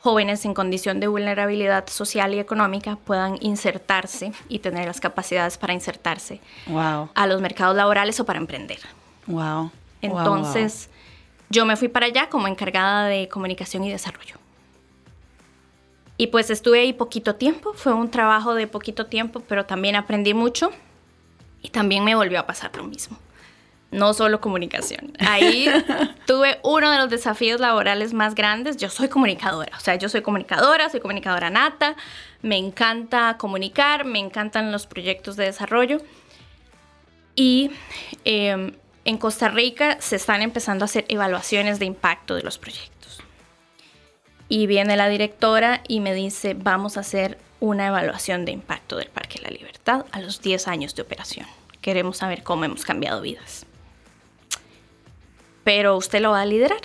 jóvenes 0.00 0.44
en 0.44 0.54
condición 0.54 1.00
de 1.00 1.06
vulnerabilidad 1.06 1.88
social 1.88 2.34
y 2.34 2.38
económica 2.38 2.96
puedan 3.04 3.36
insertarse 3.40 4.32
y 4.48 4.60
tener 4.60 4.86
las 4.86 5.00
capacidades 5.00 5.58
para 5.58 5.74
insertarse 5.74 6.40
wow. 6.66 7.08
a 7.14 7.26
los 7.26 7.40
mercados 7.40 7.76
laborales 7.76 8.18
o 8.18 8.24
para 8.24 8.38
emprender. 8.38 8.78
Wow. 9.26 9.70
Entonces, 10.02 10.88
yo 11.50 11.66
me 11.66 11.76
fui 11.76 11.88
para 11.88 12.06
allá 12.06 12.28
como 12.28 12.48
encargada 12.48 13.06
de 13.06 13.28
comunicación 13.28 13.84
y 13.84 13.90
desarrollo. 13.90 14.36
Y 16.16 16.28
pues 16.28 16.50
estuve 16.50 16.80
ahí 16.80 16.92
poquito 16.92 17.36
tiempo, 17.36 17.74
fue 17.74 17.92
un 17.92 18.10
trabajo 18.10 18.54
de 18.54 18.66
poquito 18.66 19.06
tiempo, 19.06 19.40
pero 19.46 19.66
también 19.66 19.94
aprendí 19.94 20.34
mucho 20.34 20.72
y 21.62 21.68
también 21.70 22.04
me 22.04 22.14
volvió 22.14 22.38
a 22.40 22.46
pasar 22.46 22.74
lo 22.76 22.84
mismo. 22.84 23.18
No 23.90 24.12
solo 24.12 24.40
comunicación. 24.40 25.12
Ahí 25.18 25.66
tuve 26.26 26.58
uno 26.62 26.90
de 26.90 26.98
los 26.98 27.08
desafíos 27.08 27.58
laborales 27.58 28.12
más 28.12 28.34
grandes. 28.34 28.76
Yo 28.76 28.90
soy 28.90 29.08
comunicadora, 29.08 29.74
o 29.76 29.80
sea, 29.80 29.94
yo 29.96 30.08
soy 30.08 30.20
comunicadora, 30.20 30.90
soy 30.90 31.00
comunicadora 31.00 31.48
nata, 31.48 31.96
me 32.42 32.56
encanta 32.58 33.36
comunicar, 33.38 34.04
me 34.04 34.18
encantan 34.18 34.72
los 34.72 34.86
proyectos 34.86 35.36
de 35.36 35.44
desarrollo. 35.44 36.02
Y 37.34 37.70
em, 38.24 38.72
en 39.04 39.16
Costa 39.16 39.48
Rica 39.48 39.96
se 40.00 40.16
están 40.16 40.42
empezando 40.42 40.84
a 40.84 40.86
hacer 40.86 41.06
evaluaciones 41.08 41.78
de 41.78 41.86
impacto 41.86 42.34
de 42.34 42.42
los 42.42 42.58
proyectos. 42.58 42.97
Y 44.48 44.66
viene 44.66 44.96
la 44.96 45.08
directora 45.08 45.82
y 45.88 46.00
me 46.00 46.14
dice, 46.14 46.54
vamos 46.54 46.96
a 46.96 47.00
hacer 47.00 47.38
una 47.60 47.88
evaluación 47.88 48.44
de 48.44 48.52
impacto 48.52 48.96
del 48.96 49.08
Parque 49.08 49.38
de 49.38 49.44
la 49.44 49.50
Libertad 49.50 50.06
a 50.12 50.20
los 50.20 50.40
10 50.40 50.68
años 50.68 50.94
de 50.94 51.02
operación. 51.02 51.46
Queremos 51.80 52.18
saber 52.18 52.42
cómo 52.42 52.64
hemos 52.64 52.84
cambiado 52.84 53.20
vidas. 53.20 53.66
Pero 55.64 55.96
usted 55.96 56.20
lo 56.20 56.30
va 56.30 56.42
a 56.42 56.46
liderar. 56.46 56.80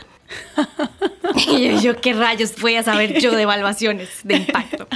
y 1.47 1.79
yo, 1.79 1.95
¿qué 2.01 2.13
rayos 2.13 2.59
voy 2.59 2.75
a 2.75 2.83
saber 2.83 3.19
yo 3.19 3.31
de 3.31 3.43
evaluaciones 3.43 4.21
de 4.23 4.35
impacto? 4.35 4.87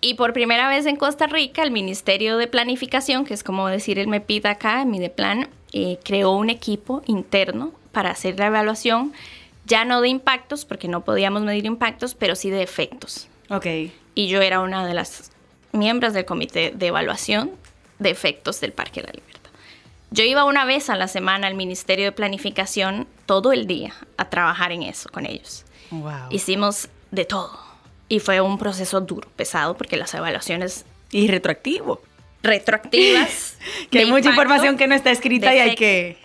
Y 0.00 0.14
por 0.14 0.32
primera 0.32 0.68
vez 0.68 0.86
en 0.86 0.96
Costa 0.96 1.26
Rica, 1.26 1.62
el 1.62 1.70
Ministerio 1.70 2.38
de 2.38 2.46
Planificación, 2.46 3.26
que 3.26 3.34
es 3.34 3.44
como 3.44 3.68
decir 3.68 3.98
el 3.98 4.08
MEPID 4.08 4.46
acá, 4.46 4.80
el 4.80 4.88
Mideplan, 4.88 5.48
eh, 5.72 5.98
creó 6.02 6.32
un 6.32 6.48
equipo 6.48 7.02
interno 7.06 7.72
para 7.92 8.10
hacer 8.10 8.38
la 8.38 8.46
evaluación, 8.46 9.12
ya 9.70 9.86
no 9.86 10.02
de 10.02 10.08
impactos, 10.08 10.66
porque 10.66 10.88
no 10.88 11.04
podíamos 11.04 11.42
medir 11.42 11.64
impactos, 11.64 12.14
pero 12.14 12.34
sí 12.36 12.50
de 12.50 12.62
efectos. 12.62 13.28
Ok 13.48 13.66
y 14.14 14.28
yo 14.28 14.42
era 14.42 14.60
una 14.60 14.86
de 14.86 14.94
las 14.94 15.30
miembros 15.72 16.12
del 16.12 16.24
comité 16.24 16.72
de 16.74 16.86
evaluación 16.88 17.52
de 17.98 18.10
efectos 18.10 18.60
del 18.60 18.72
Parque 18.72 19.00
de 19.00 19.06
la 19.08 19.12
Libertad. 19.14 19.50
Yo 20.10 20.24
iba 20.24 20.44
una 20.44 20.64
vez 20.64 20.90
a 20.90 20.96
la 20.96 21.08
semana 21.08 21.46
al 21.46 21.54
Ministerio 21.54 22.06
de 22.06 22.12
Planificación 22.12 23.06
todo 23.26 23.52
el 23.52 23.66
día 23.66 23.94
a 24.16 24.28
trabajar 24.28 24.72
en 24.72 24.82
eso 24.82 25.08
con 25.10 25.24
ellos. 25.24 25.64
Wow. 25.90 26.28
Hicimos 26.30 26.88
de 27.10 27.24
todo 27.24 27.58
y 28.08 28.18
fue 28.18 28.40
un 28.40 28.58
proceso 28.58 29.00
duro, 29.00 29.28
pesado, 29.36 29.76
porque 29.76 29.96
las 29.96 30.12
evaluaciones... 30.14 30.84
Y 31.12 31.28
retroactivo. 31.28 32.02
Retroactivas. 32.42 33.56
que 33.90 34.00
hay 34.00 34.06
mucha 34.06 34.30
información 34.30 34.76
que 34.76 34.86
no 34.86 34.94
está 34.94 35.10
escrita 35.10 35.54
y 35.54 35.58
hay 35.60 35.74
que... 35.76 36.18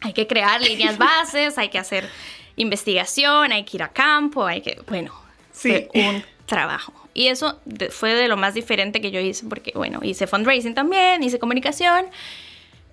Hay 0.00 0.12
que 0.12 0.26
crear 0.26 0.60
líneas 0.60 0.98
bases, 0.98 1.58
hay 1.58 1.70
que 1.70 1.78
hacer 1.78 2.08
investigación, 2.56 3.52
hay 3.52 3.64
que 3.64 3.76
ir 3.76 3.82
a 3.82 3.88
campo, 3.88 4.44
hay 4.44 4.60
que... 4.60 4.80
Bueno, 4.88 5.12
sí. 5.52 5.88
un 5.94 6.24
trabajo. 6.46 6.92
Y 7.14 7.28
eso 7.28 7.60
fue 7.90 8.14
de 8.14 8.28
lo 8.28 8.36
más 8.36 8.54
diferente 8.54 9.00
que 9.00 9.10
yo 9.10 9.20
hice, 9.20 9.46
porque, 9.46 9.72
bueno, 9.74 10.00
hice 10.02 10.26
fundraising 10.26 10.74
también, 10.74 11.22
hice 11.22 11.38
comunicación, 11.38 12.06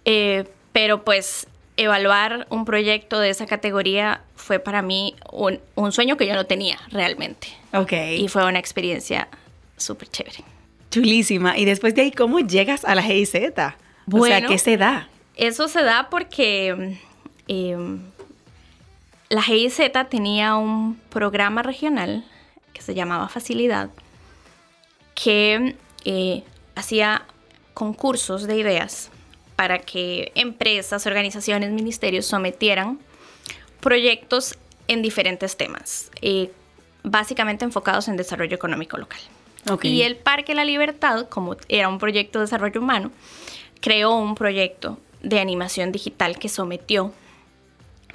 eh, 0.05 0.45
pero 0.71 1.03
pues 1.03 1.47
evaluar 1.75 2.47
un 2.49 2.65
proyecto 2.65 3.19
de 3.19 3.29
esa 3.29 3.45
categoría 3.47 4.21
fue 4.35 4.59
para 4.59 4.81
mí 4.81 5.15
un, 5.31 5.59
un 5.75 5.91
sueño 5.91 6.17
que 6.17 6.27
yo 6.27 6.35
no 6.35 6.45
tenía 6.45 6.79
realmente. 6.91 7.47
Ok. 7.73 7.93
Y 8.17 8.27
fue 8.27 8.45
una 8.45 8.59
experiencia 8.59 9.27
súper 9.77 10.09
chévere. 10.09 10.43
Chulísima. 10.91 11.57
Y 11.57 11.65
después 11.65 11.95
de 11.95 12.03
ahí, 12.03 12.11
¿cómo 12.11 12.39
llegas 12.39 12.85
a 12.85 12.95
la 12.95 13.01
GIZ? 13.01 13.33
Bueno, 14.05 14.23
o 14.23 14.27
sea, 14.27 14.47
¿qué 14.47 14.57
se 14.57 14.77
da? 14.77 15.09
Eso 15.35 15.67
se 15.67 15.83
da 15.83 16.09
porque 16.09 16.97
eh, 17.47 17.97
la 19.33 19.41
GIZ 19.41 19.79
tenía 20.11 20.55
un 20.57 20.95
programa 21.09 21.63
regional 21.63 22.23
que 22.71 22.83
se 22.83 22.93
llamaba 22.93 23.29
Facilidad, 23.29 23.89
que 25.15 25.75
eh, 26.05 26.43
hacía 26.75 27.25
concursos 27.73 28.45
de 28.45 28.57
ideas 28.57 29.09
para 29.55 29.79
que 29.79 30.31
empresas, 30.35 31.07
organizaciones, 31.07 31.71
ministerios 31.71 32.27
sometieran 32.27 32.99
proyectos 33.79 34.55
en 34.87 35.01
diferentes 35.01 35.57
temas, 35.57 36.11
eh, 36.21 36.51
básicamente 37.01 37.65
enfocados 37.65 38.07
en 38.09 38.17
desarrollo 38.17 38.55
económico 38.55 38.97
local. 38.97 39.19
Okay. 39.67 39.91
Y 39.91 40.03
el 40.03 40.15
Parque 40.15 40.53
La 40.53 40.63
Libertad, 40.63 41.27
como 41.27 41.57
era 41.69 41.89
un 41.89 41.97
proyecto 41.97 42.37
de 42.37 42.45
desarrollo 42.45 42.79
humano, 42.79 43.11
creó 43.81 44.13
un 44.13 44.35
proyecto 44.35 44.99
de 45.23 45.39
animación 45.39 45.91
digital 45.91 46.37
que 46.37 46.49
sometió 46.49 47.11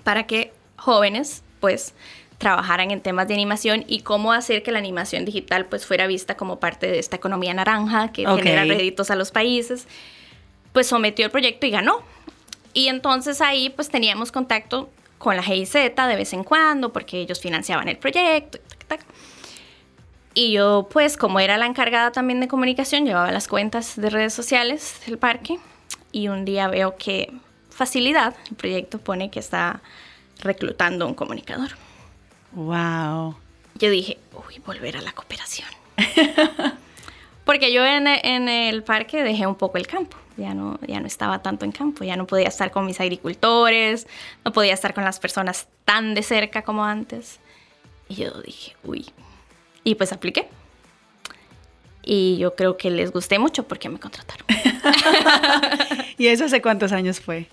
para 0.05 0.29
que 0.29 0.53
jóvenes, 0.79 1.43
pues, 1.61 1.95
trabajaran 2.39 2.93
en 2.93 3.01
temas 3.01 3.27
de 3.29 3.35
animación 3.35 3.85
y 3.89 4.01
cómo 4.03 4.33
hacer 4.33 4.63
que 4.63 4.71
la 4.71 4.79
animación 4.79 5.25
digital 5.25 5.67
pues 5.67 5.85
fuera 5.85 6.07
vista 6.07 6.37
como 6.37 6.61
parte 6.61 6.87
de 6.87 7.01
esta 7.01 7.17
economía 7.17 7.53
naranja 7.53 8.13
que 8.13 8.27
Ok. 8.29 8.39
genera 8.39 8.65
réditos 8.65 9.11
a 9.11 9.17
los 9.17 9.33
países. 9.33 9.89
Pues 10.73 10.87
sometió 10.87 11.25
el 11.27 11.33
proyecto 11.33 11.67
y 11.67 11.71
ganó. 11.71 12.01
Y 12.75 12.87
entonces 12.89 13.41
ahí 13.41 13.71
pues 13.71 13.89
teníamos 13.91 14.31
contacto 14.31 14.89
con 15.19 15.35
la 15.35 15.43
GIZ 15.43 15.73
de 15.73 16.17
vez 16.17 16.33
en 16.33 16.45
cuando 16.45 16.93
porque 16.93 17.19
ellos 17.19 17.41
financiaban 17.41 17.89
el 17.89 17.97
proyecto. 17.99 18.59
y 18.59 18.69
tac, 18.69 18.85
tac. 18.87 19.07
Y 20.35 20.53
yo 20.53 20.89
pues 20.93 21.17
como 21.17 21.41
era 21.41 21.59
la 21.59 21.67
encargada 21.67 22.13
también 22.13 22.39
de 22.39 22.47
comunicación 22.47 23.05
llevaba 23.05 23.33
las 23.33 23.49
cuentas 23.49 23.97
de 23.97 24.11
redes 24.11 24.33
sociales 24.33 25.01
del 25.07 25.19
parque 25.19 25.59
y 26.13 26.29
un 26.29 26.45
día 26.45 26.69
veo 26.69 26.97
que 26.97 27.33
Facilidad, 27.71 28.35
el 28.51 28.57
proyecto 28.57 28.99
pone 28.99 29.31
que 29.31 29.39
está 29.39 29.81
reclutando 30.41 31.07
un 31.07 31.15
comunicador. 31.15 31.71
Wow. 32.53 33.37
Yo 33.75 33.91
dije, 33.91 34.19
uy, 34.33 34.61
volver 34.65 34.97
a 34.97 35.03
la 35.03 35.13
cooperación. 35.13 35.69
Porque 37.45 37.73
yo 37.73 37.85
en, 37.85 38.07
en 38.07 38.49
el 38.49 38.83
parque 38.83 39.23
dejé 39.23 39.47
un 39.47 39.55
poco 39.55 39.79
el 39.79 39.87
campo. 39.87 40.17
Ya 40.37 40.55
no, 40.55 40.79
ya 40.87 41.01
no 41.01 41.07
estaba 41.07 41.43
tanto 41.43 41.65
en 41.65 41.73
campo. 41.73 42.05
Ya 42.05 42.17
no 42.17 42.27
podía 42.27 42.49
estar 42.49 42.71
con 42.71 42.87
mis 42.87 43.01
agricultores. 43.01 44.07
No 44.45 44.53
podía 44.53 44.75
estar 44.75 44.95
con 44.95 45.05
las 45.05 45.19
personas 45.19 45.67
tan 45.85 46.15
de 46.15 46.23
cerca 46.23 46.63
como 46.63 46.85
antes. 46.85 47.41
Y 48.09 48.17
yo 48.17 48.43
dije, 48.43 48.77
uy. 48.85 49.07
Y 49.85 49.95
pues 49.95 50.13
apliqué. 50.13 50.49
Y 52.03 52.39
yo 52.39 52.55
creo 52.55 52.77
que 52.77 52.91
les 52.91 53.13
gusté 53.13 53.39
mucho 53.39 53.65
porque 53.65 53.89
me 53.89 53.99
contrataron. 53.99 54.47
¿Y 56.19 56.29
eso 56.29 56.45
hace 56.45 56.63
cuántos 56.63 56.93
años 56.93 57.21
fue? 57.21 57.49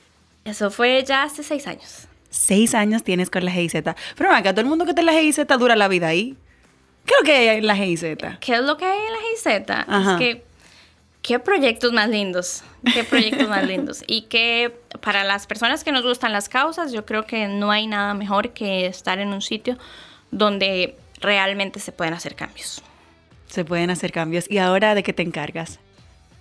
Eso 0.46 0.72
fue 0.72 1.04
ya 1.04 1.24
hace 1.24 1.44
seis 1.44 1.68
años. 1.68 2.08
Seis 2.36 2.76
años 2.76 3.04
tienes 3.04 3.30
con 3.30 3.46
la 3.46 3.52
GIZ. 3.52 3.76
Pero 4.18 4.32
acá 4.32 4.52
todo 4.52 4.62
el 4.62 4.68
mundo 4.68 4.84
que 4.84 4.92
está 4.92 5.02
en 5.02 5.08
la 5.08 5.14
GIZ 5.14 5.48
dura 5.58 5.76
la 5.78 5.88
vida 5.88 6.08
ahí. 6.08 6.36
¿Qué 7.06 7.14
es 7.14 7.20
lo 7.22 7.26
que 7.26 7.34
hay 7.34 7.58
en 7.58 7.68
la 7.68 7.76
GIZ? 7.78 8.02
¿Qué 8.42 8.54
es 8.54 8.62
lo 8.62 8.78
que 8.78 8.86
hay 8.86 9.00
en 9.00 9.14
la 9.14 9.20
GIZ? 9.20 9.70
Ajá. 9.88 10.14
Es 10.14 10.20
que, 10.20 10.44
qué 11.22 11.40
proyectos 11.40 11.94
más 11.94 12.10
lindos, 12.10 12.64
qué 12.94 13.04
proyectos 13.06 13.48
más 13.48 13.64
lindos. 13.66 14.04
Y 14.06 14.24
que 14.24 14.78
para 15.02 15.24
las 15.24 15.48
personas 15.48 15.86
que 15.86 15.94
nos 15.94 16.04
gustan 16.04 16.34
las 16.34 16.50
causas, 16.50 16.92
yo 16.92 17.06
creo 17.06 17.26
que 17.26 17.48
no 17.48 17.72
hay 17.72 17.88
nada 17.88 18.14
mejor 18.14 18.52
que 18.52 18.86
estar 18.86 19.20
en 19.20 19.30
un 19.30 19.42
sitio 19.42 19.78
donde 20.32 20.98
realmente 21.22 21.80
se 21.80 21.94
pueden 21.94 22.14
hacer 22.14 22.36
cambios. 22.36 22.84
Se 23.48 23.64
pueden 23.64 23.92
hacer 23.92 24.12
cambios. 24.12 24.52
¿Y 24.52 24.58
ahora 24.58 24.94
de 24.94 25.04
qué 25.04 25.14
te 25.14 25.24
encargas? 25.24 25.80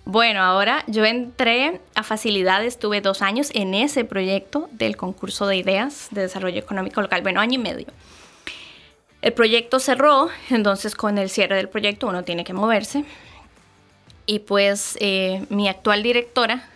Bueno, 0.07 0.43
ahora 0.43 0.85
yo 0.87 1.05
entré 1.07 1.81
a 1.95 2.03
Facilidades, 2.03 2.79
tuve 2.79 3.01
dos 3.01 3.23
años 3.23 3.51
en 3.55 3.73
ese 3.73 4.05
proyecto 4.05 4.69
del 4.73 4.99
concurso 4.99 5.47
de 5.47 5.57
ideas 5.57 6.09
de 6.11 6.23
desarrollo 6.23 6.59
económico 6.59 7.01
local, 7.01 7.23
bueno, 7.23 7.41
año 7.41 7.55
y 7.55 7.63
medio. 7.63 7.87
El 9.23 9.33
proyecto 9.33 9.81
cerró, 9.81 10.29
entonces 10.51 10.95
con 10.95 11.17
el 11.17 11.31
cierre 11.31 11.57
del 11.57 11.71
proyecto 11.71 12.07
uno 12.07 12.23
tiene 12.23 12.45
que 12.45 12.53
moverse. 12.53 13.07
Y 14.27 14.41
pues 14.41 14.99
eh, 15.01 15.47
mi 15.49 15.69
actual 15.69 16.03
directora 16.03 16.69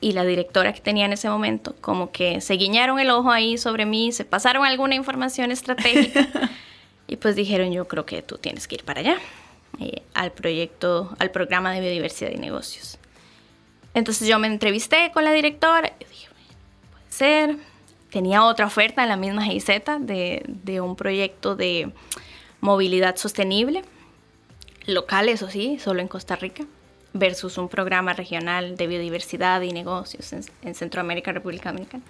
y 0.00 0.12
la 0.12 0.24
directora 0.24 0.72
que 0.72 0.80
tenía 0.80 1.06
en 1.06 1.12
ese 1.12 1.28
momento, 1.28 1.74
como 1.80 2.12
que 2.12 2.40
se 2.40 2.54
guiñaron 2.54 3.00
el 3.00 3.10
ojo 3.10 3.32
ahí 3.32 3.58
sobre 3.58 3.86
mí, 3.86 4.12
se 4.12 4.24
pasaron 4.24 4.64
alguna 4.64 4.94
información 4.94 5.50
estratégica 5.50 6.28
y 7.08 7.16
pues 7.16 7.34
dijeron, 7.34 7.72
yo 7.72 7.88
creo 7.88 8.06
que 8.06 8.22
tú 8.22 8.38
tienes 8.38 8.68
que 8.68 8.76
ir 8.76 8.84
para 8.84 9.00
allá 9.00 9.18
eh, 9.78 10.02
al 10.14 10.32
proyecto, 10.32 11.14
al 11.18 11.30
programa 11.30 11.72
de 11.72 11.80
biodiversidad 11.80 12.30
y 12.30 12.38
negocios. 12.38 12.98
Entonces 13.94 14.28
yo 14.28 14.38
me 14.38 14.46
entrevisté 14.46 15.10
con 15.12 15.24
la 15.24 15.32
directora 15.32 15.92
y 15.98 16.04
dije, 16.04 16.28
"Bueno, 16.32 16.90
puede 16.90 17.10
ser. 17.10 17.56
Tenía 18.10 18.44
otra 18.44 18.66
oferta 18.66 19.02
en 19.02 19.08
la 19.08 19.16
misma 19.16 19.44
GIZ 19.44 19.66
de, 20.00 20.42
de 20.46 20.80
un 20.80 20.96
proyecto 20.96 21.54
de 21.54 21.92
movilidad 22.60 23.16
sostenible, 23.16 23.82
local, 24.86 25.28
eso 25.28 25.48
sí, 25.48 25.78
solo 25.78 26.00
en 26.00 26.08
Costa 26.08 26.36
Rica. 26.36 26.64
versus 27.12 27.58
un 27.58 27.68
programa 27.68 28.12
regional 28.12 28.76
de 28.76 28.86
biodiversidad 28.86 29.62
y 29.62 29.72
negocios 29.72 30.32
en, 30.32 30.74
Centroamérica, 30.76 31.32
República 31.32 31.70
Dominicana. 31.70 32.04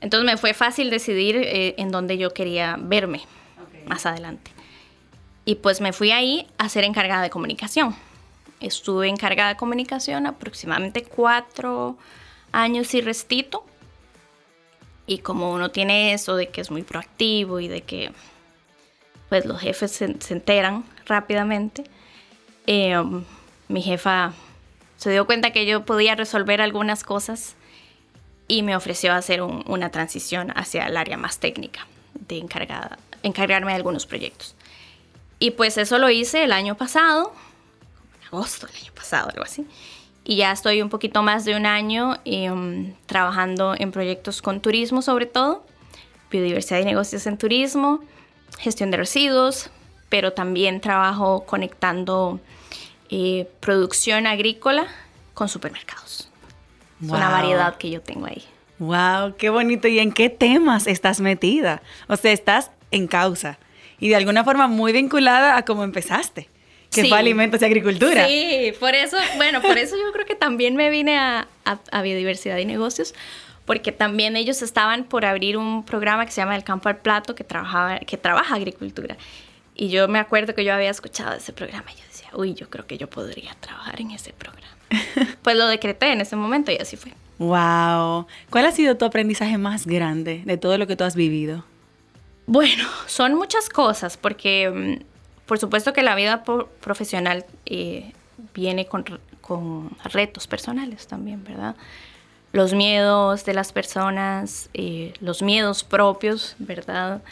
Entonces 0.00 0.24
me 0.24 0.38
fue 0.38 0.54
fácil 0.54 0.88
decidir 0.88 1.36
eh, 1.36 1.74
en 1.76 1.90
dónde 1.90 2.16
yo 2.16 2.30
quería 2.30 2.78
verme 2.80 3.20
más 3.84 4.06
adelante. 4.06 4.50
Y 5.50 5.56
pues 5.56 5.80
me 5.80 5.92
fui 5.92 6.12
ahí 6.12 6.46
a 6.58 6.68
ser 6.68 6.84
encargada 6.84 7.22
de 7.22 7.30
comunicación. 7.30 7.96
Estuve 8.60 9.08
encargada 9.08 9.48
de 9.48 9.56
comunicación 9.56 10.28
aproximadamente 10.28 11.02
cuatro 11.02 11.98
años 12.52 12.94
y 12.94 13.00
restito. 13.00 13.66
Y 15.08 15.18
como 15.18 15.50
uno 15.50 15.72
tiene 15.72 16.12
eso 16.12 16.36
de 16.36 16.50
que 16.50 16.60
es 16.60 16.70
muy 16.70 16.84
proactivo 16.84 17.58
y 17.58 17.66
de 17.66 17.80
que 17.80 18.12
pues 19.28 19.44
los 19.44 19.60
jefes 19.60 19.90
se, 19.90 20.04
enteran 20.04 20.84
rápidamente, 21.04 21.82
eh, 22.68 23.02
mi 23.66 23.82
jefa 23.82 24.32
se 24.98 25.10
dio 25.10 25.26
cuenta 25.26 25.50
que 25.50 25.66
yo 25.66 25.84
podía 25.84 26.14
resolver 26.14 26.60
algunas 26.60 27.02
cosas 27.02 27.56
y 28.46 28.62
me 28.62 28.76
ofreció 28.76 29.12
hacer 29.12 29.42
una 29.42 29.90
transición 29.90 30.52
hacia 30.54 30.86
el 30.86 30.96
área 30.96 31.16
más 31.16 31.40
técnica, 31.40 31.88
de 32.14 32.38
encargada, 32.38 33.00
encargarme 33.24 33.72
de 33.72 33.76
algunos 33.78 34.06
proyectos. 34.06 34.54
Y 35.42 35.52
pues 35.52 35.78
eso 35.78 35.98
lo 35.98 36.10
hice 36.10 36.44
el 36.44 36.52
año 36.52 36.76
pasado, 36.76 37.32
agosto 38.26 38.66
del 38.66 38.76
año 38.76 38.92
pasado, 38.94 39.30
algo 39.30 39.42
así. 39.42 39.66
Y 40.22 40.36
ya 40.36 40.52
estoy 40.52 40.82
un 40.82 40.90
poquito 40.90 41.22
más 41.22 41.46
de 41.46 41.56
un 41.56 41.64
año 41.64 42.18
em, 42.26 42.94
trabajando 43.06 43.74
en 43.76 43.90
proyectos 43.90 44.42
con 44.42 44.60
turismo 44.60 45.00
sobre 45.00 45.24
todo, 45.24 45.64
biodiversidad 46.30 46.80
y 46.80 46.84
negocios 46.84 47.26
en 47.26 47.38
turismo, 47.38 48.00
gestión 48.58 48.90
de 48.90 48.98
residuos, 48.98 49.70
pero 50.10 50.34
también 50.34 50.82
trabajo 50.82 51.46
conectando 51.46 52.38
eh, 53.08 53.48
producción 53.60 54.26
agrícola 54.26 54.88
con 55.32 55.48
supermercados. 55.48 56.28
Es 57.02 57.08
una 57.08 57.30
variedad 57.30 57.78
que 57.78 57.88
yo 57.88 58.02
tengo 58.02 58.26
ahí. 58.26 58.44
¡Wow! 58.78 59.36
¡Qué 59.38 59.48
bonito! 59.48 59.88
¿Y 59.88 60.00
en 60.00 60.12
qué 60.12 60.28
temas 60.28 60.86
estás 60.86 61.18
metida? 61.20 61.80
O 62.08 62.16
sea, 62.16 62.30
estás 62.30 62.70
en 62.90 63.06
causa 63.06 63.58
y 64.00 64.08
de 64.08 64.16
alguna 64.16 64.42
forma 64.44 64.66
muy 64.66 64.92
vinculada 64.92 65.56
a 65.56 65.64
cómo 65.64 65.84
empezaste, 65.84 66.48
que 66.90 67.04
fue 67.04 67.18
alimentos 67.18 67.62
y 67.62 67.64
agricultura. 67.64 68.26
Sí, 68.26 68.72
por 68.80 68.94
eso, 68.94 69.16
bueno, 69.36 69.60
por 69.60 69.78
eso 69.78 69.96
yo 69.96 70.10
creo 70.12 70.26
que 70.26 70.34
también 70.34 70.74
me 70.74 70.90
vine 70.90 71.18
a, 71.18 71.46
biodiversidad 72.02 72.56
y 72.58 72.64
negocios, 72.64 73.14
porque 73.66 73.92
también 73.92 74.36
ellos 74.36 74.62
estaban 74.62 75.04
por 75.04 75.24
abrir 75.24 75.56
un 75.56 75.84
programa 75.84 76.26
que 76.26 76.32
se 76.32 76.40
llama 76.40 76.56
El 76.56 76.64
Campo 76.64 76.88
al 76.88 76.96
Plato, 76.96 77.34
que, 77.34 77.44
trabajaba, 77.44 78.00
que 78.00 78.16
trabaja 78.16 78.56
agricultura. 78.56 79.16
Y 79.76 79.88
yo 79.88 80.08
me 80.08 80.18
acuerdo 80.18 80.54
que 80.54 80.64
yo 80.64 80.74
había 80.74 80.90
escuchado 80.90 81.36
ese 81.36 81.52
programa 81.52 81.92
y 81.92 81.96
yo 81.96 82.04
decía, 82.06 82.28
uy, 82.34 82.54
yo 82.54 82.68
creo 82.68 82.86
que 82.86 82.98
yo 82.98 83.08
podría 83.08 83.54
trabajar 83.60 84.00
en 84.00 84.10
ese 84.10 84.32
programa. 84.32 84.66
pues 85.42 85.56
lo 85.56 85.68
decreté 85.68 86.12
en 86.12 86.20
ese 86.20 86.36
momento 86.36 86.72
y 86.72 86.76
así 86.76 86.96
fue. 86.96 87.12
Wow. 87.38 88.26
¿Cuál 88.50 88.66
ha 88.66 88.72
sido 88.72 88.96
tu 88.96 89.04
aprendizaje 89.04 89.56
más 89.56 89.86
grande 89.86 90.42
de 90.44 90.56
todo 90.58 90.76
lo 90.76 90.86
que 90.86 90.96
tú 90.96 91.04
has 91.04 91.14
vivido? 91.14 91.64
Bueno, 92.50 92.82
son 93.06 93.36
muchas 93.36 93.68
cosas, 93.68 94.16
porque 94.16 94.68
mm, 94.68 95.04
por 95.46 95.60
supuesto 95.60 95.92
que 95.92 96.02
la 96.02 96.16
vida 96.16 96.42
profesional 96.42 97.46
eh, 97.64 98.12
viene 98.54 98.86
con, 98.86 99.04
retos 100.04 100.48
personales 100.48 101.06
también, 101.06 101.44
¿verdad? 101.44 101.76
Los 102.52 102.72
miedos 102.72 103.44
de 103.44 103.54
las 103.54 103.72
personas, 103.72 104.68
eh, 104.74 105.14
los 105.20 105.42
miedos 105.42 105.84
propios, 105.84 106.56
¿verdad? 106.58 107.22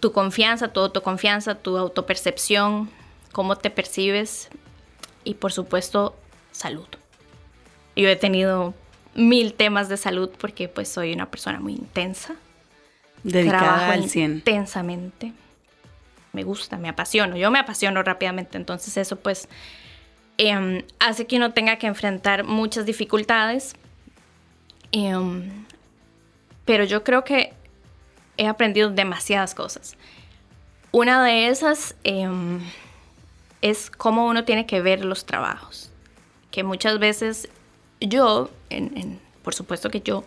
Tu 0.00 0.12
confianza, 0.12 0.68
tu 0.68 0.80
autoconfianza, 0.80 1.54
tu 1.54 1.78
autopercepción, 1.78 2.90
cómo 3.32 3.56
te 3.56 3.70
percibes 3.70 4.50
y 5.24 5.34
por 5.34 5.52
supuesto 5.52 6.14
salud. 6.52 6.88
Yo 7.96 8.08
he 8.08 8.16
tenido 8.16 8.74
mil 9.14 9.54
temas 9.54 9.88
de 9.88 9.96
salud 9.96 10.28
porque 10.38 10.68
pues 10.68 10.90
soy 10.90 11.14
una 11.14 11.30
persona 11.30 11.58
muy 11.58 11.72
intensa 11.72 12.36
Dedicada 13.22 13.92
al 13.92 14.08
100. 14.08 14.32
intensamente. 14.32 15.32
Me 16.32 16.44
gusta, 16.44 16.76
me 16.76 16.88
apasiono. 16.88 17.36
Yo 17.36 17.50
me 17.50 17.58
apasiono 17.58 18.02
rápidamente, 18.02 18.56
entonces 18.58 18.96
eso 18.96 19.16
pues 19.16 19.48
em, 20.36 20.82
hace 20.98 21.26
que 21.26 21.36
uno 21.36 21.52
tenga 21.52 21.76
que 21.76 21.86
enfrentar 21.86 22.44
muchas 22.44 22.86
dificultades. 22.86 23.74
Em, 24.92 25.64
pero 26.64 26.84
yo 26.84 27.02
creo 27.02 27.24
que 27.24 27.52
he 28.36 28.46
aprendido 28.46 28.90
demasiadas 28.90 29.54
cosas. 29.54 29.96
Una 30.92 31.22
de 31.22 31.48
esas 31.48 31.96
em, 32.04 32.60
es 33.60 33.90
cómo 33.90 34.26
uno 34.26 34.44
tiene 34.44 34.66
que 34.66 34.80
ver 34.80 35.04
los 35.04 35.26
trabajos. 35.26 35.90
Que 36.50 36.62
muchas 36.62 36.98
veces 36.98 37.48
yo, 38.00 38.50
por 39.42 39.54
supuesto 39.54 39.90
que 39.90 40.00
yo 40.00 40.24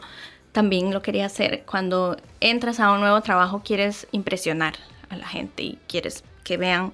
también 0.52 0.94
lo 0.94 1.02
quería 1.02 1.26
hacer. 1.26 1.64
Cuando 1.66 2.18
entras 2.40 2.80
a 2.80 2.92
un 2.92 3.00
nuevo 3.00 3.22
trabajo 3.22 3.62
quieres 3.64 4.08
impresionar 4.12 4.76
a 5.10 5.16
la 5.16 5.28
gente 5.28 5.64
y 5.64 5.80
quieres 5.88 6.24
que 6.44 6.58
vean 6.58 6.94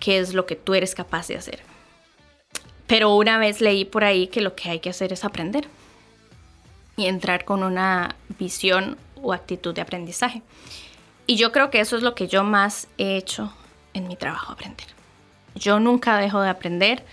qué 0.00 0.18
es 0.18 0.34
lo 0.34 0.46
que 0.46 0.56
tú 0.56 0.74
eres 0.74 0.94
capaz 0.94 1.28
de 1.28 1.36
hacer. 1.36 1.60
Pero 2.86 3.14
una 3.14 3.38
vez 3.38 3.60
leí 3.60 3.84
por 3.84 4.04
ahí 4.04 4.26
que 4.26 4.40
lo 4.40 4.54
que 4.54 4.70
hay 4.70 4.80
que 4.80 4.90
hacer 4.90 5.12
es 5.12 5.24
aprender 5.24 5.68
y 6.96 7.06
entrar 7.06 7.44
con 7.44 7.62
una 7.62 8.16
visión 8.38 8.98
o 9.22 9.32
actitud 9.32 9.74
de 9.74 9.80
aprendizaje. 9.80 10.42
Y 11.26 11.36
yo 11.36 11.52
creo 11.52 11.70
que 11.70 11.80
eso 11.80 11.96
es 11.96 12.02
lo 12.02 12.14
que 12.14 12.28
yo 12.28 12.44
más 12.44 12.88
he 12.98 13.16
hecho 13.16 13.54
en 13.94 14.08
mi 14.08 14.16
trabajo, 14.16 14.52
aprender. 14.52 14.86
Yo 15.54 15.80
nunca 15.80 16.18
dejo 16.18 16.40
de 16.40 16.50
aprender 16.50 17.04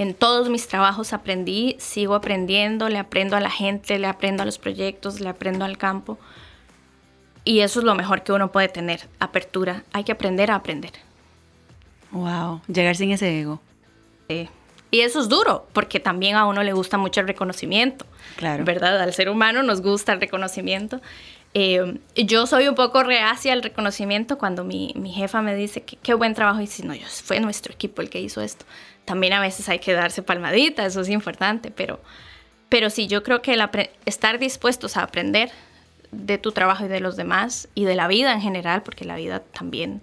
en 0.00 0.14
todos 0.14 0.48
mis 0.48 0.66
trabajos 0.66 1.12
aprendí, 1.12 1.76
sigo 1.78 2.14
aprendiendo, 2.14 2.88
le 2.88 2.98
aprendo 2.98 3.36
a 3.36 3.40
la 3.40 3.50
gente, 3.50 3.98
le 3.98 4.06
aprendo 4.06 4.42
a 4.42 4.46
los 4.46 4.56
proyectos, 4.56 5.20
le 5.20 5.28
aprendo 5.28 5.66
al 5.66 5.76
campo. 5.76 6.18
Y 7.44 7.60
eso 7.60 7.80
es 7.80 7.84
lo 7.84 7.94
mejor 7.94 8.22
que 8.22 8.32
uno 8.32 8.50
puede 8.50 8.68
tener, 8.68 9.06
apertura. 9.18 9.84
Hay 9.92 10.04
que 10.04 10.12
aprender 10.12 10.50
a 10.50 10.54
aprender. 10.54 10.92
Wow, 12.12 12.62
llegar 12.66 12.96
sin 12.96 13.10
ese 13.10 13.40
ego. 13.40 13.60
Sí. 14.30 14.48
Y 14.90 15.00
eso 15.00 15.20
es 15.20 15.28
duro, 15.28 15.68
porque 15.74 16.00
también 16.00 16.34
a 16.36 16.46
uno 16.46 16.62
le 16.62 16.72
gusta 16.72 16.96
mucho 16.96 17.20
el 17.20 17.26
reconocimiento. 17.26 18.06
Claro. 18.36 18.64
¿Verdad? 18.64 19.02
Al 19.02 19.12
ser 19.12 19.28
humano 19.28 19.62
nos 19.62 19.82
gusta 19.82 20.14
el 20.14 20.20
reconocimiento. 20.20 21.02
Eh, 21.52 21.98
yo 22.14 22.46
soy 22.46 22.68
un 22.68 22.74
poco 22.74 23.02
reacia 23.02 23.52
al 23.52 23.62
reconocimiento 23.62 24.38
cuando 24.38 24.64
mi, 24.64 24.94
mi 24.96 25.12
jefa 25.12 25.42
me 25.42 25.54
dice 25.54 25.82
que 25.82 25.96
qué 25.96 26.14
buen 26.14 26.32
trabajo 26.32 26.62
y 26.62 26.66
si 26.66 26.84
no, 26.84 26.94
yo, 26.94 27.06
fue 27.06 27.38
nuestro 27.40 27.74
equipo 27.74 28.00
el 28.00 28.08
que 28.08 28.20
hizo 28.20 28.40
esto 28.40 28.64
también 29.10 29.32
a 29.32 29.40
veces 29.40 29.68
hay 29.68 29.80
que 29.80 29.92
darse 29.92 30.22
palmadita, 30.22 30.86
eso 30.86 31.00
es 31.00 31.08
importante, 31.08 31.72
pero, 31.72 31.98
pero 32.68 32.90
sí, 32.90 33.08
yo 33.08 33.24
creo 33.24 33.42
que 33.42 33.54
el 33.54 33.68
estar 34.06 34.38
dispuestos 34.38 34.96
a 34.96 35.02
aprender 35.02 35.50
de 36.12 36.38
tu 36.38 36.52
trabajo 36.52 36.84
y 36.84 36.88
de 36.88 37.00
los 37.00 37.16
demás 37.16 37.66
y 37.74 37.86
de 37.86 37.96
la 37.96 38.06
vida 38.06 38.32
en 38.32 38.40
general, 38.40 38.84
porque 38.84 39.04
la 39.04 39.16
vida 39.16 39.40
también 39.40 40.00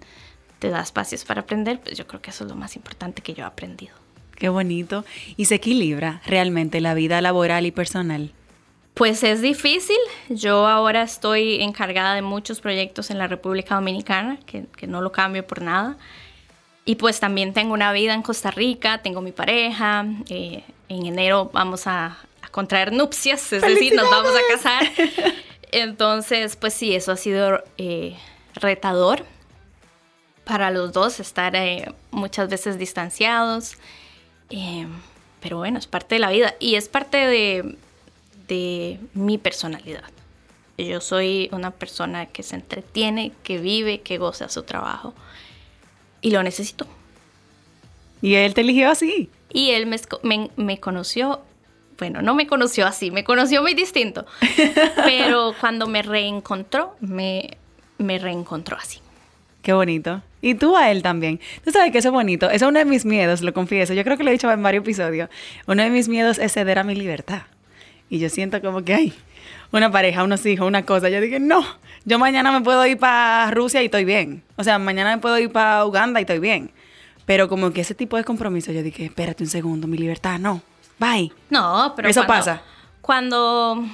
te 0.58 0.68
da 0.68 0.82
espacios 0.82 1.24
para 1.24 1.40
aprender, 1.40 1.80
pues 1.80 1.96
yo 1.96 2.06
creo 2.06 2.20
que 2.20 2.28
eso 2.28 2.44
es 2.44 2.50
lo 2.50 2.54
más 2.54 2.76
importante 2.76 3.22
que 3.22 3.32
yo 3.32 3.44
he 3.44 3.46
aprendido. 3.46 3.94
Qué 4.36 4.50
bonito. 4.50 5.06
¿Y 5.38 5.46
se 5.46 5.54
equilibra 5.54 6.20
realmente 6.26 6.82
la 6.82 6.92
vida 6.92 7.22
laboral 7.22 7.64
y 7.64 7.70
personal? 7.70 8.32
Pues 8.92 9.22
es 9.22 9.40
difícil. 9.40 9.96
Yo 10.28 10.66
ahora 10.66 11.00
estoy 11.00 11.62
encargada 11.62 12.14
de 12.14 12.20
muchos 12.20 12.60
proyectos 12.60 13.10
en 13.10 13.16
la 13.16 13.26
República 13.26 13.74
Dominicana, 13.76 14.38
que, 14.44 14.66
que 14.76 14.86
no 14.86 15.00
lo 15.00 15.12
cambio 15.12 15.46
por 15.46 15.62
nada. 15.62 15.96
Y 16.88 16.94
pues 16.94 17.20
también 17.20 17.52
tengo 17.52 17.74
una 17.74 17.92
vida 17.92 18.14
en 18.14 18.22
Costa 18.22 18.50
Rica, 18.50 19.02
tengo 19.02 19.20
mi 19.20 19.30
pareja, 19.30 20.06
eh, 20.30 20.64
en 20.88 21.04
enero 21.04 21.50
vamos 21.52 21.86
a, 21.86 22.16
contraer 22.50 22.94
nupcias, 22.94 23.52
es 23.52 23.60
decir, 23.60 23.94
nos 23.94 24.10
vamos 24.10 24.32
a 24.32 24.54
casar. 24.54 24.90
Entonces, 25.70 26.56
pues 26.56 26.72
sí, 26.72 26.94
eso 26.94 27.12
ha 27.12 27.18
sido 27.18 27.62
eh, 27.76 28.16
retador 28.54 29.26
para 30.44 30.70
los 30.70 30.94
dos, 30.94 31.20
estar 31.20 31.54
eh, 31.56 31.92
muchas 32.10 32.48
veces 32.48 32.78
distanciados. 32.78 33.76
pero 35.42 35.58
bueno, 35.58 35.78
es 35.78 35.86
parte 35.86 36.14
de 36.14 36.20
la 36.20 36.30
vida 36.30 36.54
y 36.58 36.76
es 36.76 36.88
parte 36.88 37.18
de, 37.18 37.76
de 38.46 38.98
mi 39.12 39.36
personalidad. 39.36 40.08
Yo 40.78 41.02
soy 41.02 41.50
una 41.52 41.70
persona 41.70 42.24
que 42.24 42.42
se 42.42 42.54
entretiene, 42.54 43.32
que 43.42 43.58
vive, 43.58 44.00
que 44.00 44.16
goza 44.16 44.48
su 44.48 44.62
trabajo 44.62 45.12
y 46.20 46.30
lo 46.30 46.42
necesito. 46.42 46.86
Y 48.20 48.34
él 48.34 48.54
te 48.54 48.62
eligió 48.62 48.90
así. 48.90 49.30
Y 49.52 49.70
él 49.70 49.86
me, 49.86 50.50
me, 50.56 50.80
conoció, 50.80 51.42
bueno, 51.98 52.20
no 52.20 52.34
me 52.34 52.46
conoció 52.46 52.86
así, 52.86 53.10
me 53.10 53.24
conoció 53.24 53.62
muy 53.62 53.74
distinto, 53.74 54.26
pero 55.04 55.54
cuando 55.60 55.86
me 55.86 56.02
reencontró, 56.02 56.96
me, 57.00 57.56
me 57.96 58.18
reencontró 58.18 58.76
así. 58.76 59.00
Qué 59.62 59.72
bonito. 59.72 60.22
Y 60.40 60.54
tú 60.54 60.76
a 60.76 60.90
él 60.90 61.02
también. 61.02 61.40
Tú 61.64 61.72
sabes 61.72 61.90
que 61.90 61.98
eso 61.98 62.08
es 62.08 62.14
bonito. 62.14 62.46
Eso 62.46 62.66
es 62.66 62.70
uno 62.70 62.78
de 62.78 62.84
mis 62.84 63.04
miedos, 63.04 63.42
lo 63.42 63.52
confieso. 63.52 63.92
Yo 63.92 64.04
creo 64.04 64.16
que 64.16 64.22
lo 64.22 64.30
he 64.30 64.32
dicho 64.32 64.50
en 64.50 64.62
varios 64.62 64.82
episodios. 64.82 65.28
Uno 65.66 65.82
de 65.82 65.90
mis 65.90 66.08
miedos 66.08 66.38
es 66.38 66.52
ceder 66.52 66.78
a 66.78 66.84
mi 66.84 66.94
libertad. 66.94 67.42
Y 68.08 68.18
yo 68.18 68.28
siento 68.28 68.62
como 68.62 68.82
que 68.82 68.94
hay 68.94 69.14
una 69.72 69.90
pareja, 69.90 70.24
unos 70.24 70.44
hijos, 70.46 70.66
una 70.66 70.84
cosa. 70.84 71.08
Yo 71.08 71.20
dije, 71.20 71.40
no, 71.40 71.64
yo 72.04 72.18
mañana 72.18 72.52
me 72.52 72.60
puedo 72.62 72.84
ir 72.86 72.98
para 72.98 73.50
Rusia 73.50 73.82
y 73.82 73.86
estoy 73.86 74.04
bien. 74.04 74.42
O 74.56 74.64
sea, 74.64 74.78
mañana 74.78 75.14
me 75.16 75.20
puedo 75.22 75.38
ir 75.38 75.50
para 75.52 75.84
Uganda 75.84 76.20
y 76.20 76.22
estoy 76.22 76.38
bien. 76.38 76.70
Pero 77.26 77.48
como 77.48 77.70
que 77.72 77.82
ese 77.82 77.94
tipo 77.94 78.16
de 78.16 78.24
compromiso, 78.24 78.72
yo 78.72 78.82
dije, 78.82 79.04
espérate 79.04 79.44
un 79.44 79.50
segundo, 79.50 79.86
mi 79.86 79.98
libertad 79.98 80.38
no. 80.38 80.62
Bye. 80.98 81.32
No, 81.50 81.92
pero 81.94 82.08
Eso 82.08 82.20
cuando- 82.24 82.34
pasa. 82.44 82.62
Cuando, 83.02 83.84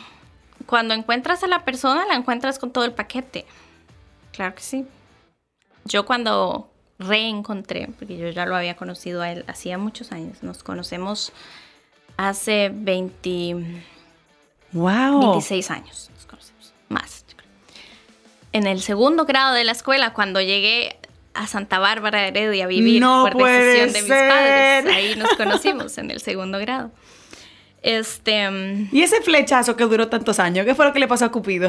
cuando 0.66 0.95
encuentras 0.95 1.43
a 1.45 1.47
la 1.49 1.64
persona, 1.64 2.05
la 2.07 2.14
encuentras 2.14 2.59
con 2.59 2.70
todo 2.72 2.85
el 2.85 2.93
paquete. 2.93 3.45
Claro 4.33 4.55
que 4.55 4.62
sí. 4.62 4.87
Yo 5.85 6.05
cuando 6.07 6.70
reencontré, 6.99 7.89
porque 7.99 8.16
yo 8.16 8.29
ya 8.31 8.47
lo 8.47 8.57
había 8.57 8.77
conocido 8.77 9.20
a 9.22 9.31
él 9.33 9.45
hacía 9.49 9.79
muchos 9.79 10.12
años, 10.12 10.43
nos 10.43 10.62
conocemos 10.62 11.33
hace 12.16 12.70
20, 12.72 13.83
Wow. 14.75 15.20
26 15.20 15.70
años, 15.70 16.11
nos 16.14 16.27
conocemos, 16.27 16.75
más. 16.89 17.25
yo 17.29 17.37
creo. 17.37 17.51
En 18.53 18.66
el 18.66 18.83
segundo 18.83 19.25
grado 19.25 19.55
de 19.55 19.64
la 19.64 19.72
escuela, 19.72 20.12
cuando 20.12 20.41
llegué 20.41 20.99
a 21.33 21.47
Santa 21.47 21.79
Bárbara 21.79 22.20
de 22.20 22.29
Heredia 22.29 22.64
a 22.64 22.66
vivir 22.68 23.01
No 23.01 23.29
por 23.33 23.49
decisión 23.49 23.93
de 23.93 24.01
mis 24.01 24.09
ser. 24.09 24.29
padres, 24.29 24.95
ahí 24.95 25.16
nos 25.16 25.31
conocimos 25.37 25.99
en 25.99 26.11
el 26.11 26.20
segundo 26.20 26.59
grado. 26.59 26.91
Este, 27.83 28.51
mm, 28.51 28.89
¿Y 28.93 29.03
ese 29.03 29.20
flechazo 29.20 29.77
que 29.77 29.85
duró 29.85 30.09
tantos 30.09 30.39
años? 30.39 30.64
¿Qué 30.64 30.75
fue 30.75 30.87
lo 30.87 30.93
que 30.93 31.01
le 31.01 31.07
pasó 31.07 31.27
a 31.27 31.31
Cupido? 31.31 31.68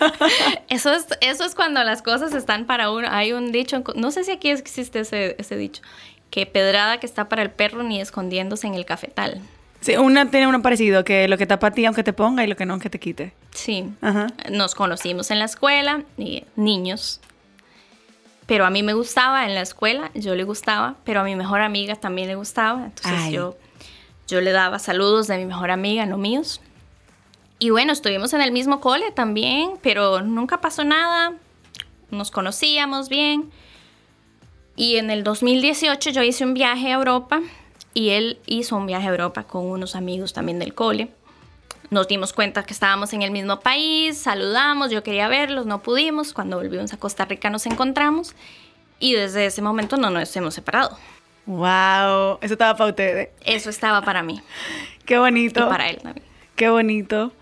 eso 0.68 0.92
es, 0.92 1.06
eso 1.20 1.44
es 1.44 1.54
cuando 1.56 1.82
las 1.82 2.02
cosas 2.02 2.32
están 2.34 2.66
para 2.66 2.90
uno. 2.92 3.08
Hay 3.10 3.32
un 3.32 3.50
dicho, 3.50 3.82
no 3.96 4.12
sé 4.12 4.22
si 4.24 4.30
aquí 4.30 4.50
existe 4.50 5.00
ese, 5.00 5.34
ese 5.38 5.56
dicho, 5.56 5.82
que 6.30 6.46
pedrada 6.46 7.00
que 7.00 7.06
está 7.06 7.28
para 7.28 7.42
el 7.42 7.50
perro 7.50 7.82
ni 7.82 8.00
escondiéndose 8.00 8.68
en 8.68 8.74
el 8.74 8.84
cafetal. 8.84 9.40
Sí, 9.80 9.96
una 9.96 10.30
tiene 10.30 10.46
uno 10.46 10.60
parecido, 10.60 11.04
que 11.04 11.26
lo 11.26 11.38
que 11.38 11.44
está 11.44 11.58
para 11.58 11.74
ti 11.74 11.86
aunque 11.86 12.02
te 12.02 12.12
ponga 12.12 12.44
y 12.44 12.46
lo 12.46 12.56
que 12.56 12.66
no 12.66 12.74
aunque 12.74 12.90
te 12.90 13.00
quite. 13.00 13.32
Sí. 13.52 13.90
Ajá. 14.02 14.26
Nos 14.50 14.74
conocimos 14.74 15.30
en 15.30 15.38
la 15.38 15.46
escuela, 15.46 16.04
y 16.18 16.44
niños. 16.56 17.20
Pero 18.46 18.66
a 18.66 18.70
mí 18.70 18.82
me 18.82 18.92
gustaba 18.92 19.46
en 19.46 19.54
la 19.54 19.62
escuela, 19.62 20.10
yo 20.14 20.34
le 20.34 20.44
gustaba, 20.44 20.96
pero 21.04 21.20
a 21.20 21.24
mi 21.24 21.34
mejor 21.34 21.60
amiga 21.60 21.96
también 21.96 22.28
le 22.28 22.34
gustaba. 22.34 22.86
Entonces 22.86 23.20
Ay. 23.22 23.32
yo, 23.32 23.56
yo 24.28 24.40
le 24.40 24.50
daba 24.50 24.78
saludos 24.78 25.28
de 25.28 25.38
mi 25.38 25.46
mejor 25.46 25.70
amiga, 25.70 26.04
no 26.04 26.18
míos. 26.18 26.60
Y 27.58 27.70
bueno, 27.70 27.92
estuvimos 27.92 28.32
en 28.32 28.40
el 28.40 28.52
mismo 28.52 28.80
cole 28.80 29.12
también, 29.12 29.72
pero 29.82 30.20
nunca 30.22 30.60
pasó 30.60 30.84
nada. 30.84 31.34
Nos 32.10 32.30
conocíamos 32.30 33.08
bien. 33.08 33.50
Y 34.76 34.96
en 34.96 35.10
el 35.10 35.24
2018 35.24 36.10
yo 36.10 36.22
hice 36.22 36.44
un 36.44 36.54
viaje 36.54 36.88
a 36.88 36.94
Europa 36.94 37.40
y 37.94 38.10
él 38.10 38.38
hizo 38.46 38.76
un 38.76 38.86
viaje 38.86 39.06
a 39.06 39.10
Europa 39.10 39.44
con 39.44 39.66
unos 39.66 39.96
amigos 39.96 40.32
también 40.32 40.58
del 40.58 40.74
cole. 40.74 41.08
Nos 41.90 42.06
dimos 42.06 42.32
cuenta 42.32 42.62
que 42.62 42.72
estábamos 42.72 43.12
en 43.12 43.22
el 43.22 43.32
mismo 43.32 43.60
país, 43.60 44.16
saludamos, 44.16 44.90
yo 44.90 45.02
quería 45.02 45.26
verlos, 45.28 45.66
no 45.66 45.82
pudimos. 45.82 46.32
Cuando 46.32 46.56
volvimos 46.56 46.92
a 46.92 46.96
Costa 46.98 47.24
Rica 47.24 47.50
nos 47.50 47.66
encontramos 47.66 48.34
y 49.00 49.14
desde 49.14 49.46
ese 49.46 49.60
momento 49.60 49.96
no 49.96 50.10
nos 50.10 50.34
hemos 50.36 50.54
separado. 50.54 50.96
Wow, 51.46 52.38
eso 52.42 52.54
estaba 52.54 52.76
para 52.76 52.90
ustedes. 52.90 53.30
Eso 53.44 53.70
estaba 53.70 54.02
para 54.02 54.22
mí 54.22 54.40
Qué 55.04 55.14
y 55.14 55.18
bonito. 55.18 55.68
para 55.68 55.88
él 55.88 55.98
también. 56.00 56.24
Qué 56.54 56.68
bonito. 56.68 57.32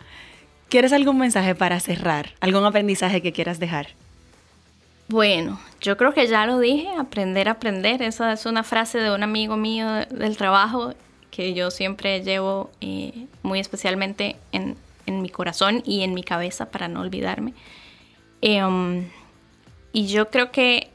¿Quieres 0.70 0.92
algún 0.92 1.18
mensaje 1.18 1.54
para 1.54 1.78
cerrar? 1.80 2.30
¿Algún 2.40 2.64
aprendizaje 2.64 3.20
que 3.20 3.32
quieras 3.32 3.58
dejar? 3.58 3.88
Bueno, 5.08 5.58
yo 5.80 5.96
creo 5.96 6.12
que 6.12 6.26
ya 6.26 6.44
lo 6.44 6.58
dije, 6.58 6.88
aprender 6.98 7.48
a 7.48 7.52
aprender. 7.52 8.02
Esa 8.02 8.32
es 8.32 8.44
una 8.44 8.62
frase 8.62 8.98
de 8.98 9.10
un 9.14 9.22
amigo 9.22 9.56
mío 9.56 9.90
de- 9.90 10.06
del 10.06 10.36
trabajo 10.36 10.92
que 11.30 11.54
yo 11.54 11.70
siempre 11.70 12.22
llevo 12.22 12.70
eh, 12.80 13.26
muy 13.42 13.58
especialmente 13.60 14.36
en, 14.52 14.76
mi 15.06 15.30
corazón 15.30 15.82
y 15.86 16.02
en 16.02 16.12
mi 16.12 16.22
cabeza 16.22 16.70
para 16.70 16.88
no 16.88 17.00
olvidarme. 17.00 17.54
Um, 18.42 19.04
y 19.94 20.06
yo 20.08 20.28
creo 20.30 20.52
que 20.52 20.90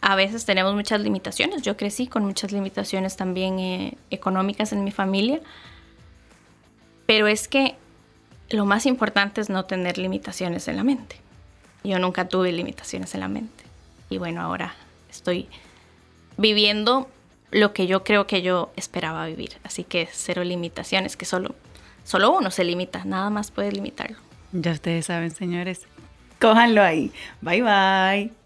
a 0.00 0.16
veces 0.16 0.44
tenemos 0.44 0.74
muchas 0.74 1.00
limitaciones. 1.00 1.62
Yo 1.62 1.76
crecí 1.76 2.08
con 2.08 2.24
muchas 2.24 2.50
limitaciones 2.50 3.16
también 3.16 3.60
eh, 3.60 3.96
económicas 4.10 4.72
en 4.72 4.82
mi 4.82 4.90
familia. 4.90 5.40
Pero 7.06 7.28
es 7.28 7.46
que 7.46 7.76
lo 8.50 8.64
más 8.66 8.86
importante 8.86 9.40
es 9.40 9.50
no 9.50 9.64
tener 9.66 9.98
limitaciones 9.98 10.66
en 10.66 10.76
la 10.76 10.82
mente. 10.82 11.25
Yo 11.86 11.98
nunca 11.98 12.28
tuve 12.28 12.52
limitaciones 12.52 13.14
en 13.14 13.20
la 13.20 13.28
mente. 13.28 13.64
Y 14.10 14.18
bueno, 14.18 14.40
ahora 14.40 14.74
estoy 15.10 15.48
viviendo 16.36 17.08
lo 17.50 17.72
que 17.72 17.86
yo 17.86 18.04
creo 18.04 18.26
que 18.26 18.42
yo 18.42 18.72
esperaba 18.76 19.26
vivir. 19.26 19.58
Así 19.64 19.84
que 19.84 20.08
cero 20.12 20.44
limitaciones, 20.44 21.16
que 21.16 21.24
solo, 21.24 21.54
solo 22.04 22.36
uno 22.36 22.50
se 22.50 22.64
limita, 22.64 23.04
nada 23.04 23.30
más 23.30 23.50
puede 23.50 23.72
limitarlo. 23.72 24.16
Ya 24.52 24.72
ustedes 24.72 25.06
saben, 25.06 25.30
señores. 25.30 25.82
Cójanlo 26.40 26.82
ahí. 26.82 27.12
Bye 27.40 27.62
bye. 27.62 28.45